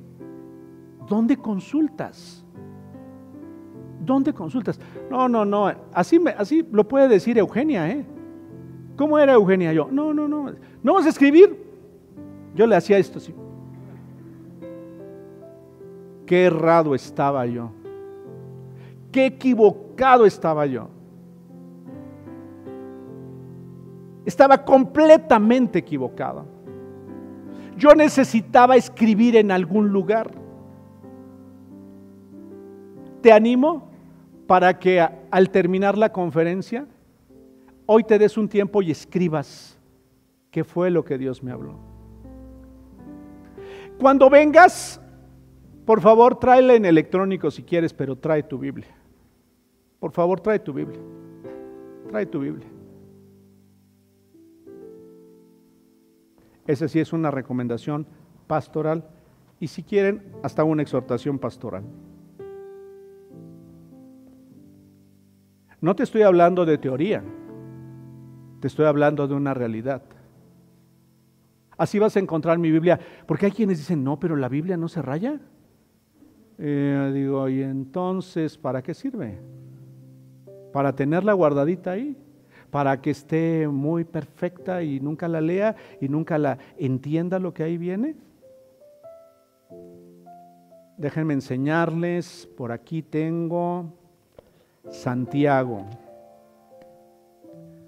¿dónde 1.07 1.37
consultas? 1.37 2.45
¿Dónde 4.09 4.33
consultas? 4.33 4.79
No, 5.11 5.29
no, 5.29 5.45
no, 5.45 5.71
así, 5.93 6.17
me, 6.17 6.31
así 6.31 6.67
lo 6.71 6.87
puede 6.87 7.07
decir 7.07 7.37
Eugenia, 7.37 7.87
¿eh? 7.91 8.03
¿Cómo 8.97 9.19
era 9.19 9.33
Eugenia 9.33 9.71
yo? 9.71 9.87
No, 9.91 10.15
no, 10.15 10.27
no, 10.27 10.51
no 10.81 10.93
vas 10.95 11.05
a 11.05 11.09
escribir. 11.09 11.55
Yo 12.55 12.65
le 12.65 12.75
hacía 12.75 12.97
esto 12.97 13.19
así. 13.19 13.35
Qué 16.25 16.45
errado 16.45 16.95
estaba 16.95 17.45
yo. 17.45 17.69
Qué 19.11 19.27
equivocado 19.27 20.25
estaba 20.25 20.65
yo. 20.65 20.89
Estaba 24.25 24.65
completamente 24.65 25.77
equivocado. 25.77 26.47
Yo 27.77 27.93
necesitaba 27.93 28.75
escribir 28.75 29.35
en 29.35 29.51
algún 29.51 29.89
lugar 29.89 30.31
te 33.21 33.31
animo 33.31 33.88
para 34.49 34.79
que 34.79 34.99
al 34.99 35.51
terminar 35.51 35.95
la 35.95 36.11
conferencia, 36.11 36.87
hoy 37.85 38.03
te 38.03 38.17
des 38.17 38.35
un 38.35 38.49
tiempo 38.49 38.81
y 38.81 38.89
escribas 38.89 39.79
qué 40.49 40.63
fue 40.63 40.89
lo 40.89 41.05
que 41.05 41.19
Dios 41.19 41.43
me 41.43 41.51
habló. 41.51 41.77
Cuando 43.99 44.27
vengas, 44.27 44.99
por 45.85 46.01
favor, 46.01 46.39
tráela 46.39 46.73
en 46.73 46.85
electrónico 46.85 47.51
si 47.51 47.61
quieres, 47.61 47.93
pero 47.93 48.15
trae 48.15 48.41
tu 48.41 48.57
Biblia. 48.57 48.87
Por 49.99 50.13
favor, 50.13 50.39
trae 50.39 50.57
tu 50.57 50.73
Biblia. 50.73 50.99
Trae 52.09 52.25
tu 52.25 52.39
Biblia. 52.39 52.67
Esa 56.65 56.87
sí 56.87 56.99
es 56.99 57.13
una 57.13 57.29
recomendación 57.29 58.07
pastoral 58.47 59.07
y 59.59 59.67
si 59.67 59.83
quieren, 59.83 60.23
hasta 60.41 60.63
una 60.63 60.81
exhortación 60.81 61.37
pastoral. 61.37 61.83
No 65.81 65.95
te 65.95 66.03
estoy 66.03 66.23
hablando 66.23 66.65
de 66.65 66.77
teoría, 66.77 67.23
te 68.59 68.67
estoy 68.67 68.85
hablando 68.85 69.27
de 69.27 69.33
una 69.33 69.53
realidad. 69.53 70.01
Así 71.77 71.97
vas 71.97 72.17
a 72.17 72.19
encontrar 72.19 72.57
mi 72.57 72.69
Biblia, 72.69 72.99
porque 73.25 73.45
hay 73.45 73.53
quienes 73.53 73.77
dicen, 73.77 74.03
no, 74.03 74.19
pero 74.19 74.35
la 74.35 74.49
Biblia 74.49 74.75
no 74.75 74.89
se 74.89 75.01
raya. 75.01 75.39
Eh, 76.57 77.11
digo, 77.13 77.47
¿y 77.47 77.63
entonces 77.63 78.57
para 78.57 78.81
qué 78.81 78.93
sirve? 78.93 79.39
Para 80.73 80.93
tenerla 80.93 81.31
guardadita 81.31 81.91
ahí, 81.91 82.17
para 82.69 82.99
que 82.99 83.11
esté 83.11 83.65
muy 83.69 84.03
perfecta 84.03 84.83
y 84.83 84.99
nunca 84.99 85.29
la 85.29 85.39
lea 85.39 85.77
y 86.01 86.09
nunca 86.09 86.37
la 86.37 86.57
entienda 86.77 87.39
lo 87.39 87.53
que 87.53 87.63
ahí 87.63 87.77
viene. 87.77 88.17
Déjenme 90.97 91.35
enseñarles, 91.35 92.49
por 92.57 92.73
aquí 92.73 93.01
tengo 93.01 93.98
Santiago. 94.89 95.85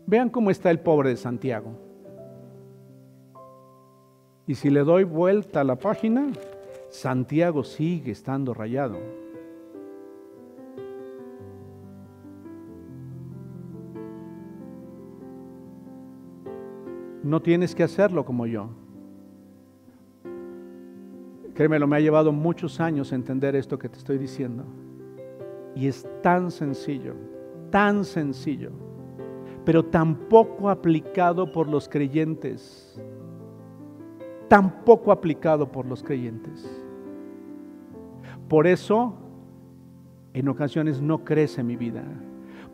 Vean 0.05 0.29
cómo 0.29 0.51
está 0.51 0.71
el 0.71 0.79
pobre 0.79 1.09
de 1.09 1.17
Santiago. 1.17 1.71
Y 4.47 4.55
si 4.55 4.69
le 4.69 4.81
doy 4.81 5.03
vuelta 5.03 5.61
a 5.61 5.63
la 5.63 5.77
página, 5.77 6.27
Santiago 6.89 7.63
sigue 7.63 8.11
estando 8.11 8.53
rayado. 8.53 8.97
No 17.23 17.41
tienes 17.41 17.75
que 17.75 17.83
hacerlo 17.83 18.25
como 18.25 18.45
yo. 18.45 18.69
Créemelo, 21.53 21.87
me 21.87 21.97
ha 21.97 21.99
llevado 21.99 22.31
muchos 22.31 22.79
años 22.79 23.13
entender 23.13 23.55
esto 23.55 23.77
que 23.77 23.87
te 23.87 23.97
estoy 23.97 24.17
diciendo. 24.17 24.65
Y 25.75 25.87
es 25.87 26.07
tan 26.21 26.51
sencillo, 26.51 27.15
tan 27.69 28.03
sencillo, 28.03 28.71
pero 29.63 29.83
tan 29.83 30.15
poco 30.15 30.69
aplicado 30.69 31.51
por 31.51 31.67
los 31.67 31.87
creyentes. 31.87 32.99
Tan 34.47 34.83
poco 34.83 35.11
aplicado 35.11 35.71
por 35.71 35.85
los 35.85 36.03
creyentes. 36.03 36.69
Por 38.49 38.67
eso, 38.67 39.13
en 40.33 40.49
ocasiones 40.49 41.01
no 41.01 41.23
crece 41.23 41.63
mi 41.63 41.77
vida. 41.77 42.03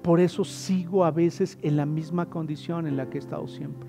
Por 0.02 0.20
eso 0.20 0.44
sigo 0.44 1.06
a 1.06 1.12
veces 1.12 1.58
en 1.62 1.78
la 1.78 1.86
misma 1.86 2.30
condición 2.30 2.88
en 2.88 2.98
la 2.98 3.10
que 3.10 3.18
he 3.18 3.20
estado 3.20 3.48
siempre. 3.48 3.88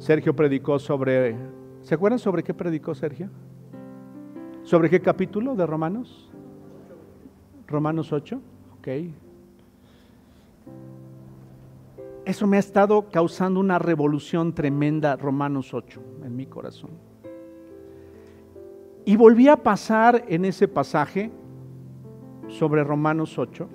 Sergio 0.00 0.34
predicó 0.34 0.78
sobre, 0.78 1.36
¿se 1.82 1.94
acuerdan 1.94 2.18
sobre 2.18 2.42
qué 2.42 2.54
predicó 2.54 2.94
Sergio? 2.94 3.30
¿Sobre 4.62 4.90
qué 4.90 5.00
capítulo 5.00 5.54
de 5.54 5.66
Romanos? 5.66 6.30
Romanos 7.66 8.12
8, 8.12 8.40
ok. 8.78 8.88
Eso 12.24 12.46
me 12.46 12.56
ha 12.56 12.60
estado 12.60 13.08
causando 13.10 13.58
una 13.60 13.78
revolución 13.78 14.54
tremenda, 14.54 15.16
Romanos 15.16 15.72
8, 15.72 16.00
en 16.24 16.36
mi 16.36 16.46
corazón. 16.46 16.90
Y 19.04 19.16
volví 19.16 19.48
a 19.48 19.56
pasar 19.56 20.24
en 20.28 20.44
ese 20.44 20.68
pasaje 20.68 21.30
sobre 22.48 22.84
Romanos 22.84 23.38
8. 23.38 23.68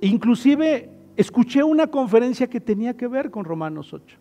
Inclusive 0.00 0.90
escuché 1.16 1.62
una 1.62 1.86
conferencia 1.86 2.48
que 2.48 2.60
tenía 2.60 2.94
que 2.96 3.06
ver 3.06 3.30
con 3.30 3.44
Romanos 3.44 3.94
8. 3.94 4.18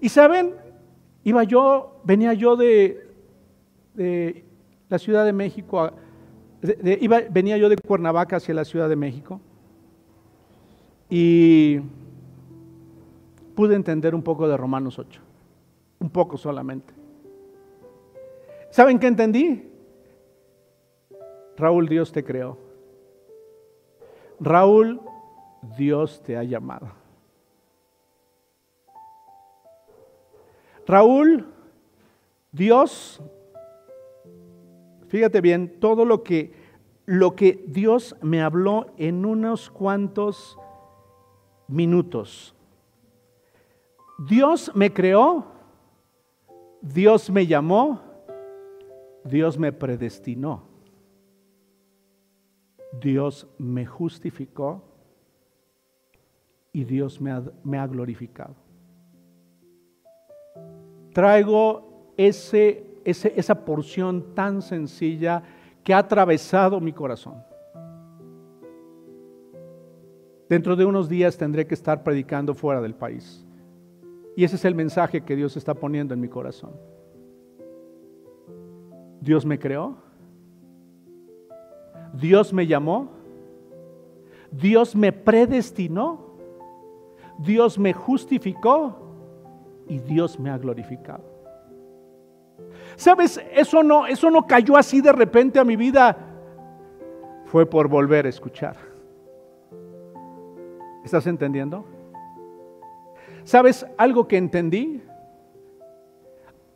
Y 0.00 0.08
saben, 0.08 0.54
iba 1.24 1.44
yo, 1.44 2.00
venía 2.04 2.32
yo 2.34 2.56
de, 2.56 3.04
la 4.88 4.98
Ciudad 4.98 5.24
de 5.24 5.32
México, 5.32 5.90
venía 7.30 7.56
yo 7.56 7.68
de 7.68 7.76
Cuernavaca 7.76 8.36
hacia 8.36 8.54
la 8.54 8.64
Ciudad 8.64 8.88
de 8.88 8.96
México 8.96 9.40
y 11.10 11.80
pude 13.54 13.74
entender 13.74 14.14
un 14.14 14.22
poco 14.22 14.46
de 14.46 14.56
Romanos 14.56 14.98
8, 14.98 15.20
un 16.00 16.10
poco 16.10 16.36
solamente. 16.36 16.94
¿Saben 18.70 18.98
qué 18.98 19.06
entendí? 19.06 19.64
Raúl, 21.56 21.88
Dios 21.88 22.12
te 22.12 22.22
creó. 22.22 22.56
Raúl, 24.38 25.00
Dios 25.76 26.22
te 26.24 26.36
ha 26.36 26.44
llamado. 26.44 26.92
Raúl, 30.88 31.46
Dios, 32.50 33.22
fíjate 35.06 35.40
bien, 35.40 35.78
todo 35.78 36.04
lo 36.04 36.24
que, 36.24 36.52
lo 37.04 37.36
que 37.36 37.64
Dios 37.68 38.16
me 38.22 38.42
habló 38.42 38.86
en 38.96 39.24
unos 39.24 39.70
cuantos 39.70 40.58
minutos. 41.68 42.56
Dios 44.26 44.72
me 44.74 44.92
creó, 44.92 45.46
Dios 46.80 47.30
me 47.30 47.46
llamó, 47.46 48.00
Dios 49.24 49.58
me 49.58 49.72
predestinó. 49.72 50.68
Dios 53.00 53.46
me 53.58 53.86
justificó 53.86 54.82
y 56.72 56.84
Dios 56.84 57.20
me 57.20 57.78
ha, 57.78 57.86
glorificado. 57.86 58.54
Traigo 61.18 62.12
ese, 62.16 62.86
esa 63.04 63.64
porción 63.64 64.36
tan 64.36 64.62
sencilla 64.62 65.42
que 65.82 65.92
ha 65.92 65.98
atravesado 65.98 66.80
mi 66.80 66.92
corazón. 66.92 67.42
Dentro 70.48 70.76
de 70.76 70.84
unos 70.84 71.08
días 71.08 71.36
tendré 71.36 71.66
que 71.66 71.74
estar 71.74 72.04
predicando 72.04 72.54
fuera 72.54 72.80
del 72.80 72.94
país. 72.94 73.44
Y 74.36 74.44
ese 74.44 74.54
es 74.54 74.64
el 74.64 74.76
mensaje 74.76 75.22
que 75.22 75.34
Dios 75.34 75.56
está 75.56 75.74
poniendo 75.74 76.14
en 76.14 76.20
mi 76.20 76.28
corazón. 76.28 76.70
Dios 79.20 79.44
me 79.44 79.58
creó. 79.58 79.96
Dios 82.12 82.52
me 82.52 82.64
llamó. 82.64 83.08
Dios 84.52 84.94
me 84.94 85.12
predestinó. 85.12 86.36
Dios 87.40 87.76
me 87.76 87.92
justificó. 87.92 89.07
Y 89.88 89.98
Dios 89.98 90.38
me 90.38 90.50
ha 90.50 90.58
glorificado. 90.58 91.24
¿Sabes? 92.96 93.40
Eso 93.52 93.82
no, 93.82 94.06
eso 94.06 94.30
no 94.30 94.46
cayó 94.46 94.76
así 94.76 95.00
de 95.00 95.12
repente 95.12 95.58
a 95.58 95.64
mi 95.64 95.76
vida. 95.76 96.16
Fue 97.46 97.64
por 97.64 97.88
volver 97.88 98.26
a 98.26 98.28
escuchar. 98.28 98.76
¿Estás 101.04 101.26
entendiendo? 101.26 101.84
¿Sabes 103.44 103.86
algo 103.96 104.28
que 104.28 104.36
entendí? 104.36 105.02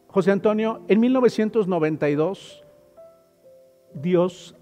José 0.09 0.31
Antonio, 0.31 0.83
en 0.89 1.01
1992 1.01 2.65
Dios 3.95 4.55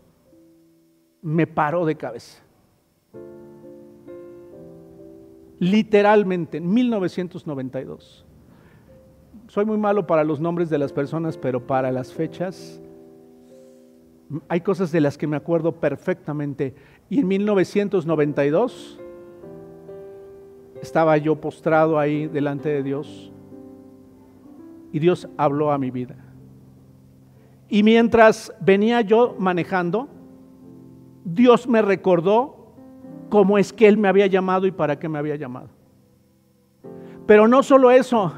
me 1.22 1.46
paró 1.46 1.84
de 1.84 1.96
cabeza. 1.96 2.42
Literalmente, 5.58 6.56
en 6.58 6.72
1992. 6.72 8.26
Soy 9.50 9.64
muy 9.64 9.78
malo 9.78 10.06
para 10.06 10.22
los 10.22 10.38
nombres 10.38 10.70
de 10.70 10.78
las 10.78 10.92
personas, 10.92 11.36
pero 11.36 11.66
para 11.66 11.90
las 11.90 12.12
fechas 12.12 12.80
hay 14.46 14.60
cosas 14.60 14.92
de 14.92 15.00
las 15.00 15.18
que 15.18 15.26
me 15.26 15.36
acuerdo 15.36 15.72
perfectamente. 15.72 16.72
Y 17.08 17.18
en 17.18 17.26
1992 17.26 19.00
estaba 20.80 21.16
yo 21.16 21.34
postrado 21.40 21.98
ahí 21.98 22.28
delante 22.28 22.68
de 22.68 22.84
Dios 22.84 23.32
y 24.92 25.00
Dios 25.00 25.28
habló 25.36 25.72
a 25.72 25.78
mi 25.78 25.90
vida. 25.90 26.14
Y 27.68 27.82
mientras 27.82 28.54
venía 28.60 29.00
yo 29.00 29.34
manejando, 29.36 30.06
Dios 31.24 31.66
me 31.66 31.82
recordó 31.82 32.72
cómo 33.28 33.58
es 33.58 33.72
que 33.72 33.88
Él 33.88 33.98
me 33.98 34.06
había 34.06 34.28
llamado 34.28 34.68
y 34.68 34.70
para 34.70 35.00
qué 35.00 35.08
me 35.08 35.18
había 35.18 35.34
llamado. 35.34 35.70
Pero 37.26 37.48
no 37.48 37.64
solo 37.64 37.90
eso, 37.90 38.32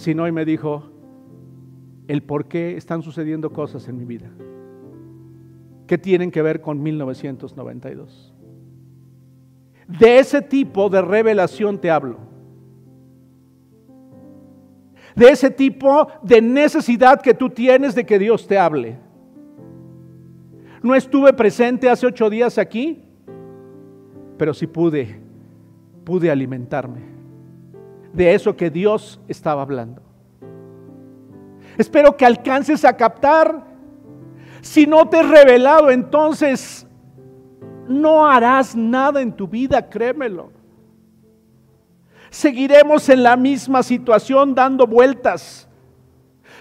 sino 0.00 0.26
y 0.26 0.32
me 0.32 0.46
dijo 0.46 0.84
el 2.08 2.22
por 2.22 2.48
qué 2.48 2.74
están 2.78 3.02
sucediendo 3.02 3.52
cosas 3.52 3.86
en 3.86 3.98
mi 3.98 4.06
vida 4.06 4.30
que 5.86 5.98
tienen 5.98 6.30
que 6.30 6.40
ver 6.40 6.62
con 6.62 6.82
1992. 6.82 8.32
De 9.86 10.18
ese 10.18 10.40
tipo 10.40 10.88
de 10.88 11.02
revelación 11.02 11.78
te 11.78 11.90
hablo. 11.90 12.16
De 15.14 15.28
ese 15.28 15.50
tipo 15.50 16.08
de 16.22 16.40
necesidad 16.40 17.20
que 17.20 17.34
tú 17.34 17.50
tienes 17.50 17.94
de 17.94 18.06
que 18.06 18.18
Dios 18.18 18.46
te 18.46 18.56
hable. 18.56 18.96
No 20.82 20.94
estuve 20.94 21.34
presente 21.34 21.90
hace 21.90 22.06
ocho 22.06 22.30
días 22.30 22.56
aquí, 22.56 23.02
pero 24.38 24.54
sí 24.54 24.66
pude, 24.66 25.20
pude 26.04 26.30
alimentarme 26.30 27.19
de 28.12 28.34
eso 28.34 28.56
que 28.56 28.70
Dios 28.70 29.20
estaba 29.28 29.62
hablando. 29.62 30.02
Espero 31.78 32.16
que 32.16 32.26
alcances 32.26 32.84
a 32.84 32.96
captar. 32.96 33.64
Si 34.60 34.86
no 34.86 35.08
te 35.08 35.20
he 35.20 35.22
revelado, 35.22 35.90
entonces 35.90 36.86
no 37.88 38.26
harás 38.26 38.76
nada 38.76 39.20
en 39.20 39.32
tu 39.32 39.48
vida, 39.48 39.88
créemelo. 39.88 40.52
Seguiremos 42.30 43.08
en 43.08 43.22
la 43.22 43.36
misma 43.36 43.82
situación 43.82 44.54
dando 44.54 44.86
vueltas. 44.86 45.68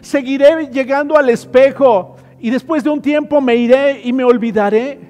Seguiré 0.02 0.68
llegando 0.68 1.18
al 1.18 1.30
espejo 1.30 2.16
y 2.40 2.50
después 2.50 2.84
de 2.84 2.90
un 2.90 3.02
tiempo 3.02 3.42
me 3.42 3.56
iré 3.56 4.02
y 4.04 4.14
me 4.14 4.24
olvidaré. 4.24 5.10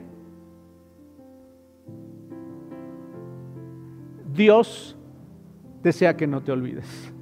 Dios 4.33 4.97
desea 5.83 6.15
que 6.15 6.27
no 6.27 6.41
te 6.41 6.51
olvides. 6.51 7.13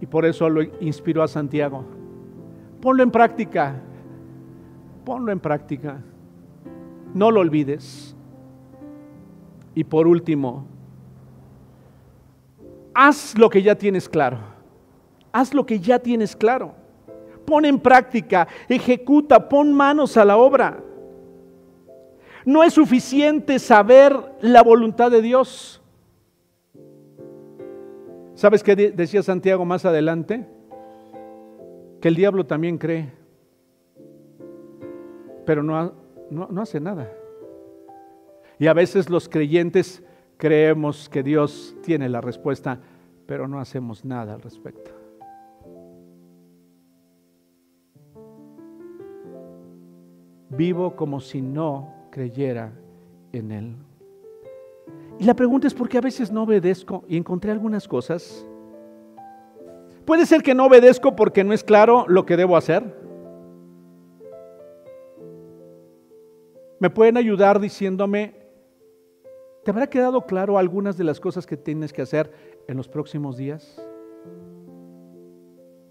Y 0.00 0.06
por 0.06 0.24
eso 0.24 0.48
lo 0.48 0.62
inspiró 0.80 1.22
a 1.22 1.28
Santiago. 1.28 1.84
Ponlo 2.80 3.02
en 3.02 3.10
práctica. 3.10 3.80
Ponlo 5.04 5.32
en 5.32 5.40
práctica. 5.40 6.02
No 7.14 7.30
lo 7.30 7.40
olvides. 7.40 8.14
Y 9.74 9.84
por 9.84 10.06
último, 10.06 10.66
haz 12.94 13.36
lo 13.38 13.50
que 13.50 13.62
ya 13.62 13.74
tienes 13.74 14.08
claro. 14.08 14.38
Haz 15.32 15.52
lo 15.52 15.66
que 15.66 15.80
ya 15.80 15.98
tienes 15.98 16.34
claro. 16.34 16.74
pon 17.44 17.64
en 17.64 17.78
práctica, 17.78 18.48
ejecuta, 18.68 19.48
pon 19.48 19.72
manos 19.72 20.16
a 20.16 20.24
la 20.24 20.36
obra. 20.36 20.82
No 22.44 22.62
es 22.62 22.74
suficiente 22.74 23.58
saber 23.58 24.16
la 24.40 24.62
voluntad 24.62 25.10
de 25.10 25.22
Dios. 25.22 25.80
¿Sabes 28.36 28.62
qué 28.62 28.76
decía 28.76 29.22
Santiago 29.22 29.64
más 29.64 29.86
adelante? 29.86 30.46
Que 32.02 32.08
el 32.08 32.14
diablo 32.14 32.44
también 32.44 32.76
cree, 32.76 33.10
pero 35.46 35.62
no, 35.62 35.94
no, 36.30 36.60
hace 36.60 36.78
nada. 36.78 37.10
Y 38.58 38.66
a 38.66 38.74
veces 38.74 39.08
los 39.08 39.30
creyentes 39.30 40.04
creemos 40.36 41.08
que 41.08 41.22
Dios 41.22 41.74
tiene 41.82 42.10
la 42.10 42.20
respuesta, 42.20 42.78
pero 43.24 43.48
no 43.48 43.58
hacemos 43.58 44.04
nada 44.04 44.34
al 44.34 44.42
respecto. 44.42 44.90
Vivo 50.50 50.94
como 50.94 51.20
si 51.20 51.40
no 51.40 51.90
creyera 52.10 52.70
en 53.32 53.50
Él. 53.50 53.85
Y 55.18 55.24
la 55.24 55.34
pregunta 55.34 55.66
es 55.66 55.74
por 55.74 55.88
qué 55.88 55.98
a 55.98 56.02
veces 56.02 56.30
no 56.30 56.42
obedezco 56.42 57.04
y 57.08 57.16
encontré 57.16 57.50
algunas 57.50 57.88
cosas. 57.88 58.46
Puede 60.04 60.26
ser 60.26 60.42
que 60.42 60.54
no 60.54 60.66
obedezco 60.66 61.16
porque 61.16 61.42
no 61.42 61.52
es 61.52 61.64
claro 61.64 62.04
lo 62.06 62.26
que 62.26 62.36
debo 62.36 62.56
hacer. 62.56 62.94
Me 66.78 66.90
pueden 66.90 67.16
ayudar 67.16 67.58
diciéndome, 67.58 68.34
¿te 69.64 69.70
habrá 69.70 69.88
quedado 69.88 70.26
claro 70.26 70.58
algunas 70.58 70.98
de 70.98 71.04
las 71.04 71.18
cosas 71.18 71.46
que 71.46 71.56
tienes 71.56 71.92
que 71.92 72.02
hacer 72.02 72.30
en 72.68 72.76
los 72.76 72.86
próximos 72.86 73.38
días? 73.38 73.82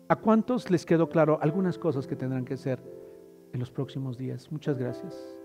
¿A 0.08 0.16
cuántos 0.16 0.70
les 0.70 0.86
quedó 0.86 1.10
claro 1.10 1.40
algunas 1.42 1.80
cosas 1.80 2.06
que 2.06 2.16
tendrán 2.16 2.46
que 2.46 2.54
hacer 2.54 2.80
en 3.52 3.60
los 3.60 3.72
próximos 3.72 4.18
días? 4.18 4.52
Muchas 4.52 4.78
gracias. 4.78 5.36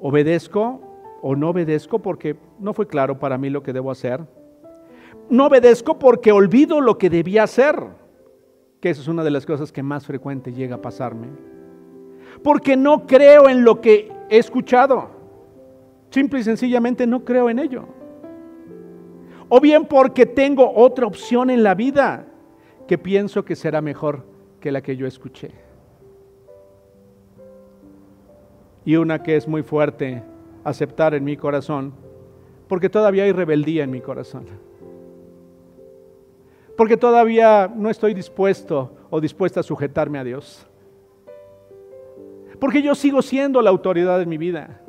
Obedezco 0.00 0.80
o 1.22 1.36
no 1.36 1.50
obedezco 1.50 1.98
porque 1.98 2.36
no 2.58 2.72
fue 2.72 2.86
claro 2.86 3.18
para 3.18 3.38
mí 3.38 3.50
lo 3.50 3.62
que 3.62 3.72
debo 3.72 3.90
hacer. 3.90 4.20
No 5.28 5.46
obedezco 5.46 5.98
porque 5.98 6.32
olvido 6.32 6.80
lo 6.80 6.98
que 6.98 7.10
debía 7.10 7.44
hacer, 7.44 7.76
que 8.80 8.90
esa 8.90 9.02
es 9.02 9.08
una 9.08 9.22
de 9.22 9.30
las 9.30 9.46
cosas 9.46 9.70
que 9.70 9.82
más 9.82 10.06
frecuente 10.06 10.52
llega 10.52 10.76
a 10.76 10.82
pasarme. 10.82 11.28
Porque 12.42 12.76
no 12.76 13.06
creo 13.06 13.48
en 13.48 13.64
lo 13.64 13.80
que 13.80 14.10
he 14.28 14.38
escuchado. 14.38 15.10
Simple 16.10 16.40
y 16.40 16.44
sencillamente 16.44 17.06
no 17.06 17.24
creo 17.24 17.50
en 17.50 17.58
ello. 17.58 17.84
O 19.48 19.60
bien 19.60 19.84
porque 19.84 20.26
tengo 20.26 20.72
otra 20.74 21.06
opción 21.06 21.50
en 21.50 21.62
la 21.62 21.74
vida 21.74 22.26
que 22.86 22.98
pienso 22.98 23.44
que 23.44 23.56
será 23.56 23.80
mejor 23.80 24.24
que 24.60 24.72
la 24.72 24.80
que 24.80 24.96
yo 24.96 25.06
escuché. 25.06 25.69
Y 28.84 28.96
una 28.96 29.22
que 29.22 29.36
es 29.36 29.46
muy 29.46 29.62
fuerte 29.62 30.22
aceptar 30.64 31.14
en 31.14 31.24
mi 31.24 31.36
corazón, 31.36 31.92
porque 32.68 32.88
todavía 32.88 33.24
hay 33.24 33.32
rebeldía 33.32 33.84
en 33.84 33.90
mi 33.90 34.00
corazón. 34.00 34.46
Porque 36.76 36.96
todavía 36.96 37.70
no 37.74 37.90
estoy 37.90 38.14
dispuesto 38.14 38.94
o 39.10 39.20
dispuesta 39.20 39.60
a 39.60 39.62
sujetarme 39.62 40.18
a 40.18 40.24
Dios. 40.24 40.66
Porque 42.58 42.82
yo 42.82 42.94
sigo 42.94 43.22
siendo 43.22 43.60
la 43.60 43.70
autoridad 43.70 44.22
en 44.22 44.28
mi 44.28 44.38
vida. 44.38 44.80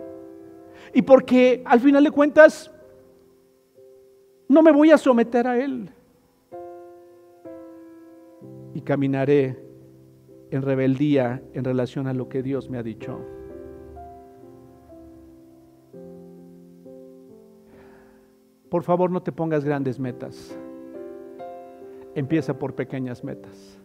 Y 0.93 1.01
porque 1.01 1.61
al 1.65 1.79
final 1.79 2.03
de 2.03 2.11
cuentas 2.11 2.71
no 4.47 4.61
me 4.61 4.71
voy 4.71 4.91
a 4.91 4.97
someter 4.97 5.47
a 5.47 5.57
Él. 5.57 5.89
Y 8.73 8.81
caminaré 8.81 9.57
en 10.51 10.61
rebeldía 10.61 11.41
en 11.53 11.63
relación 11.63 12.07
a 12.07 12.13
lo 12.13 12.29
que 12.29 12.43
Dios 12.43 12.69
me 12.69 12.77
ha 12.77 12.83
dicho. 12.83 13.19
Por 18.71 18.83
favor, 18.83 19.11
no 19.11 19.21
te 19.21 19.33
pongas 19.33 19.65
grandes 19.65 19.99
metas. 19.99 20.57
Empieza 22.15 22.57
por 22.57 22.73
pequeñas 22.73 23.21
metas. 23.21 23.77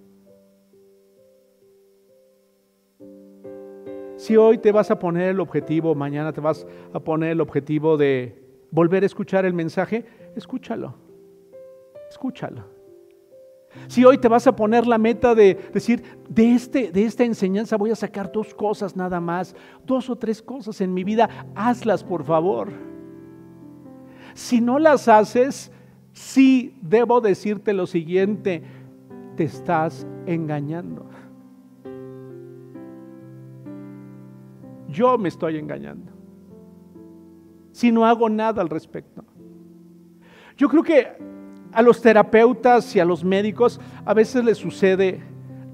Si 4.16 4.36
hoy 4.36 4.58
te 4.58 4.70
vas 4.70 4.92
a 4.92 4.98
poner 5.00 5.30
el 5.30 5.40
objetivo, 5.40 5.96
mañana 5.96 6.32
te 6.32 6.40
vas 6.40 6.64
a 6.92 7.00
poner 7.00 7.32
el 7.32 7.40
objetivo 7.40 7.96
de 7.96 8.40
volver 8.70 9.02
a 9.02 9.06
escuchar 9.06 9.44
el 9.44 9.54
mensaje, 9.54 10.04
escúchalo. 10.36 10.94
Escúchalo. 12.08 12.62
Si 13.88 14.04
hoy 14.04 14.18
te 14.18 14.28
vas 14.28 14.46
a 14.46 14.54
poner 14.54 14.86
la 14.86 14.98
meta 14.98 15.34
de 15.34 15.56
decir, 15.74 16.00
de, 16.28 16.54
este, 16.54 16.92
de 16.92 17.04
esta 17.04 17.24
enseñanza 17.24 17.76
voy 17.76 17.90
a 17.90 17.96
sacar 17.96 18.30
dos 18.30 18.54
cosas 18.54 18.94
nada 18.94 19.18
más, 19.18 19.56
dos 19.84 20.08
o 20.10 20.14
tres 20.14 20.40
cosas 20.40 20.80
en 20.80 20.94
mi 20.94 21.02
vida, 21.02 21.28
hazlas 21.56 22.04
por 22.04 22.22
favor. 22.22 22.95
Si 24.36 24.60
no 24.60 24.78
las 24.78 25.08
haces, 25.08 25.72
sí 26.12 26.76
debo 26.82 27.22
decirte 27.22 27.72
lo 27.72 27.86
siguiente, 27.86 28.62
te 29.34 29.44
estás 29.44 30.06
engañando. 30.26 31.06
Yo 34.88 35.16
me 35.16 35.30
estoy 35.30 35.56
engañando. 35.56 36.12
Si 37.72 37.90
no 37.90 38.04
hago 38.04 38.28
nada 38.28 38.60
al 38.60 38.68
respecto. 38.68 39.24
Yo 40.58 40.68
creo 40.68 40.82
que 40.82 41.06
a 41.72 41.80
los 41.80 42.02
terapeutas 42.02 42.94
y 42.94 43.00
a 43.00 43.06
los 43.06 43.24
médicos 43.24 43.80
a 44.04 44.12
veces 44.12 44.44
les 44.44 44.58
sucede, 44.58 45.22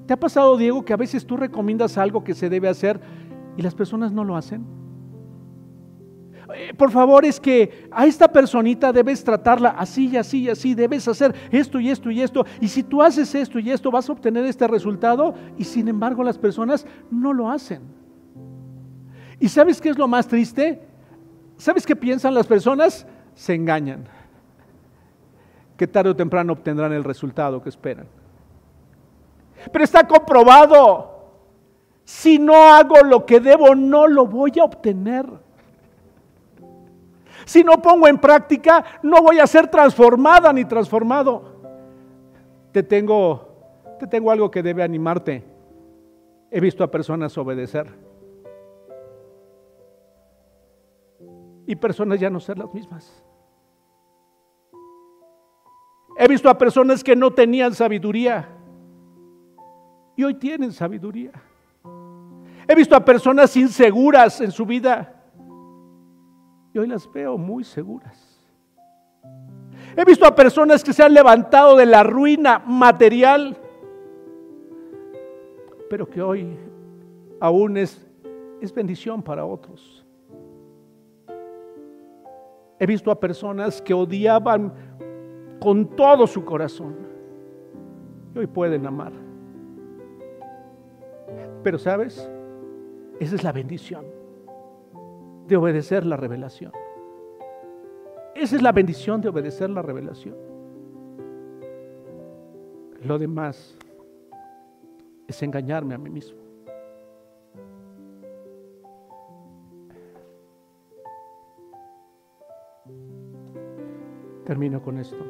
¿te 0.07 0.15
ha 0.15 0.21
pasado 0.21 0.57
Diego 0.57 0.85
que 0.85 0.93
a 0.93 0.97
veces 0.97 1.27
tú 1.27 1.37
recomiendas 1.37 1.99
algo 1.99 2.23
que 2.23 2.35
se 2.35 2.49
debe 2.49 2.69
hacer 2.69 3.01
y 3.57 3.63
las 3.63 3.75
personas 3.75 4.13
no 4.13 4.23
lo 4.23 4.37
hacen? 4.37 4.82
Eh, 6.55 6.75
por 6.75 6.91
favor, 6.91 7.25
es 7.25 7.41
que 7.41 7.89
a 7.91 8.07
esta 8.07 8.29
personita 8.29 8.93
debes 8.93 9.23
tratarla 9.23 9.71
así 9.71 10.09
y 10.09 10.17
así 10.17 10.43
y 10.43 10.49
así, 10.51 10.75
debes 10.75 11.07
hacer 11.09 11.35
esto 11.51 11.81
y 11.81 11.91
esto 11.91 12.11
y 12.11 12.21
esto. 12.21 12.45
Y 12.61 12.69
si 12.69 12.83
tú 12.83 13.03
haces 13.03 13.35
esto 13.35 13.59
y 13.59 13.71
esto, 13.71 13.91
vas 13.91 14.09
a 14.09 14.13
obtener 14.13 14.45
este 14.45 14.67
resultado 14.67 15.35
y 15.57 15.65
sin 15.65 15.89
embargo 15.89 16.23
las 16.23 16.39
personas 16.39 16.87
no 17.11 17.33
lo 17.33 17.51
hacen. 17.51 17.83
¿Y 19.39 19.49
sabes 19.49 19.81
qué 19.81 19.89
es 19.89 19.99
lo 19.99 20.07
más 20.07 20.29
triste? 20.29 20.81
¿Sabes 21.57 21.87
qué 21.87 21.97
piensan 21.97 22.35
las 22.35 22.47
personas? 22.47 23.07
Se 23.35 23.55
engañan. 23.55 24.05
Que 25.77 25.87
tarde 25.87 26.11
o 26.11 26.17
temprano 26.17 26.53
obtendrán 26.53 26.93
el 26.93 27.05
resultado 27.05 27.63
que 27.63 27.69
esperan. 27.69 28.07
Pero 29.73 29.85
está 29.85 30.07
comprobado. 30.07 31.13
Si 32.05 32.39
no 32.39 32.55
hago 32.55 33.01
lo 33.05 33.25
que 33.25 33.41
debo, 33.41 33.75
no 33.75 34.07
lo 34.07 34.27
voy 34.27 34.53
a 34.61 34.65
obtener. 34.65 35.27
Si 37.45 37.65
no 37.65 37.81
pongo 37.81 38.09
en 38.09 38.19
práctica, 38.19 38.85
no 39.03 39.23
voy 39.23 39.39
a 39.39 39.47
ser 39.47 39.69
transformada 39.69 40.53
ni 40.53 40.65
transformado. 40.65 41.43
Te 42.73 42.83
tengo, 42.83 43.95
te 43.99 44.07
tengo 44.07 44.31
algo 44.31 44.51
que 44.51 44.63
debe 44.63 44.83
animarte. 44.83 45.45
He 46.51 46.61
visto 46.61 46.85
a 46.85 46.91
personas 46.91 47.37
obedecer. 47.39 47.87
Y 51.67 51.77
personas 51.77 52.21
ya 52.21 52.29
no 52.29 52.41
ser 52.41 52.59
las 52.59 52.73
mismas. 52.75 53.23
He 56.17 56.29
visto 56.29 56.49
a 56.49 56.59
personas 56.59 57.03
que 57.03 57.17
no 57.17 57.33
tenían 57.33 57.75
sabiduría 57.75 58.49
y 60.15 60.25
hoy 60.25 60.35
tienen 60.35 60.73
sabiduría. 60.73 61.33
He 62.69 62.75
visto 62.75 62.95
a 62.95 63.05
personas 63.05 63.57
inseguras 63.57 64.41
en 64.41 64.53
su 64.53 64.67
vida 64.67 65.22
y 66.73 66.79
hoy 66.79 66.87
las 66.87 67.11
veo 67.13 67.37
muy 67.37 67.65
seguras. 67.65 68.41
He 69.97 70.05
visto 70.05 70.27
a 70.27 70.35
personas 70.35 70.83
que 70.83 70.93
se 70.93 71.03
han 71.03 71.13
levantado 71.13 71.77
de 71.77 71.87
la 71.87 72.03
ruina 72.03 72.63
material, 72.67 73.57
pero 75.91 76.09
que 76.09 76.23
hoy 76.23 76.57
aún 77.41 77.77
es, 77.77 78.07
es 78.61 78.73
bendición 78.73 79.23
para 79.23 79.45
otros. 79.45 80.05
He 82.79 82.87
visto 82.87 83.11
a 83.11 83.21
personas 83.21 83.81
que 83.83 83.93
odiaban 83.95 84.73
con 85.61 85.95
todo 85.95 86.27
su 86.27 86.45
corazón 86.45 86.97
y 88.35 88.39
hoy 88.39 88.47
pueden 88.47 88.87
amar. 88.87 89.13
Pero 91.63 91.79
sabes, 91.79 92.29
esa 93.21 93.37
es 93.37 93.45
la 93.45 93.53
bendición 93.53 94.22
de 95.47 95.57
obedecer 95.57 96.05
la 96.05 96.17
revelación. 96.17 96.73
Esa 98.35 98.57
es 98.57 98.63
la 98.63 98.73
bendición 98.73 99.21
de 99.21 99.29
obedecer 99.29 99.71
la 99.71 99.83
revelación. 99.83 100.37
Lo 103.05 103.19
demás 103.19 103.77
es 105.27 105.43
engañarme 105.43 105.95
a 105.95 105.99
mí 105.99 106.11
mismo. 106.11 106.41
Termino 114.45 114.83
con 114.83 114.99
esto. 114.99 115.25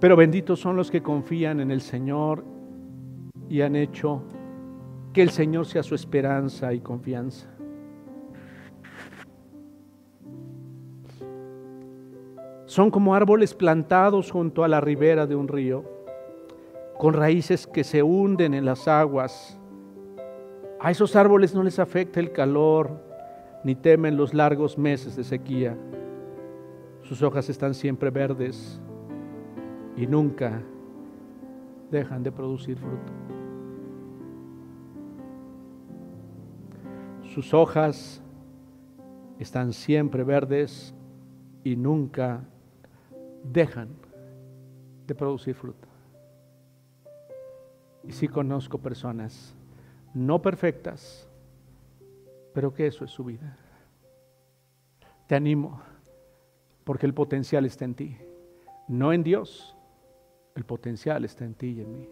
Pero 0.00 0.16
benditos 0.16 0.58
son 0.58 0.76
los 0.76 0.90
que 0.90 1.02
confían 1.02 1.60
en 1.60 1.70
el 1.70 1.80
Señor 1.80 2.44
y 3.48 3.60
han 3.60 3.76
hecho 3.76 4.22
que 5.12 5.22
el 5.22 5.30
Señor 5.30 5.66
sea 5.66 5.82
su 5.82 5.94
esperanza 5.94 6.72
y 6.72 6.80
confianza. 6.80 7.51
Son 12.72 12.90
como 12.90 13.14
árboles 13.14 13.52
plantados 13.52 14.30
junto 14.30 14.64
a 14.64 14.68
la 14.68 14.80
ribera 14.80 15.26
de 15.26 15.36
un 15.36 15.46
río, 15.46 15.84
con 16.96 17.12
raíces 17.12 17.66
que 17.66 17.84
se 17.84 18.02
hunden 18.02 18.54
en 18.54 18.64
las 18.64 18.88
aguas. 18.88 19.60
A 20.80 20.90
esos 20.90 21.14
árboles 21.14 21.54
no 21.54 21.62
les 21.62 21.78
afecta 21.78 22.18
el 22.18 22.32
calor, 22.32 22.98
ni 23.62 23.74
temen 23.74 24.16
los 24.16 24.32
largos 24.32 24.78
meses 24.78 25.16
de 25.16 25.22
sequía. 25.22 25.76
Sus 27.02 27.20
hojas 27.20 27.50
están 27.50 27.74
siempre 27.74 28.08
verdes 28.08 28.80
y 29.94 30.06
nunca 30.06 30.62
dejan 31.90 32.22
de 32.22 32.32
producir 32.32 32.78
fruto. 32.78 33.12
Sus 37.34 37.52
hojas 37.52 38.22
están 39.38 39.74
siempre 39.74 40.24
verdes 40.24 40.94
y 41.64 41.76
nunca 41.76 42.46
dejan 43.44 43.88
de 45.06 45.14
producir 45.14 45.54
fruto. 45.54 45.88
Y 48.04 48.12
sí 48.12 48.28
conozco 48.28 48.78
personas 48.78 49.54
no 50.14 50.42
perfectas, 50.42 51.28
pero 52.52 52.72
que 52.72 52.86
eso 52.86 53.04
es 53.04 53.10
su 53.10 53.24
vida. 53.24 53.56
Te 55.26 55.34
animo, 55.34 55.80
porque 56.84 57.06
el 57.06 57.14
potencial 57.14 57.64
está 57.64 57.84
en 57.84 57.94
ti, 57.94 58.16
no 58.88 59.12
en 59.12 59.22
Dios. 59.22 59.76
El 60.54 60.64
potencial 60.64 61.24
está 61.24 61.44
en 61.44 61.54
ti 61.54 61.68
y 61.68 61.80
en 61.80 61.92
mí. 61.92 62.08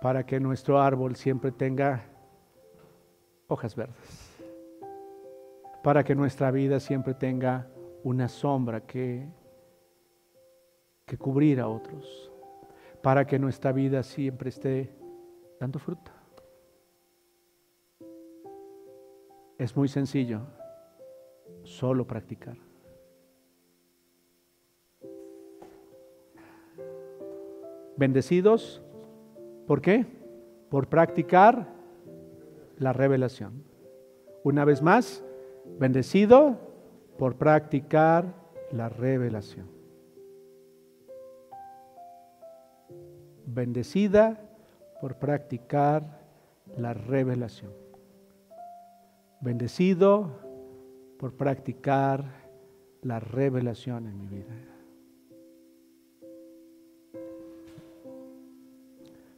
Para 0.00 0.24
que 0.24 0.40
nuestro 0.40 0.80
árbol 0.80 1.16
siempre 1.16 1.52
tenga 1.52 2.04
hojas 3.46 3.76
verdes. 3.76 4.30
Para 5.82 6.02
que 6.02 6.14
nuestra 6.14 6.50
vida 6.50 6.80
siempre 6.80 7.12
tenga 7.12 7.66
una 8.04 8.28
sombra 8.28 8.80
que, 8.86 9.28
que 11.06 11.16
cubrir 11.16 11.60
a 11.60 11.68
otros. 11.68 12.30
Para 13.02 13.26
que 13.26 13.38
nuestra 13.38 13.72
vida 13.72 14.02
siempre 14.02 14.48
esté 14.48 14.94
dando 15.58 15.78
fruta. 15.78 16.12
Es 19.58 19.76
muy 19.76 19.88
sencillo, 19.88 20.40
solo 21.62 22.06
practicar. 22.06 22.56
Bendecidos, 27.96 28.82
¿por 29.66 29.80
qué? 29.80 30.06
Por 30.70 30.88
practicar 30.88 31.68
la 32.78 32.92
revelación. 32.92 33.64
Una 34.42 34.64
vez 34.64 34.82
más, 34.82 35.22
bendecido 35.78 36.71
por 37.22 37.36
practicar 37.36 38.34
la 38.72 38.88
revelación. 38.88 39.70
Bendecida 43.46 44.40
por 45.00 45.20
practicar 45.20 46.18
la 46.76 46.94
revelación. 46.94 47.70
Bendecido 49.40 50.32
por 51.16 51.36
practicar 51.36 52.24
la 53.02 53.20
revelación 53.20 54.08
en 54.08 54.18
mi 54.18 54.26
vida. 54.26 54.56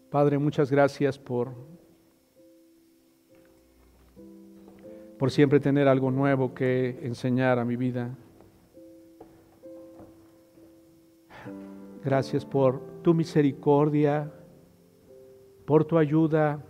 Padre, 0.08 0.38
muchas 0.38 0.70
gracias 0.70 1.18
por 1.18 1.52
por 5.24 5.30
siempre 5.30 5.58
tener 5.58 5.88
algo 5.88 6.10
nuevo 6.10 6.52
que 6.52 6.98
enseñar 7.02 7.58
a 7.58 7.64
mi 7.64 7.76
vida. 7.76 8.10
Gracias 12.04 12.44
por 12.44 12.78
tu 13.00 13.14
misericordia, 13.14 14.30
por 15.64 15.86
tu 15.86 15.96
ayuda 15.96 16.62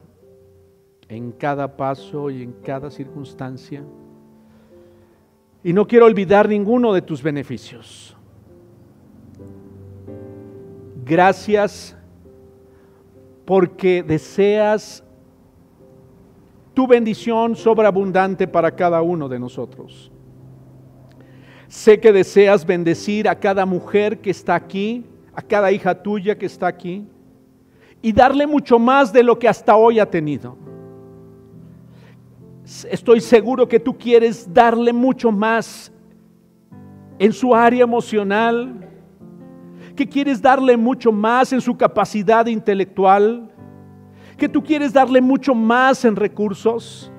en 1.08 1.32
cada 1.32 1.76
paso 1.76 2.30
y 2.30 2.44
en 2.44 2.52
cada 2.52 2.92
circunstancia. 2.92 3.82
Y 5.64 5.72
no 5.72 5.88
quiero 5.88 6.06
olvidar 6.06 6.48
ninguno 6.48 6.92
de 6.92 7.02
tus 7.02 7.24
beneficios. 7.24 8.16
Gracias 11.04 11.96
porque 13.44 14.04
deseas 14.04 15.02
tu 16.74 16.86
bendición 16.86 17.56
sobreabundante 17.56 18.46
para 18.46 18.74
cada 18.74 19.00
uno 19.00 19.28
de 19.28 19.38
nosotros. 19.38 20.10
Sé 21.68 21.98
que 21.98 22.12
deseas 22.12 22.66
bendecir 22.66 23.28
a 23.28 23.34
cada 23.34 23.64
mujer 23.64 24.20
que 24.20 24.30
está 24.30 24.54
aquí, 24.54 25.04
a 25.34 25.40
cada 25.40 25.72
hija 25.72 25.94
tuya 26.02 26.36
que 26.36 26.46
está 26.46 26.66
aquí, 26.66 27.06
y 28.02 28.12
darle 28.12 28.46
mucho 28.46 28.78
más 28.78 29.12
de 29.12 29.22
lo 29.22 29.38
que 29.38 29.48
hasta 29.48 29.74
hoy 29.76 29.98
ha 29.98 30.10
tenido. 30.10 30.56
Estoy 32.90 33.20
seguro 33.20 33.68
que 33.68 33.80
tú 33.80 33.96
quieres 33.96 34.52
darle 34.52 34.92
mucho 34.92 35.30
más 35.30 35.92
en 37.18 37.32
su 37.32 37.54
área 37.54 37.84
emocional, 37.84 38.88
que 39.94 40.08
quieres 40.08 40.42
darle 40.42 40.76
mucho 40.76 41.12
más 41.12 41.52
en 41.52 41.60
su 41.60 41.76
capacidad 41.76 42.46
intelectual, 42.46 43.50
que 44.36 44.48
tú 44.48 44.62
quieres 44.62 44.92
darle 44.92 45.20
mucho 45.20 45.54
más 45.54 46.04
en 46.04 46.16
recursos, 46.16 47.10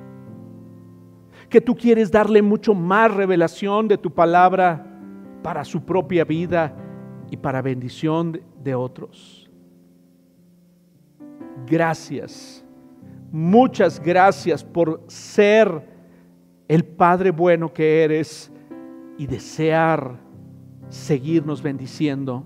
que 1.50 1.62
tú 1.62 1.76
quieres 1.76 2.12
darle 2.12 2.42
mucho 2.42 2.74
más 2.74 3.14
revelación 3.14 3.88
de 3.88 3.98
tu 3.98 4.12
palabra 4.12 4.86
para 5.42 5.64
su 5.64 5.84
propia 5.84 6.26
vida 6.26 6.76
y 7.30 7.38
para 7.38 7.62
bendición 7.62 8.42
de 8.64 8.76
otros. 8.76 9.50
Gracias, 11.68 12.66
muchas 13.32 14.00
gracias 14.02 14.64
por 14.64 15.04
ser 15.08 15.88
el 16.68 16.84
Padre 16.84 17.32
bueno 17.32 17.72
que 17.72 18.04
eres 18.04 18.52
y 19.18 19.28
desear 19.28 20.20
seguirnos 20.90 21.62
bendiciendo 21.62 22.46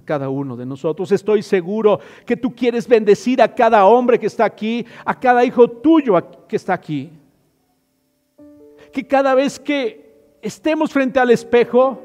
cada 0.00 0.28
uno 0.28 0.56
de 0.56 0.66
nosotros. 0.66 1.12
Estoy 1.12 1.42
seguro 1.42 2.00
que 2.24 2.36
tú 2.36 2.54
quieres 2.54 2.88
bendecir 2.88 3.40
a 3.42 3.54
cada 3.54 3.84
hombre 3.86 4.18
que 4.18 4.26
está 4.26 4.44
aquí, 4.44 4.84
a 5.04 5.18
cada 5.18 5.44
hijo 5.44 5.68
tuyo 5.68 6.16
que 6.48 6.56
está 6.56 6.74
aquí. 6.74 7.10
Que 8.92 9.06
cada 9.06 9.34
vez 9.34 9.58
que 9.58 10.36
estemos 10.42 10.92
frente 10.92 11.20
al 11.20 11.30
espejo, 11.30 12.02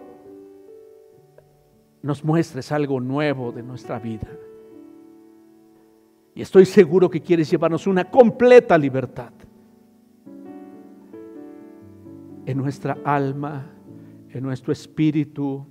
nos 2.02 2.24
muestres 2.24 2.72
algo 2.72 3.00
nuevo 3.00 3.52
de 3.52 3.64
nuestra 3.64 3.98
vida. 3.98 4.28
Y 6.36 6.42
estoy 6.42 6.66
seguro 6.66 7.10
que 7.10 7.22
quieres 7.22 7.50
llevarnos 7.50 7.88
una 7.88 8.12
completa 8.12 8.78
libertad 8.78 9.32
en 12.46 12.58
nuestra 12.58 12.98
alma, 13.04 13.72
en 14.30 14.44
nuestro 14.44 14.72
espíritu, 14.72 15.66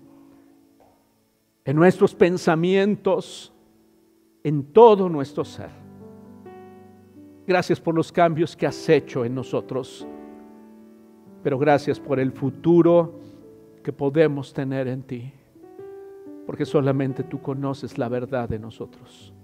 en 1.64 1.76
nuestros 1.76 2.14
pensamientos, 2.14 3.52
en 4.42 4.64
todo 4.72 5.08
nuestro 5.08 5.44
ser. 5.44 5.70
Gracias 7.46 7.80
por 7.80 7.94
los 7.94 8.12
cambios 8.12 8.56
que 8.56 8.66
has 8.66 8.88
hecho 8.88 9.24
en 9.24 9.34
nosotros, 9.34 10.06
pero 11.42 11.58
gracias 11.58 11.98
por 11.98 12.20
el 12.20 12.32
futuro 12.32 13.20
que 13.82 13.92
podemos 13.92 14.52
tener 14.52 14.88
en 14.88 15.02
ti, 15.02 15.32
porque 16.46 16.64
solamente 16.64 17.22
tú 17.22 17.40
conoces 17.40 17.98
la 17.98 18.08
verdad 18.08 18.48
de 18.48 18.58
nosotros. 18.58 19.34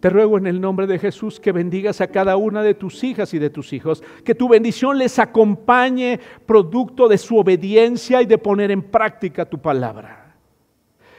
Te 0.00 0.10
ruego 0.10 0.36
en 0.36 0.46
el 0.46 0.60
nombre 0.60 0.86
de 0.86 0.98
Jesús 0.98 1.40
que 1.40 1.52
bendigas 1.52 2.00
a 2.00 2.08
cada 2.08 2.36
una 2.36 2.62
de 2.62 2.74
tus 2.74 3.02
hijas 3.02 3.32
y 3.32 3.38
de 3.38 3.48
tus 3.48 3.72
hijos, 3.72 4.02
que 4.24 4.34
tu 4.34 4.48
bendición 4.48 4.98
les 4.98 5.18
acompañe 5.18 6.20
producto 6.44 7.08
de 7.08 7.16
su 7.16 7.38
obediencia 7.38 8.20
y 8.20 8.26
de 8.26 8.36
poner 8.36 8.70
en 8.70 8.82
práctica 8.82 9.46
tu 9.46 9.58
palabra. 9.58 10.36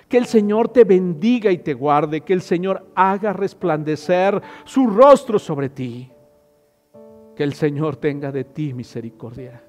Que 0.08 0.18
el 0.18 0.26
Señor 0.26 0.70
te 0.70 0.84
bendiga 0.84 1.52
y 1.52 1.58
te 1.58 1.74
guarde, 1.74 2.22
que 2.22 2.34
el 2.34 2.42
Señor 2.42 2.86
haga 2.96 3.34
resplandecer 3.34 4.42
su 4.64 4.88
rostro 4.88 5.40
sobre 5.40 5.70
ti, 5.70 6.12
que 7.36 7.44
el 7.44 7.54
Señor 7.54 7.96
tenga 7.96 8.32
de 8.32 8.44
ti 8.44 8.74
misericordia, 8.74 9.64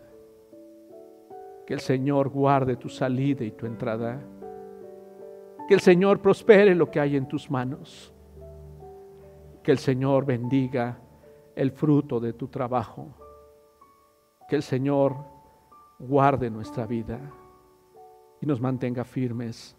que 1.66 1.74
el 1.74 1.80
Señor 1.80 2.28
guarde 2.28 2.76
tu 2.76 2.90
salida 2.90 3.42
y 3.42 3.52
tu 3.52 3.64
entrada, 3.66 4.20
que 5.66 5.74
el 5.74 5.80
Señor 5.80 6.20
prospere 6.20 6.74
lo 6.74 6.90
que 6.90 7.00
hay 7.00 7.16
en 7.16 7.26
tus 7.26 7.50
manos 7.50 8.14
que 9.68 9.72
el 9.72 9.78
Señor 9.78 10.24
bendiga 10.24 10.98
el 11.54 11.72
fruto 11.72 12.18
de 12.18 12.32
tu 12.32 12.48
trabajo. 12.48 13.08
Que 14.48 14.56
el 14.56 14.62
Señor 14.62 15.14
guarde 15.98 16.48
nuestra 16.48 16.86
vida. 16.86 17.20
y 18.40 18.46
nos 18.46 18.62
mantenga 18.62 19.04
firmes 19.04 19.76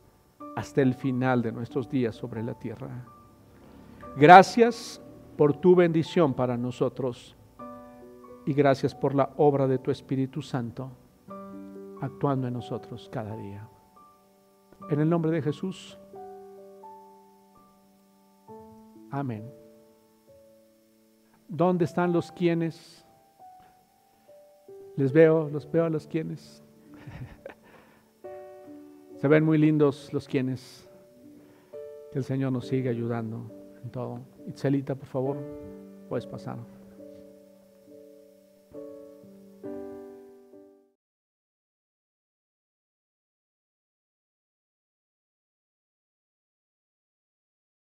hasta 0.56 0.84
el 0.84 0.94
final 0.94 1.42
de 1.42 1.52
nuestros 1.52 1.90
días 1.90 2.14
sobre 2.14 2.44
la 2.44 2.54
tierra. 2.54 3.04
Gracias 4.16 5.02
por 5.36 5.54
tu 5.54 5.76
bendición 5.76 6.36
para 6.36 6.56
nosotros 6.56 7.36
y 8.46 8.54
gracias 8.54 8.94
por 8.94 9.16
la 9.16 9.32
obra 9.38 9.66
de 9.66 9.80
tu 9.80 9.90
Espíritu 9.90 10.44
Santo 10.44 10.92
actuando 12.00 12.48
en 12.48 12.54
nosotros 12.54 13.10
cada 13.12 13.36
día. 13.36 13.68
En 14.92 15.00
el 15.00 15.10
nombre 15.10 15.32
de 15.32 15.42
Jesús. 15.42 15.98
Amén. 19.10 19.59
¿Dónde 21.50 21.86
están 21.86 22.14
los 22.14 22.32
quienes? 22.32 23.04
Les 24.96 25.12
veo, 25.12 25.50
los 25.50 25.70
veo 25.72 25.86
a 25.86 25.90
los 25.90 26.06
quienes. 26.08 26.64
Se 29.18 29.28
ven 29.28 29.44
muy 29.44 29.58
lindos 29.58 30.14
los 30.14 30.28
quienes. 30.28 30.88
Que 32.12 32.20
el 32.20 32.24
Señor 32.24 32.52
nos 32.52 32.68
siga 32.68 32.92
ayudando 32.92 33.52
en 33.84 33.90
todo. 33.90 34.20
Itzelita, 34.48 34.94
por 34.94 35.08
favor, 35.08 35.38
puedes 36.08 36.28
pasar. 36.28 36.58